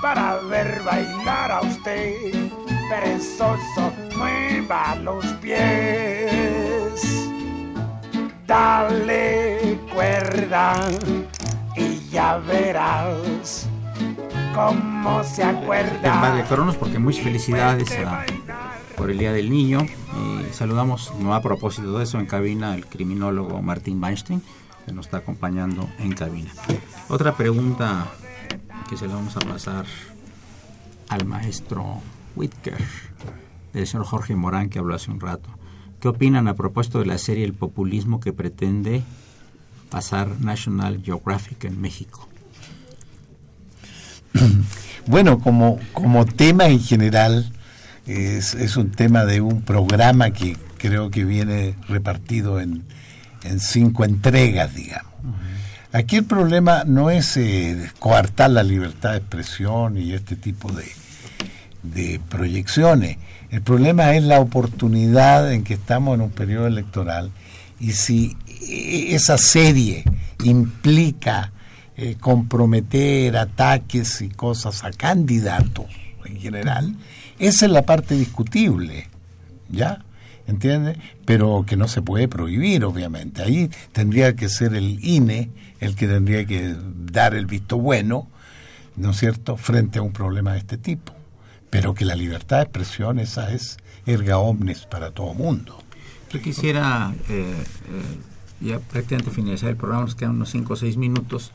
para 0.00 0.36
ver 0.36 0.80
bailar 0.84 1.50
a 1.50 1.60
usted 1.62 2.48
perezoso, 2.88 3.92
mueva 4.16 4.94
los 4.96 5.24
pies. 5.42 7.28
Dale 8.46 9.78
cuerda 9.92 10.88
y 11.76 12.08
ya 12.10 12.38
verás 12.38 13.68
cómo 14.54 15.22
se 15.22 15.44
acuerda. 15.44 16.34
de 16.34 16.44
Cronos, 16.44 16.76
porque 16.76 16.98
muchas 16.98 17.22
felicidades 17.22 17.96
por 18.96 19.10
el 19.10 19.18
Día 19.18 19.32
del 19.32 19.50
Niño. 19.50 19.80
Y 19.82 20.52
saludamos, 20.52 21.12
no 21.20 21.34
a 21.34 21.42
propósito 21.42 21.98
de 21.98 22.04
eso, 22.04 22.18
en 22.18 22.26
cabina 22.26 22.74
el 22.74 22.86
criminólogo 22.86 23.62
Martín 23.62 24.02
Weinstein, 24.02 24.42
que 24.86 24.92
nos 24.92 25.06
está 25.06 25.18
acompañando 25.18 25.88
en 25.98 26.12
cabina. 26.12 26.50
Otra 27.08 27.36
pregunta 27.36 28.06
que 28.88 28.96
se 28.96 29.06
la 29.06 29.14
vamos 29.14 29.36
a 29.36 29.40
pasar 29.40 29.84
al 31.08 31.24
maestro 31.26 32.00
Whitker, 32.38 32.76
del 33.72 33.86
señor 33.86 34.06
Jorge 34.06 34.36
Morán 34.36 34.70
que 34.70 34.78
habló 34.78 34.94
hace 34.94 35.10
un 35.10 35.20
rato. 35.20 35.50
¿Qué 36.00 36.06
opinan 36.06 36.46
a 36.46 36.54
propósito 36.54 37.00
de 37.00 37.06
la 37.06 37.18
serie 37.18 37.44
El 37.44 37.52
populismo 37.52 38.20
que 38.20 38.32
pretende 38.32 39.02
pasar 39.90 40.40
National 40.40 41.02
Geographic 41.04 41.64
en 41.64 41.80
México? 41.80 42.28
Bueno, 45.06 45.38
como, 45.38 45.80
como 45.94 46.26
tema 46.26 46.66
en 46.66 46.80
general, 46.80 47.50
es, 48.06 48.52
es, 48.52 48.76
un 48.76 48.90
tema 48.90 49.24
de 49.24 49.40
un 49.40 49.62
programa 49.62 50.32
que 50.32 50.54
creo 50.76 51.10
que 51.10 51.24
viene 51.24 51.76
repartido 51.88 52.60
en, 52.60 52.84
en 53.42 53.58
cinco 53.58 54.04
entregas, 54.04 54.74
digamos. 54.74 55.10
Aquí 55.92 56.16
el 56.16 56.24
problema 56.26 56.84
no 56.84 57.08
es 57.08 57.38
eh, 57.38 57.90
coartar 57.98 58.50
la 58.50 58.62
libertad 58.62 59.12
de 59.12 59.18
expresión 59.18 59.96
y 59.96 60.12
este 60.12 60.36
tipo 60.36 60.70
de, 60.72 60.84
de 61.82 62.20
proyecciones. 62.28 63.18
El 63.50 63.62
problema 63.62 64.14
es 64.14 64.22
la 64.22 64.40
oportunidad 64.40 65.52
en 65.52 65.64
que 65.64 65.74
estamos 65.74 66.14
en 66.14 66.22
un 66.22 66.30
periodo 66.30 66.66
electoral 66.66 67.30
y 67.80 67.92
si 67.92 68.36
esa 68.68 69.38
serie 69.38 70.04
implica 70.44 71.52
eh, 71.96 72.16
comprometer 72.20 73.36
ataques 73.36 74.20
y 74.20 74.28
cosas 74.28 74.84
a 74.84 74.90
candidatos 74.90 75.86
en 76.24 76.38
general, 76.38 76.94
esa 77.38 77.66
es 77.66 77.72
la 77.72 77.82
parte 77.82 78.14
discutible, 78.14 79.08
¿ya? 79.70 80.04
¿Entiendes? 80.46 80.98
Pero 81.24 81.64
que 81.66 81.76
no 81.76 81.88
se 81.88 82.02
puede 82.02 82.26
prohibir, 82.26 82.84
obviamente. 82.84 83.42
Ahí 83.42 83.70
tendría 83.92 84.34
que 84.34 84.48
ser 84.48 84.74
el 84.74 85.04
INE 85.04 85.50
el 85.78 85.94
que 85.94 86.08
tendría 86.08 86.44
que 86.46 86.74
dar 87.12 87.34
el 87.34 87.46
visto 87.46 87.78
bueno, 87.78 88.28
¿no 88.96 89.10
es 89.10 89.18
cierto?, 89.18 89.56
frente 89.56 89.98
a 89.98 90.02
un 90.02 90.12
problema 90.12 90.52
de 90.52 90.58
este 90.58 90.78
tipo 90.78 91.17
pero 91.70 91.94
que 91.94 92.04
la 92.04 92.14
libertad 92.14 92.58
de 92.58 92.62
expresión 92.64 93.18
esa 93.18 93.52
es 93.52 93.76
erga 94.06 94.38
omnes 94.38 94.86
para 94.86 95.10
todo 95.10 95.34
mundo. 95.34 95.78
Yo 96.32 96.40
quisiera, 96.40 97.14
eh, 97.28 97.54
eh, 97.90 98.18
ya 98.60 98.78
prácticamente 98.78 99.30
finalizar 99.30 99.70
el 99.70 99.76
programa, 99.76 100.02
nos 100.02 100.14
quedan 100.14 100.32
unos 100.32 100.50
5 100.50 100.72
o 100.72 100.76
6 100.76 100.96
minutos, 100.96 101.52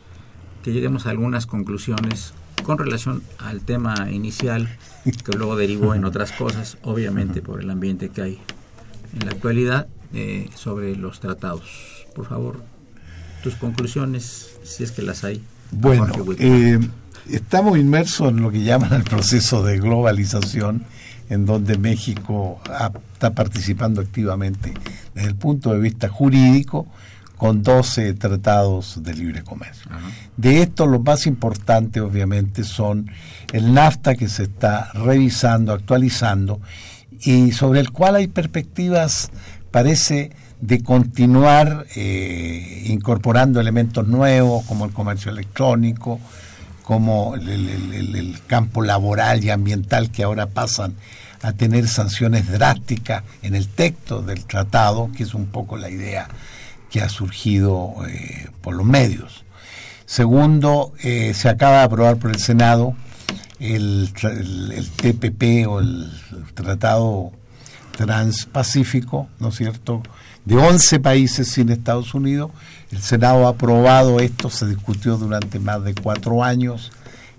que 0.63 0.71
lleguemos 0.71 1.05
a 1.05 1.09
algunas 1.09 1.45
conclusiones 1.45 2.33
con 2.63 2.77
relación 2.77 3.23
al 3.39 3.61
tema 3.61 4.09
inicial, 4.11 4.69
que 5.03 5.37
luego 5.37 5.55
derivó 5.55 5.95
en 5.95 6.05
otras 6.05 6.31
cosas, 6.31 6.77
obviamente 6.81 7.41
por 7.41 7.61
el 7.61 7.69
ambiente 7.69 8.09
que 8.09 8.21
hay 8.21 8.41
en 9.19 9.25
la 9.25 9.31
actualidad, 9.31 9.87
eh, 10.13 10.49
sobre 10.55 10.95
los 10.95 11.19
tratados. 11.19 12.05
Por 12.15 12.27
favor, 12.27 12.63
tus 13.43 13.55
conclusiones, 13.55 14.57
si 14.63 14.83
es 14.83 14.91
que 14.91 15.01
las 15.01 15.23
hay. 15.23 15.43
Bueno, 15.71 16.13
eh, 16.39 16.79
estamos 17.29 17.77
inmersos 17.77 18.29
en 18.29 18.41
lo 18.41 18.51
que 18.51 18.63
llaman 18.63 18.93
el 18.93 19.03
proceso 19.03 19.63
de 19.63 19.79
globalización, 19.79 20.83
en 21.29 21.45
donde 21.45 21.77
México 21.77 22.59
está 23.13 23.33
participando 23.33 24.01
activamente 24.01 24.73
desde 25.15 25.29
el 25.29 25.35
punto 25.35 25.71
de 25.73 25.79
vista 25.79 26.09
jurídico 26.09 26.87
con 27.37 27.63
12 27.63 28.13
tratados 28.13 29.03
de 29.03 29.13
libre 29.13 29.43
comercio. 29.43 29.91
De 30.37 30.61
estos 30.61 30.87
los 30.87 31.03
más 31.03 31.25
importantes 31.25 32.01
obviamente 32.01 32.63
son 32.63 33.09
el 33.51 33.73
NAFTA 33.73 34.15
que 34.15 34.29
se 34.29 34.43
está 34.43 34.91
revisando, 34.93 35.73
actualizando 35.73 36.61
y 37.21 37.51
sobre 37.51 37.79
el 37.79 37.91
cual 37.91 38.15
hay 38.15 38.27
perspectivas, 38.27 39.31
parece, 39.71 40.31
de 40.61 40.81
continuar 40.81 41.85
eh, 41.95 42.83
incorporando 42.87 43.59
elementos 43.59 44.07
nuevos 44.07 44.63
como 44.65 44.85
el 44.85 44.91
comercio 44.91 45.29
electrónico, 45.29 46.21
como 46.83 47.35
el, 47.35 48.39
campo 48.45 48.83
laboral 48.83 49.43
y 49.43 49.49
ambiental 49.49 50.11
que 50.11 50.23
ahora 50.23 50.47
pasan 50.47 50.95
a 51.41 51.53
tener 51.53 51.87
sanciones 51.87 52.49
drásticas 52.49 53.23
en 53.41 53.55
el 53.55 53.67
texto 53.67 54.21
del 54.21 54.45
tratado, 54.45 55.09
que 55.15 55.23
es 55.23 55.33
un 55.33 55.47
poco 55.47 55.77
la 55.77 55.89
idea 55.89 56.27
que 56.91 57.01
ha 57.01 57.09
surgido 57.09 57.95
eh, 58.07 58.49
por 58.61 58.75
los 58.75 58.85
medios. 58.85 59.43
Segundo, 60.05 60.93
eh, 61.01 61.33
se 61.33 61.49
acaba 61.49 61.79
de 61.79 61.83
aprobar 61.83 62.17
por 62.17 62.29
el 62.31 62.39
Senado 62.39 62.95
el, 63.59 64.09
el, 64.21 64.89
TPP 64.91 65.67
o 65.67 65.79
el 65.79 66.11
Tratado 66.53 67.31
Transpacífico, 67.95 69.29
¿no 69.39 69.49
es 69.49 69.55
cierto?, 69.55 70.03
de 70.45 70.57
11 70.57 70.99
países 70.99 71.47
sin 71.47 71.69
Estados 71.69 72.13
Unidos. 72.13 72.51
El 72.93 73.01
Senado 73.01 73.47
ha 73.47 73.49
aprobado 73.49 74.19
esto, 74.19 74.51
se 74.51 74.67
discutió 74.67 75.17
durante 75.17 75.57
más 75.59 75.83
de 75.83 75.95
cuatro 75.95 76.43
años 76.43 76.91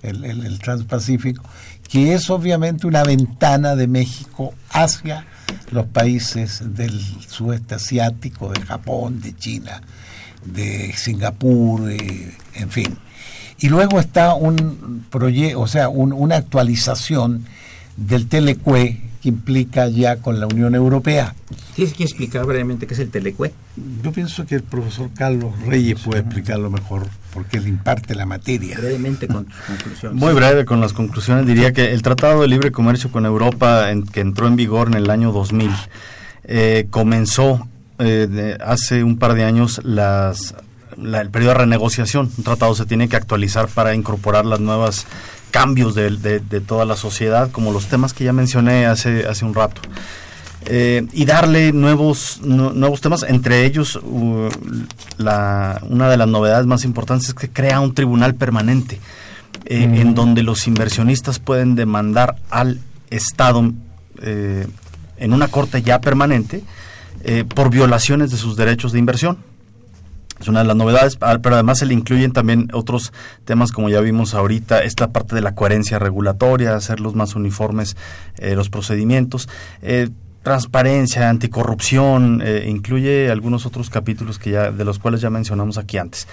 el, 0.02 0.24
el 0.24 0.58
Transpacífico, 0.58 1.44
que 1.88 2.12
es 2.12 2.28
obviamente 2.28 2.88
una 2.88 3.04
ventana 3.04 3.76
de 3.76 3.86
México 3.86 4.52
hacia 4.70 5.26
los 5.70 5.86
países 5.86 6.74
del 6.74 7.00
sudeste 7.28 7.76
asiático, 7.76 8.48
de 8.48 8.62
Japón, 8.62 9.20
de 9.20 9.36
China, 9.36 9.80
de 10.44 10.92
Singapur, 10.96 11.88
eh, 11.88 12.36
en 12.54 12.70
fin. 12.70 12.98
Y 13.60 13.68
luego 13.68 14.00
está 14.00 14.34
un 14.34 15.06
proyecto, 15.08 15.60
o 15.60 15.68
sea, 15.68 15.88
una 15.88 16.34
actualización 16.34 17.46
del 17.96 18.26
Telecue 18.26 19.00
que 19.24 19.30
implica 19.30 19.88
ya 19.88 20.16
con 20.16 20.38
la 20.38 20.46
Unión 20.46 20.74
Europea. 20.74 21.34
¿Tienes 21.74 21.94
que 21.94 22.02
explicar 22.02 22.44
brevemente 22.44 22.86
qué 22.86 22.92
es 22.92 23.00
el 23.00 23.08
Telecue? 23.08 23.54
Yo 24.02 24.12
pienso 24.12 24.44
que 24.44 24.54
el 24.54 24.62
profesor 24.62 25.08
Carlos 25.16 25.54
Reyes 25.66 25.98
puede 25.98 26.20
explicarlo 26.20 26.70
mejor 26.70 27.06
porque 27.32 27.56
él 27.56 27.66
imparte 27.66 28.14
la 28.14 28.26
materia. 28.26 28.76
Brevemente 28.76 29.26
con 29.26 29.46
tus 29.46 29.56
conclusiones. 29.56 30.20
Muy 30.20 30.34
breve 30.34 30.66
con 30.66 30.82
las 30.82 30.92
conclusiones. 30.92 31.46
Diría 31.46 31.72
que 31.72 31.94
el 31.94 32.02
Tratado 32.02 32.42
de 32.42 32.48
Libre 32.48 32.70
Comercio 32.70 33.10
con 33.10 33.24
Europa, 33.24 33.86
que 34.12 34.20
entró 34.20 34.46
en 34.46 34.56
vigor 34.56 34.88
en 34.88 34.94
el 34.94 35.08
año 35.08 35.32
2000, 35.32 35.70
eh, 36.44 36.86
comenzó 36.90 37.66
eh, 38.00 38.58
hace 38.60 39.04
un 39.04 39.16
par 39.16 39.32
de 39.32 39.44
años 39.44 39.80
las, 39.84 40.54
el 40.98 41.30
periodo 41.30 41.54
de 41.54 41.58
renegociación. 41.60 42.30
Un 42.36 42.44
tratado 42.44 42.74
se 42.74 42.84
tiene 42.84 43.08
que 43.08 43.16
actualizar 43.16 43.68
para 43.68 43.94
incorporar 43.94 44.44
las 44.44 44.60
nuevas 44.60 45.06
cambios 45.54 45.94
de, 45.94 46.10
toda 46.66 46.84
la 46.84 46.96
sociedad, 46.96 47.48
como 47.52 47.70
los 47.70 47.86
temas 47.86 48.12
que 48.12 48.24
ya 48.24 48.32
mencioné 48.32 48.86
hace, 48.86 49.24
hace 49.24 49.44
un 49.44 49.54
rato. 49.54 49.80
Eh, 50.66 51.06
y 51.12 51.26
darle 51.26 51.72
nuevos, 51.72 52.40
nuevos 52.42 53.00
temas, 53.00 53.22
entre 53.22 53.64
ellos 53.64 54.00
la, 55.16 55.80
una 55.88 56.08
de 56.08 56.16
las 56.16 56.26
novedades 56.26 56.66
más 56.66 56.84
importantes 56.84 57.28
es 57.28 57.34
que 57.34 57.50
crea 57.50 57.78
un 57.78 57.94
tribunal 57.94 58.34
permanente 58.34 58.98
eh, 59.66 59.84
en 59.84 60.10
mm. 60.10 60.14
donde 60.14 60.42
los 60.42 60.66
inversionistas 60.66 61.38
pueden 61.38 61.76
demandar 61.76 62.34
al 62.50 62.80
Estado 63.10 63.72
eh, 64.22 64.66
en 65.18 65.32
una 65.32 65.46
corte 65.46 65.82
ya 65.82 66.00
permanente 66.00 66.64
por 67.54 67.70
violaciones 67.70 68.32
de 68.32 68.36
sus 68.36 68.56
derechos 68.56 68.92
de 68.92 68.98
inversión 68.98 69.38
es 70.44 70.48
una 70.48 70.60
de 70.60 70.66
las 70.66 70.76
novedades, 70.76 71.16
ah, 71.22 71.38
pero 71.42 71.54
además 71.54 71.78
se 71.78 71.86
le 71.86 71.94
incluyen 71.94 72.32
también 72.32 72.68
otros 72.74 73.12
temas 73.46 73.72
como 73.72 73.88
ya 73.88 74.00
vimos 74.00 74.34
ahorita, 74.34 74.82
esta 74.82 75.10
parte 75.10 75.34
de 75.34 75.40
la 75.40 75.54
coherencia 75.54 75.98
regulatoria, 75.98 76.76
hacerlos 76.76 77.14
más 77.14 77.34
uniformes 77.34 77.96
eh, 78.36 78.54
los 78.54 78.68
procedimientos, 78.68 79.48
eh, 79.80 80.10
transparencia, 80.42 81.30
anticorrupción, 81.30 82.42
eh, 82.44 82.66
incluye 82.68 83.30
algunos 83.30 83.64
otros 83.64 83.88
capítulos 83.88 84.38
que 84.38 84.50
ya 84.50 84.70
de 84.70 84.84
los 84.84 84.98
cuales 84.98 85.22
ya 85.22 85.30
mencionamos 85.30 85.78
aquí 85.78 85.96
antes. 85.96 86.28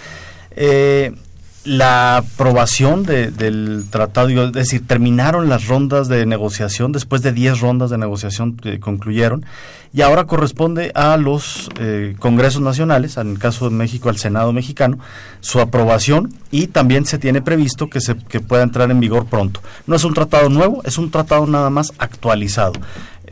La 1.64 2.18
aprobación 2.18 3.03
del 3.03 3.86
tratado, 3.89 4.30
es 4.30 4.51
decir, 4.51 4.86
terminaron 4.88 5.47
las 5.47 5.68
rondas 5.68 6.07
de 6.07 6.26
negociación 6.26 6.91
después 6.91 7.22
de 7.22 7.34
10 7.34 7.59
rondas 7.59 7.91
de 7.91 7.97
negociación 7.99 8.57
concluyeron 8.80 9.45
y 9.93 10.01
ahora 10.01 10.26
corresponde 10.26 10.91
a 10.95 11.18
los 11.18 11.70
eh, 11.80 12.16
congresos 12.18 12.62
nacionales, 12.62 13.18
en 13.18 13.32
el 13.32 13.39
caso 13.39 13.70
de 13.70 13.76
México 13.76 14.09
al 14.09 14.18
Senado 14.18 14.53
mexicano, 14.53 14.99
su 15.41 15.59
aprobación 15.59 16.34
y 16.49 16.68
también 16.68 17.05
se 17.05 17.20
tiene 17.20 17.41
previsto 17.41 17.89
que, 17.89 18.01
se, 18.01 18.16
que 18.16 18.39
pueda 18.39 18.64
entrar 18.64 18.89
en 18.89 18.99
vigor 18.99 19.26
pronto. 19.26 19.62
No 19.86 19.95
es 19.95 20.03
un 20.03 20.14
tratado 20.14 20.49
nuevo, 20.49 20.82
es 20.86 20.97
un 20.97 21.12
tratado 21.12 21.45
nada 21.45 21.70
más 21.70 21.91
actualizado. 21.97 22.74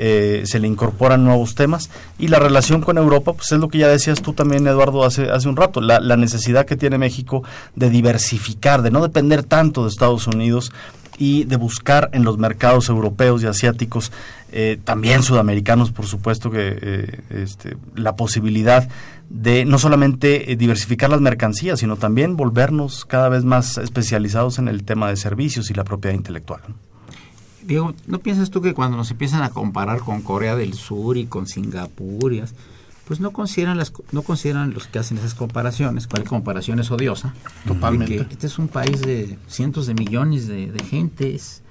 Eh, 0.02 0.44
se 0.46 0.60
le 0.60 0.68
incorporan 0.68 1.26
nuevos 1.26 1.56
temas 1.56 1.90
y 2.18 2.30
la 2.30 2.40
relación 2.40 2.80
con 2.80 2.98
Europa, 2.98 3.34
pues 3.34 3.52
es 3.52 3.60
lo 3.60 3.68
que 3.68 3.80
ya 3.80 3.90
decías 3.90 4.22
tú 4.22 4.32
también, 4.32 4.66
Eduardo, 4.66 5.04
hace, 5.04 5.30
hace 5.30 5.50
un 5.50 5.58
rato, 5.58 5.82
la, 5.82 6.00
la 6.00 6.16
necesidad 6.16 6.66
que 6.66 6.78
tiene 6.78 6.98
México 6.98 7.44
de 7.76 7.90
diversificar, 7.90 8.82
de 8.82 8.92
no 8.92 9.02
depender 9.02 9.44
tanto 9.44 9.84
de 9.84 9.90
Estados 9.90 10.26
Unidos 10.26 10.72
y 11.20 11.44
de 11.44 11.58
buscar 11.58 12.10
en 12.14 12.24
los 12.24 12.38
mercados 12.38 12.88
europeos 12.88 13.44
y 13.44 13.46
asiáticos, 13.46 14.12
eh, 14.52 14.80
también 14.84 15.22
sudamericanos, 15.22 15.92
por 15.92 16.08
supuesto, 16.08 16.50
que 16.50 16.80
eh, 16.82 17.20
este, 17.30 17.76
la 17.94 18.16
posibilidad 18.16 18.88
de 19.30 19.66
no 19.66 19.78
solamente 19.78 20.52
eh, 20.52 20.56
diversificar 20.56 21.10
las 21.10 21.22
mercancías, 21.22 21.82
sino 21.82 21.98
también 21.98 22.38
volvernos 22.38 23.06
cada 23.06 23.28
vez 23.28 23.44
más 23.44 23.78
especializados 23.78 24.60
en 24.60 24.70
el 24.70 24.86
tema 24.86 25.10
de 25.10 25.18
servicios 25.18 25.70
y 25.70 25.74
la 25.74 25.84
propiedad 25.84 26.16
intelectual. 26.16 26.62
Diego, 27.70 27.94
¿no 28.08 28.18
piensas 28.18 28.50
tú 28.50 28.64
que 28.64 28.74
cuando 28.74 28.98
nos 28.98 29.12
empiezan 29.12 29.44
a 29.44 29.52
comparar 29.52 30.00
con 30.00 30.24
Corea 30.24 30.56
del 30.56 30.74
Sur 30.74 31.18
y 31.18 31.28
con 31.28 31.46
Singapur 31.46 32.34
y 32.34 32.42
pues 33.06 33.20
no 33.20 33.32
consideran 33.32 33.78
las 33.78 33.94
no 34.12 34.24
consideran 34.24 34.74
los 34.74 34.88
que 34.88 34.98
hacen 34.98 35.20
esas 35.20 35.36
comparaciones, 35.36 36.08
cuál 36.08 36.24
comparación 36.24 36.80
es 36.80 36.90
odiosa. 36.90 37.36
Totalmente. 37.68 38.26
este 38.32 38.48
es 38.48 38.58
un 38.58 38.70
país 38.70 39.02
de 39.02 39.38
cientos 39.48 39.86
de 39.86 39.94
millones 39.94 40.48
de, 40.48 40.74
gentes, 40.90 41.62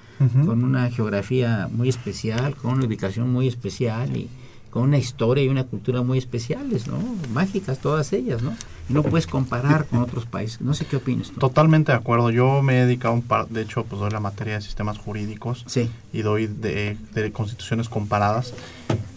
con 0.45 0.63
una 0.63 0.89
geografía 0.89 1.69
muy 1.69 1.89
especial, 1.89 2.55
con 2.55 2.71
una 2.71 2.85
ubicación 2.85 3.29
muy 3.29 3.49
especial 3.49 4.15
y 4.15 4.29
con 4.69 4.83
una 4.83 4.97
historia 4.97 5.43
y 5.43 5.49
una 5.49 5.65
cultura 5.65 6.01
muy 6.01 6.17
especiales, 6.17 6.87
¿no? 6.87 6.97
Mágicas 7.33 7.79
todas 7.79 8.13
ellas, 8.13 8.41
¿no? 8.41 8.53
No 8.89 9.03
puedes 9.03 9.27
comparar 9.27 9.85
con 9.85 10.01
otros 10.01 10.25
países. 10.25 10.61
No 10.61 10.73
sé 10.73 10.85
qué 10.85 10.97
opinas 10.97 11.29
tú. 11.31 11.39
Totalmente 11.39 11.91
de 11.91 11.97
acuerdo. 11.97 12.31
Yo 12.31 12.61
me 12.61 12.79
he 12.79 12.85
dedicado 12.85 13.13
un 13.13 13.21
par, 13.21 13.47
de 13.47 13.61
hecho, 13.61 13.85
pues 13.85 14.01
doy 14.01 14.11
la 14.11 14.19
materia 14.19 14.55
de 14.55 14.61
sistemas 14.61 14.97
jurídicos 14.97 15.63
sí. 15.67 15.89
y 16.11 16.21
doy 16.21 16.47
de, 16.47 16.97
de 17.13 17.31
constituciones 17.31 17.87
comparadas 17.87 18.53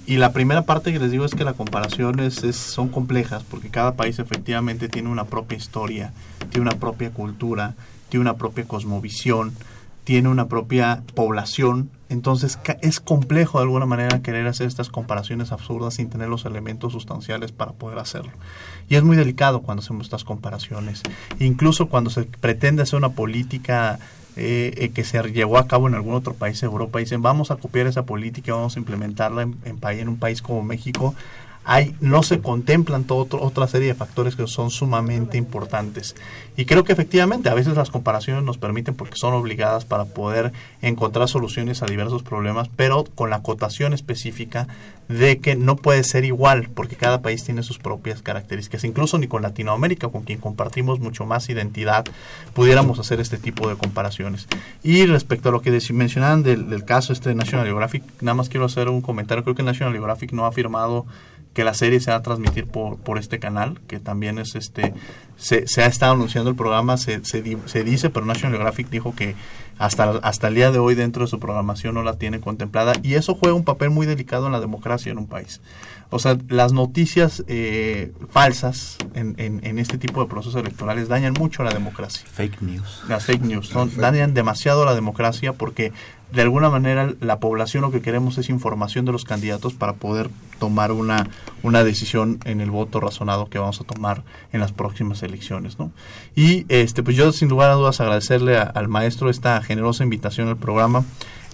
y 0.05 0.17
la 0.17 0.33
primera 0.33 0.63
parte 0.63 0.93
que 0.93 0.99
les 0.99 1.11
digo 1.11 1.25
es 1.25 1.35
que 1.35 1.45
las 1.45 1.55
comparaciones 1.55 2.35
son 2.35 2.89
complejas 2.89 3.45
porque 3.45 3.71
cada 3.71 3.95
país 3.95 4.19
efectivamente 4.19 4.89
tiene 4.89 5.09
una 5.09 5.25
propia 5.25 5.57
historia, 5.57 6.13
tiene 6.51 6.69
una 6.69 6.79
propia 6.79 7.11
cultura, 7.11 7.75
tiene 8.09 8.23
una 8.23 8.37
propia 8.37 8.65
cosmovisión, 8.65 9.53
tiene 10.05 10.29
una 10.29 10.49
propia 10.49 11.03
población. 11.15 11.89
Entonces 12.13 12.59
es 12.81 13.01
complejo 13.01 13.59
de 13.59 13.65
alguna 13.65 13.87
manera 13.87 14.21
querer 14.21 14.47
hacer 14.47 14.67
estas 14.67 14.89
comparaciones 14.89 15.51
absurdas 15.53 15.95
sin 15.95 16.11
tener 16.11 16.29
los 16.29 16.45
elementos 16.45 16.93
sustanciales 16.93 17.53
para 17.53 17.73
poder 17.73 17.99
hacerlo. 17.99 18.33
Y 18.89 18.97
es 18.97 19.03
muy 19.03 19.17
delicado 19.17 19.63
cuando 19.63 19.83
hacemos 19.83 20.07
estas 20.07 20.25
comparaciones. 20.25 21.03
Incluso 21.39 21.89
cuando 21.89 22.11
se 22.11 22.25
pretende 22.25 22.83
hacer 22.83 22.99
una 22.99 23.11
política 23.11 23.99
eh, 24.35 24.73
eh, 24.79 24.89
que 24.91 25.05
se 25.05 25.23
llevó 25.31 25.59
a 25.59 25.67
cabo 25.67 25.89
en 25.89 25.95
algún 25.95 26.15
otro 26.15 26.33
país 26.33 26.59
de 26.61 26.67
Europa. 26.67 26.99
Dicen, 26.99 27.21
vamos 27.21 27.51
a 27.51 27.57
copiar 27.57 27.87
esa 27.87 28.05
política, 28.05 28.55
vamos 28.55 28.77
a 28.77 28.79
implementarla 28.79 29.43
en, 29.43 29.59
en, 29.65 29.79
en 29.83 30.09
un 30.09 30.17
país 30.17 30.41
como 30.41 30.63
México. 30.63 31.15
Hay, 31.65 31.95
no 32.01 32.23
se 32.23 32.41
contemplan 32.41 33.05
toda 33.05 33.39
otra 33.39 33.69
serie 33.69 33.89
de 33.89 33.95
factores 33.95 34.37
que 34.37 34.47
son 34.47 34.71
sumamente 34.71 35.39
importantes. 35.39 36.17
Y 36.57 36.65
creo 36.67 36.85
que 36.85 36.93
efectivamente 36.93 37.49
a 37.49 37.55
veces 37.55 37.77
las 37.77 37.91
comparaciones 37.91 38.43
nos 38.43 38.59
permiten 38.59 38.95
porque 38.95 39.17
son 39.17 39.33
obligadas 39.35 39.85
para 39.85 40.05
poder 40.05 40.53
encontrar 40.83 41.29
soluciones 41.29 41.83
a 41.83 41.87
diversos 41.87 42.23
problemas, 42.23 42.69
pero 42.75 43.05
con 43.15 43.31
la 43.31 43.37
acotación 43.37 43.93
específica 43.93 44.67
de 45.09 45.39
que 45.39 45.57
no 45.57 45.77
puede 45.77 46.05
ser 46.05 46.25
igual 46.25 46.69
porque 46.75 46.97
cada 46.97 47.23
país 47.23 47.45
tiene 47.45 47.63
sus 47.63 47.79
propias 47.79 48.23
características. 48.23 48.85
Incluso 48.85 49.19
ni 49.19 49.29
con 49.29 49.43
Latinoamérica, 49.43 50.09
con 50.09 50.23
quien 50.23 50.39
compartimos 50.39 51.01
mucho 51.01 51.27
más 51.27 51.49
identidad, 51.49 52.05
pudiéramos 52.55 52.99
hacer 52.99 53.21
este 53.21 53.39
tipo 53.39 53.69
de 53.69 53.77
comparaciones. 53.77 54.47
Y 54.83 55.07
respecto 55.07 55.49
a 55.49 55.53
lo 55.53 55.63
que 55.63 55.79
mencionaban 55.93 56.43
del, 56.43 56.85
caso 56.85 57.13
este 57.13 57.31
de 57.31 57.35
National 57.35 57.67
Geographic, 57.67 58.03
nada 58.21 58.35
más 58.35 58.49
quiero 58.49 58.67
hacer 58.67 58.89
un 58.89 59.01
comentario. 59.01 59.45
Creo 59.45 59.55
que 59.55 59.63
National 59.63 59.93
Geographic 59.93 60.33
no 60.33 60.45
ha 60.45 60.49
afirmado 60.49 61.07
que 61.55 61.65
la 61.65 61.75
serie 61.75 62.01
se 62.01 62.11
va 62.11 62.19
a 62.19 62.23
transmitir 62.23 62.67
por, 62.67 62.99
por 62.99 63.19
este 63.19 63.39
canal, 63.39 63.81
que 63.87 63.99
también 63.99 64.39
es 64.39 64.55
este, 64.55 64.95
se, 65.37 65.67
se 65.67 65.83
ha 65.83 65.87
estado 65.87 66.13
anunciando 66.13 66.51
el 66.51 66.57
programa, 66.57 66.97
se, 66.97 67.25
se, 67.25 67.59
se, 67.67 67.85
dice, 67.85 68.11
pero 68.11 68.25
National 68.25 68.53
Geographic 68.53 68.89
dijo 68.89 69.15
que 69.15 69.35
hasta, 69.79 70.11
hasta 70.23 70.49
el 70.49 70.55
día 70.55 70.71
de 70.71 70.79
hoy 70.79 70.95
dentro 70.95 71.25
de 71.25 71.31
su 71.31 71.39
programación 71.39 71.95
no 71.95 72.03
la 72.03 72.15
tiene 72.15 72.41
contemplada 72.41 72.95
y 73.03 73.15
eso 73.15 73.35
juega 73.35 73.55
un 73.55 73.65
papel 73.65 73.91
muy 73.91 74.07
delicado 74.07 74.47
en 74.47 74.53
la 74.53 74.61
democracia 74.61 75.13
en 75.13 75.19
un 75.19 75.27
país. 75.27 75.61
O 76.15 76.19
sea, 76.19 76.37
las 76.49 76.75
noticias 76.75 77.43
eh, 77.49 78.13
falsas 78.31 78.99
en, 79.15 79.35
en, 79.39 79.79
este 79.79 79.97
tipo 79.97 80.23
de 80.23 80.29
procesos 80.29 80.61
electorales 80.61 81.09
dañan 81.09 81.33
mucho 81.33 81.63
a 81.63 81.65
la 81.65 81.73
democracia. 81.73 82.27
Fake 82.31 82.61
news. 82.61 83.03
Las 83.09 83.25
fake 83.25 83.43
news 83.43 83.69
son, 83.69 83.91
dañan 83.97 84.35
demasiado 84.35 84.83
a 84.83 84.85
la 84.85 84.95
democracia 84.95 85.55
porque 85.55 85.91
de 86.31 86.43
alguna 86.43 86.69
manera 86.69 87.15
la 87.21 87.41
población 87.41 87.81
lo 87.81 87.91
que 87.91 88.03
queremos 88.03 88.37
es 88.37 88.51
información 88.51 89.07
de 89.07 89.13
los 89.13 89.25
candidatos 89.25 89.73
para 89.73 89.95
poder 89.95 90.29
tomar 90.59 90.93
una, 90.93 91.31
una 91.63 91.83
decisión 91.83 92.41
en 92.45 92.61
el 92.61 92.71
voto 92.71 93.01
razonado 93.01 93.49
que 93.49 93.59
vamos 93.59 93.81
a 93.81 93.85
tomar 93.85 94.23
en 94.53 94.61
las 94.61 94.73
próximas 94.73 95.23
elecciones. 95.23 95.79
¿no? 95.79 95.93
Y 96.37 96.67
este, 96.69 97.03
pues 97.03 97.17
yo 97.17 97.33
sin 97.33 97.49
lugar 97.49 97.71
a 97.71 97.75
dudas 97.75 98.03
agradecerle 98.03 98.59
al 98.59 98.89
maestro 98.89 99.31
esta 99.31 99.63
generosa 99.63 100.05
invitación 100.05 100.49
al 100.49 100.59
programa. 100.59 101.05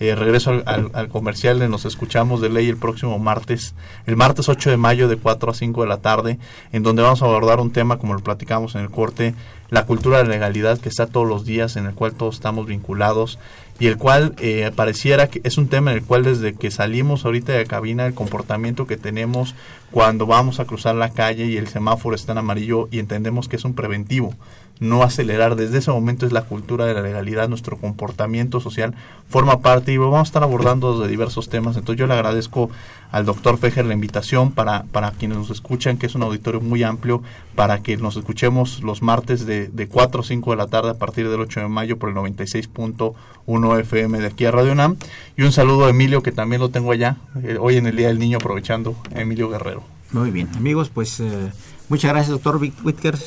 Eh, 0.00 0.14
regreso 0.14 0.62
al, 0.64 0.90
al, 0.92 1.08
comercial, 1.08 1.68
nos 1.68 1.84
escuchamos 1.84 2.40
de 2.40 2.48
ley 2.48 2.68
el 2.68 2.76
próximo 2.76 3.18
martes, 3.18 3.74
el 4.06 4.16
martes 4.16 4.48
8 4.48 4.70
de 4.70 4.76
mayo 4.76 5.08
de 5.08 5.16
4 5.16 5.50
a 5.50 5.54
5 5.54 5.82
de 5.82 5.88
la 5.88 5.98
tarde, 5.98 6.38
en 6.72 6.84
donde 6.84 7.02
vamos 7.02 7.20
a 7.20 7.24
abordar 7.24 7.58
un 7.58 7.72
tema, 7.72 7.98
como 7.98 8.14
lo 8.14 8.20
platicamos 8.20 8.76
en 8.76 8.82
el 8.82 8.90
corte, 8.90 9.34
la 9.70 9.86
cultura 9.86 10.18
de 10.18 10.24
la 10.24 10.30
legalidad 10.30 10.78
que 10.78 10.88
está 10.88 11.06
todos 11.06 11.26
los 11.26 11.44
días, 11.44 11.76
en 11.76 11.86
el 11.86 11.94
cual 11.94 12.14
todos 12.14 12.36
estamos 12.36 12.66
vinculados 12.66 13.40
y 13.80 13.86
el 13.86 13.96
cual 13.96 14.34
eh, 14.38 14.70
pareciera 14.74 15.28
que 15.28 15.40
es 15.44 15.58
un 15.58 15.68
tema 15.68 15.90
en 15.90 15.98
el 15.98 16.04
cual 16.04 16.24
desde 16.24 16.54
que 16.54 16.70
salimos 16.70 17.24
ahorita 17.24 17.52
de 17.52 17.60
la 17.60 17.64
cabina 17.64 18.06
el 18.06 18.14
comportamiento 18.14 18.86
que 18.86 18.96
tenemos 18.96 19.54
cuando 19.90 20.26
vamos 20.26 20.58
a 20.58 20.64
cruzar 20.64 20.94
la 20.94 21.10
calle 21.10 21.46
y 21.46 21.56
el 21.56 21.68
semáforo 21.68 22.16
está 22.16 22.32
en 22.32 22.38
amarillo 22.38 22.88
y 22.90 22.98
entendemos 22.98 23.48
que 23.48 23.56
es 23.56 23.64
un 23.64 23.74
preventivo 23.74 24.34
no 24.80 25.02
acelerar. 25.02 25.56
Desde 25.56 25.78
ese 25.78 25.90
momento 25.90 26.26
es 26.26 26.32
la 26.32 26.42
cultura 26.42 26.86
de 26.86 26.94
la 26.94 27.02
legalidad, 27.02 27.48
nuestro 27.48 27.76
comportamiento 27.76 28.60
social 28.60 28.94
forma 29.28 29.60
parte 29.60 29.92
y 29.92 29.96
vamos 29.96 30.20
a 30.20 30.22
estar 30.22 30.42
abordando 30.42 30.98
de 31.00 31.08
diversos 31.08 31.48
temas. 31.48 31.76
Entonces 31.76 31.98
yo 31.98 32.06
le 32.06 32.14
agradezco 32.14 32.70
al 33.10 33.24
doctor 33.24 33.58
Fejer 33.58 33.86
la 33.86 33.94
invitación 33.94 34.52
para, 34.52 34.84
para 34.84 35.10
quienes 35.12 35.38
nos 35.38 35.50
escuchan, 35.50 35.98
que 35.98 36.06
es 36.06 36.14
un 36.14 36.22
auditorio 36.22 36.60
muy 36.60 36.82
amplio, 36.82 37.22
para 37.54 37.82
que 37.82 37.96
nos 37.96 38.16
escuchemos 38.16 38.82
los 38.82 39.02
martes 39.02 39.46
de, 39.46 39.68
de 39.68 39.88
4 39.88 40.20
o 40.20 40.24
5 40.24 40.50
de 40.50 40.56
la 40.56 40.66
tarde 40.66 40.90
a 40.90 40.94
partir 40.94 41.28
del 41.28 41.40
8 41.40 41.60
de 41.60 41.68
mayo 41.68 41.98
por 41.98 42.10
el 42.10 42.16
96.1 42.16 43.80
FM 43.80 44.18
de 44.18 44.26
aquí 44.26 44.44
a 44.44 44.50
Radio 44.50 44.72
UNAM. 44.72 44.96
Y 45.36 45.42
un 45.42 45.52
saludo 45.52 45.86
a 45.86 45.90
Emilio, 45.90 46.22
que 46.22 46.32
también 46.32 46.60
lo 46.60 46.70
tengo 46.70 46.92
allá, 46.92 47.16
eh, 47.42 47.56
hoy 47.60 47.76
en 47.76 47.86
el 47.86 47.96
Día 47.96 48.08
del 48.08 48.18
Niño 48.18 48.38
aprovechando, 48.38 48.94
Emilio 49.14 49.48
Guerrero. 49.48 49.82
Muy 50.12 50.30
bien, 50.30 50.48
amigos, 50.56 50.88
pues 50.88 51.20
eh, 51.20 51.52
muchas 51.88 52.10
gracias, 52.12 52.30
doctor 52.30 52.56
Whitker. 52.56 53.18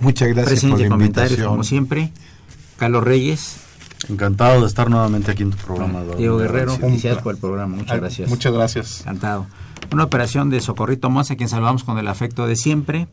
Muchas 0.00 0.28
gracias 0.28 0.64
por 0.64 0.80
la 0.80 0.86
invitación. 0.86 1.48
como 1.48 1.64
siempre. 1.64 2.12
Carlos 2.76 3.04
Reyes. 3.04 3.56
Encantado 4.08 4.60
de 4.60 4.66
estar 4.68 4.88
nuevamente 4.88 5.32
aquí 5.32 5.42
en 5.42 5.50
tu 5.50 5.56
programa. 5.56 6.02
Diego 6.16 6.38
Guerrero, 6.38 6.76
felicidades 6.76 7.20
por 7.20 7.34
el 7.34 7.40
programa. 7.40 7.76
Muchas 7.76 7.98
gracias. 7.98 8.28
Muchas 8.28 8.52
gracias. 8.52 9.00
Encantado. 9.00 9.46
Una 9.92 10.04
operación 10.04 10.50
de 10.50 10.60
Socorrito 10.60 11.10
Monza, 11.10 11.34
a 11.34 11.36
quien 11.36 11.48
saludamos 11.48 11.82
con 11.82 11.98
el 11.98 12.06
afecto 12.06 12.46
de 12.46 12.54
siempre. 12.54 13.08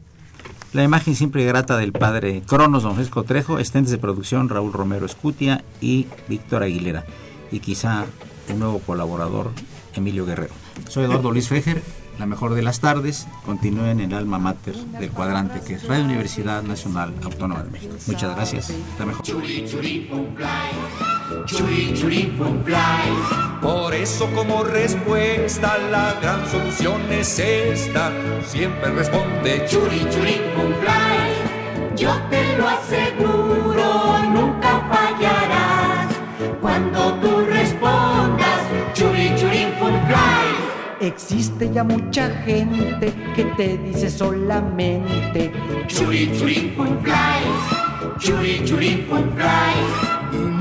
La 0.73 0.83
imagen 0.83 1.15
siempre 1.15 1.45
grata 1.45 1.77
del 1.77 1.91
padre 1.91 2.43
Cronos, 2.45 2.83
don 2.83 2.95
Fresco 2.95 3.23
Trejo, 3.23 3.59
estentes 3.59 3.91
de 3.91 3.97
producción 3.97 4.49
Raúl 4.49 4.73
Romero 4.73 5.05
Escutia 5.05 5.63
y 5.81 6.05
Víctor 6.27 6.63
Aguilera. 6.63 7.05
Y 7.51 7.61
quizá 7.61 8.05
un 8.51 8.59
nuevo 8.59 8.79
colaborador, 8.79 9.51
Emilio 9.95 10.25
Guerrero. 10.25 10.53
Soy 10.89 11.05
Eduardo 11.05 11.31
Luis 11.31 11.47
Fejer 11.47 11.81
la 12.19 12.25
mejor 12.25 12.53
de 12.53 12.61
las 12.61 12.79
tardes, 12.79 13.27
continúen 13.45 13.99
en 13.99 14.11
el 14.11 14.17
alma 14.17 14.39
mater 14.39 14.75
del 14.75 15.11
cuadrante 15.11 15.61
que 15.65 15.75
es 15.75 15.87
Radio 15.87 16.05
Universidad 16.05 16.63
Nacional 16.63 17.13
Autónoma 17.23 17.63
de 17.63 17.71
México. 17.71 17.95
Muchas 18.07 18.35
gracias. 18.35 18.73
La 18.99 19.05
mejor. 19.05 19.25
Por 23.61 23.95
eso 23.95 24.29
como 24.35 24.63
respuesta 24.63 25.77
la 25.91 26.13
gran 26.21 26.47
solución 26.47 27.01
es 27.11 27.39
esta. 27.39 28.11
Siempre 28.45 28.91
responde 28.91 29.65
churi 29.67 29.99
churi 30.11 30.41
fly. 30.81 31.95
Yo 31.95 32.11
te 32.29 32.57
lo 32.57 32.67
aseguro, 32.67 34.19
nunca 34.33 34.87
fallarás 34.91 36.15
cuando 36.61 37.13
tú 37.15 37.34
Existe 41.05 41.71
ya 41.71 41.83
mucha 41.83 42.29
gente 42.45 43.13
que 43.35 43.43
te 43.55 43.77
dice 43.77 44.09
solamente 44.09 45.51
Churi 45.87 46.31
churi 46.35 46.73
churi 48.17 48.63
churi 48.65 49.05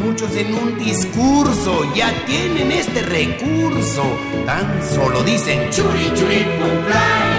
muchos 0.05 0.37
en 0.37 0.55
un 0.55 0.79
discurso 0.79 1.95
ya 1.95 2.13
tienen 2.27 2.71
este 2.73 3.01
recurso, 3.03 4.03
tan 4.45 4.83
solo 4.83 5.23
dicen 5.23 5.71
churi 5.71 6.13
churi. 6.15 7.34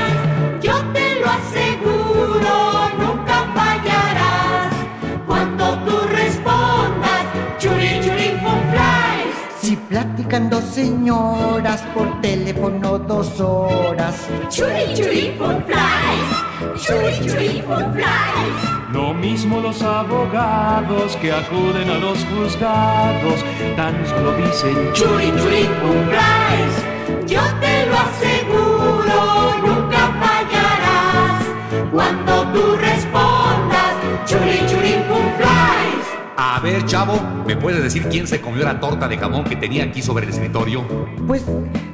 Señoras 10.75 11.81
por 11.93 12.19
teléfono 12.19 12.99
dos 12.99 13.39
horas. 13.39 14.27
Churi 14.49 14.93
churi 14.93 15.25
fun 15.37 15.63
flies, 15.67 16.31
churi 16.83 17.15
churi 17.25 17.61
fun 17.61 17.85
flies. 17.93 18.59
Lo 18.91 19.13
mismo 19.13 19.61
los 19.61 19.81
abogados 19.81 21.15
que 21.21 21.31
acuden 21.31 21.89
a 21.89 21.97
los 21.97 22.17
juzgados, 22.25 23.39
tan 23.77 23.95
solo 24.05 24.33
dicen 24.35 24.77
churi 24.91 25.29
churi 25.39 25.63
fun 25.79 25.99
flies. 26.11 26.75
Yo 27.25 27.43
te 27.61 27.75
lo 27.89 27.95
aseguro, 28.07 29.19
nunca 29.65 30.01
fallarás 30.21 31.39
cuando 31.93 32.33
tú 32.53 32.63
respondas 32.75 33.93
churi 34.25 34.59
churi. 34.67 34.74
A 36.37 36.59
ver, 36.59 36.85
chavo, 36.85 37.17
¿me 37.47 37.55
puedes 37.55 37.81
decir 37.81 38.07
quién 38.09 38.27
se 38.27 38.41
comió 38.41 38.63
la 38.65 38.77
torta 38.79 39.07
de 39.07 39.17
jamón 39.17 39.45
que 39.45 39.55
tenía 39.55 39.85
aquí 39.85 40.01
sobre 40.01 40.25
el 40.25 40.31
escritorio? 40.31 40.85
Pues 41.25 41.45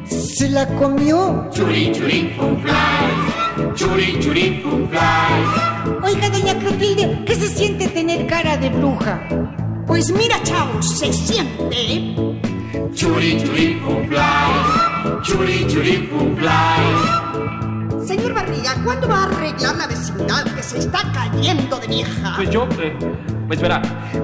se 0.06 0.50
la 0.50 0.68
comió. 0.68 1.48
Churi 1.52 1.92
churi 1.92 2.34
fun 2.36 2.60
flies, 2.60 3.76
churi 3.76 4.20
churi 4.20 4.62
fun 4.64 4.90
flies. 4.90 6.02
Oiga, 6.04 6.30
doña 6.30 6.58
Clotilde, 6.58 7.24
¿qué 7.26 7.36
se 7.36 7.48
siente 7.50 7.88
tener 7.90 8.26
cara 8.26 8.58
de 8.58 8.70
bruja? 8.70 9.22
Pues 9.86 10.12
mira, 10.12 10.42
chavos, 10.42 10.98
se 10.98 11.14
siente. 11.14 12.16
Churi 12.96 13.44
churi 13.44 13.80
fun 13.84 14.08
flies, 14.08 15.22
churi 15.22 15.68
churi 15.68 16.10
fun 16.10 16.36
flies. 16.36 17.21
Señor 18.06 18.34
Barriga, 18.34 18.76
¿cuándo 18.84 19.08
va 19.08 19.24
a 19.24 19.24
arreglar 19.26 19.76
la 19.76 19.88
vecindad 19.88 20.44
que 20.56 20.64
se 20.64 20.80
está 20.80 21.12
cayendo 21.14 21.80
de 21.80 21.88
vieja? 21.88 22.34
Pues 22.36 22.50
yo, 22.50 22.68
eh, 22.82 22.98
pues 23.48 23.62
verá. 23.62 23.82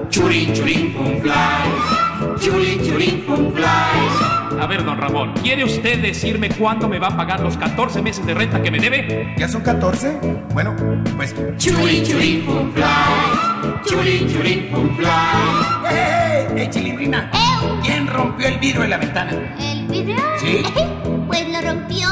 Churi 0.09 0.51
churi 0.53 0.95
fun 0.95 1.21
flies, 1.21 2.41
churi 2.41 2.79
churi 2.83 3.23
fun 3.25 3.53
flies. 3.53 4.59
A 4.59 4.65
ver, 4.65 4.83
don 4.83 4.97
Ramón, 4.97 5.33
¿quiere 5.43 5.63
usted 5.63 6.01
decirme 6.01 6.49
cuándo 6.49 6.87
me 6.87 6.97
va 6.97 7.07
a 7.07 7.17
pagar 7.17 7.39
los 7.39 7.55
14 7.57 8.01
meses 8.01 8.25
de 8.25 8.33
renta 8.33 8.61
que 8.61 8.71
me 8.71 8.79
debe? 8.79 9.35
¿Ya 9.37 9.47
son 9.47 9.61
14? 9.61 10.19
Bueno, 10.53 10.75
pues... 11.15 11.35
Churi 11.57 12.03
churi 12.03 12.43
fun 12.45 12.73
flies, 12.73 13.85
churi 13.85 14.33
churi 14.33 14.69
fun 14.71 14.95
flies. 14.95 15.91
¡Eh, 15.91 16.47
eh, 16.55 16.69
chilindrina! 16.71 17.29
¿Quién 17.83 18.07
rompió 18.07 18.47
el 18.47 18.57
vidrio 18.57 18.83
en 18.83 18.89
la 18.89 18.97
ventana? 18.97 19.55
¿El 19.59 19.87
vidrio? 19.87 20.17
Sí. 20.39 20.63
pues 21.37 21.49
lo 21.49 21.61
rompió. 21.61 22.07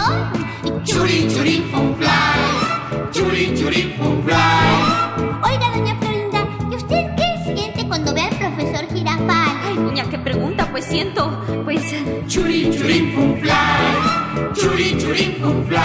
Churi 0.83 1.27
churi 1.27 1.63
fun 1.71 1.95
flies, 1.95 3.11
churi 3.11 3.55
churi 3.57 3.93
fun 3.97 4.23
flies. 4.23 5.41
Oiga, 5.43 5.69
doña 5.75 5.95
Florinda, 5.99 6.47
¿y 6.71 6.75
usted 6.75 7.05
qué 7.15 7.53
siente 7.53 7.87
cuando 7.87 8.13
ve 8.13 8.21
al 8.21 8.35
profesor 8.35 8.85
Girafal? 8.93 9.57
Ay, 9.63 9.77
niña, 9.77 10.05
qué 10.09 10.19
pregunta, 10.19 10.67
pues 10.71 10.85
siento, 10.85 11.31
pues... 11.63 11.81
Churi 12.27 12.69
churi 12.71 13.11
fun 13.15 13.39
flies, 13.39 14.53
Churi, 14.53 14.97
churi, 14.97 15.37
fun 15.41 15.65
fly. 15.67 15.79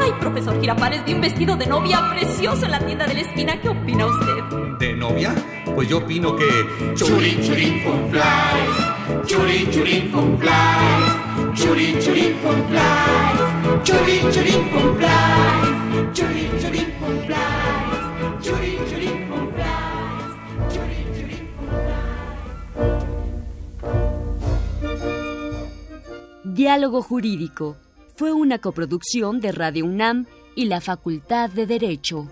Ay, 0.00 0.12
profesor 0.20 0.58
Girafares, 0.60 1.04
vi 1.04 1.14
un 1.14 1.20
vestido 1.20 1.56
de 1.56 1.66
novia 1.66 2.00
precioso 2.10 2.64
en 2.64 2.70
la 2.70 2.78
tienda 2.80 3.06
de 3.06 3.14
la 3.14 3.20
esquina. 3.20 3.60
¿Qué 3.60 3.68
opina 3.68 4.06
usted? 4.06 4.78
¿De 4.78 4.94
novia? 4.94 5.34
Pues 5.74 5.88
yo 5.88 5.98
opino 5.98 6.34
que... 6.36 6.94
Churi, 6.94 7.38
churi, 7.42 7.82
fun 7.82 8.10
fly. 8.10 8.95
Diálogo 26.42 27.02
Jurídico. 27.02 27.76
Fue 28.16 28.32
una 28.32 28.58
coproducción 28.58 29.40
de 29.40 29.52
Radio 29.52 29.84
UNAM 29.84 30.26
y 30.56 30.64
la 30.64 30.80
Facultad 30.80 31.48
de 31.50 31.66
Derecho. 31.66 32.28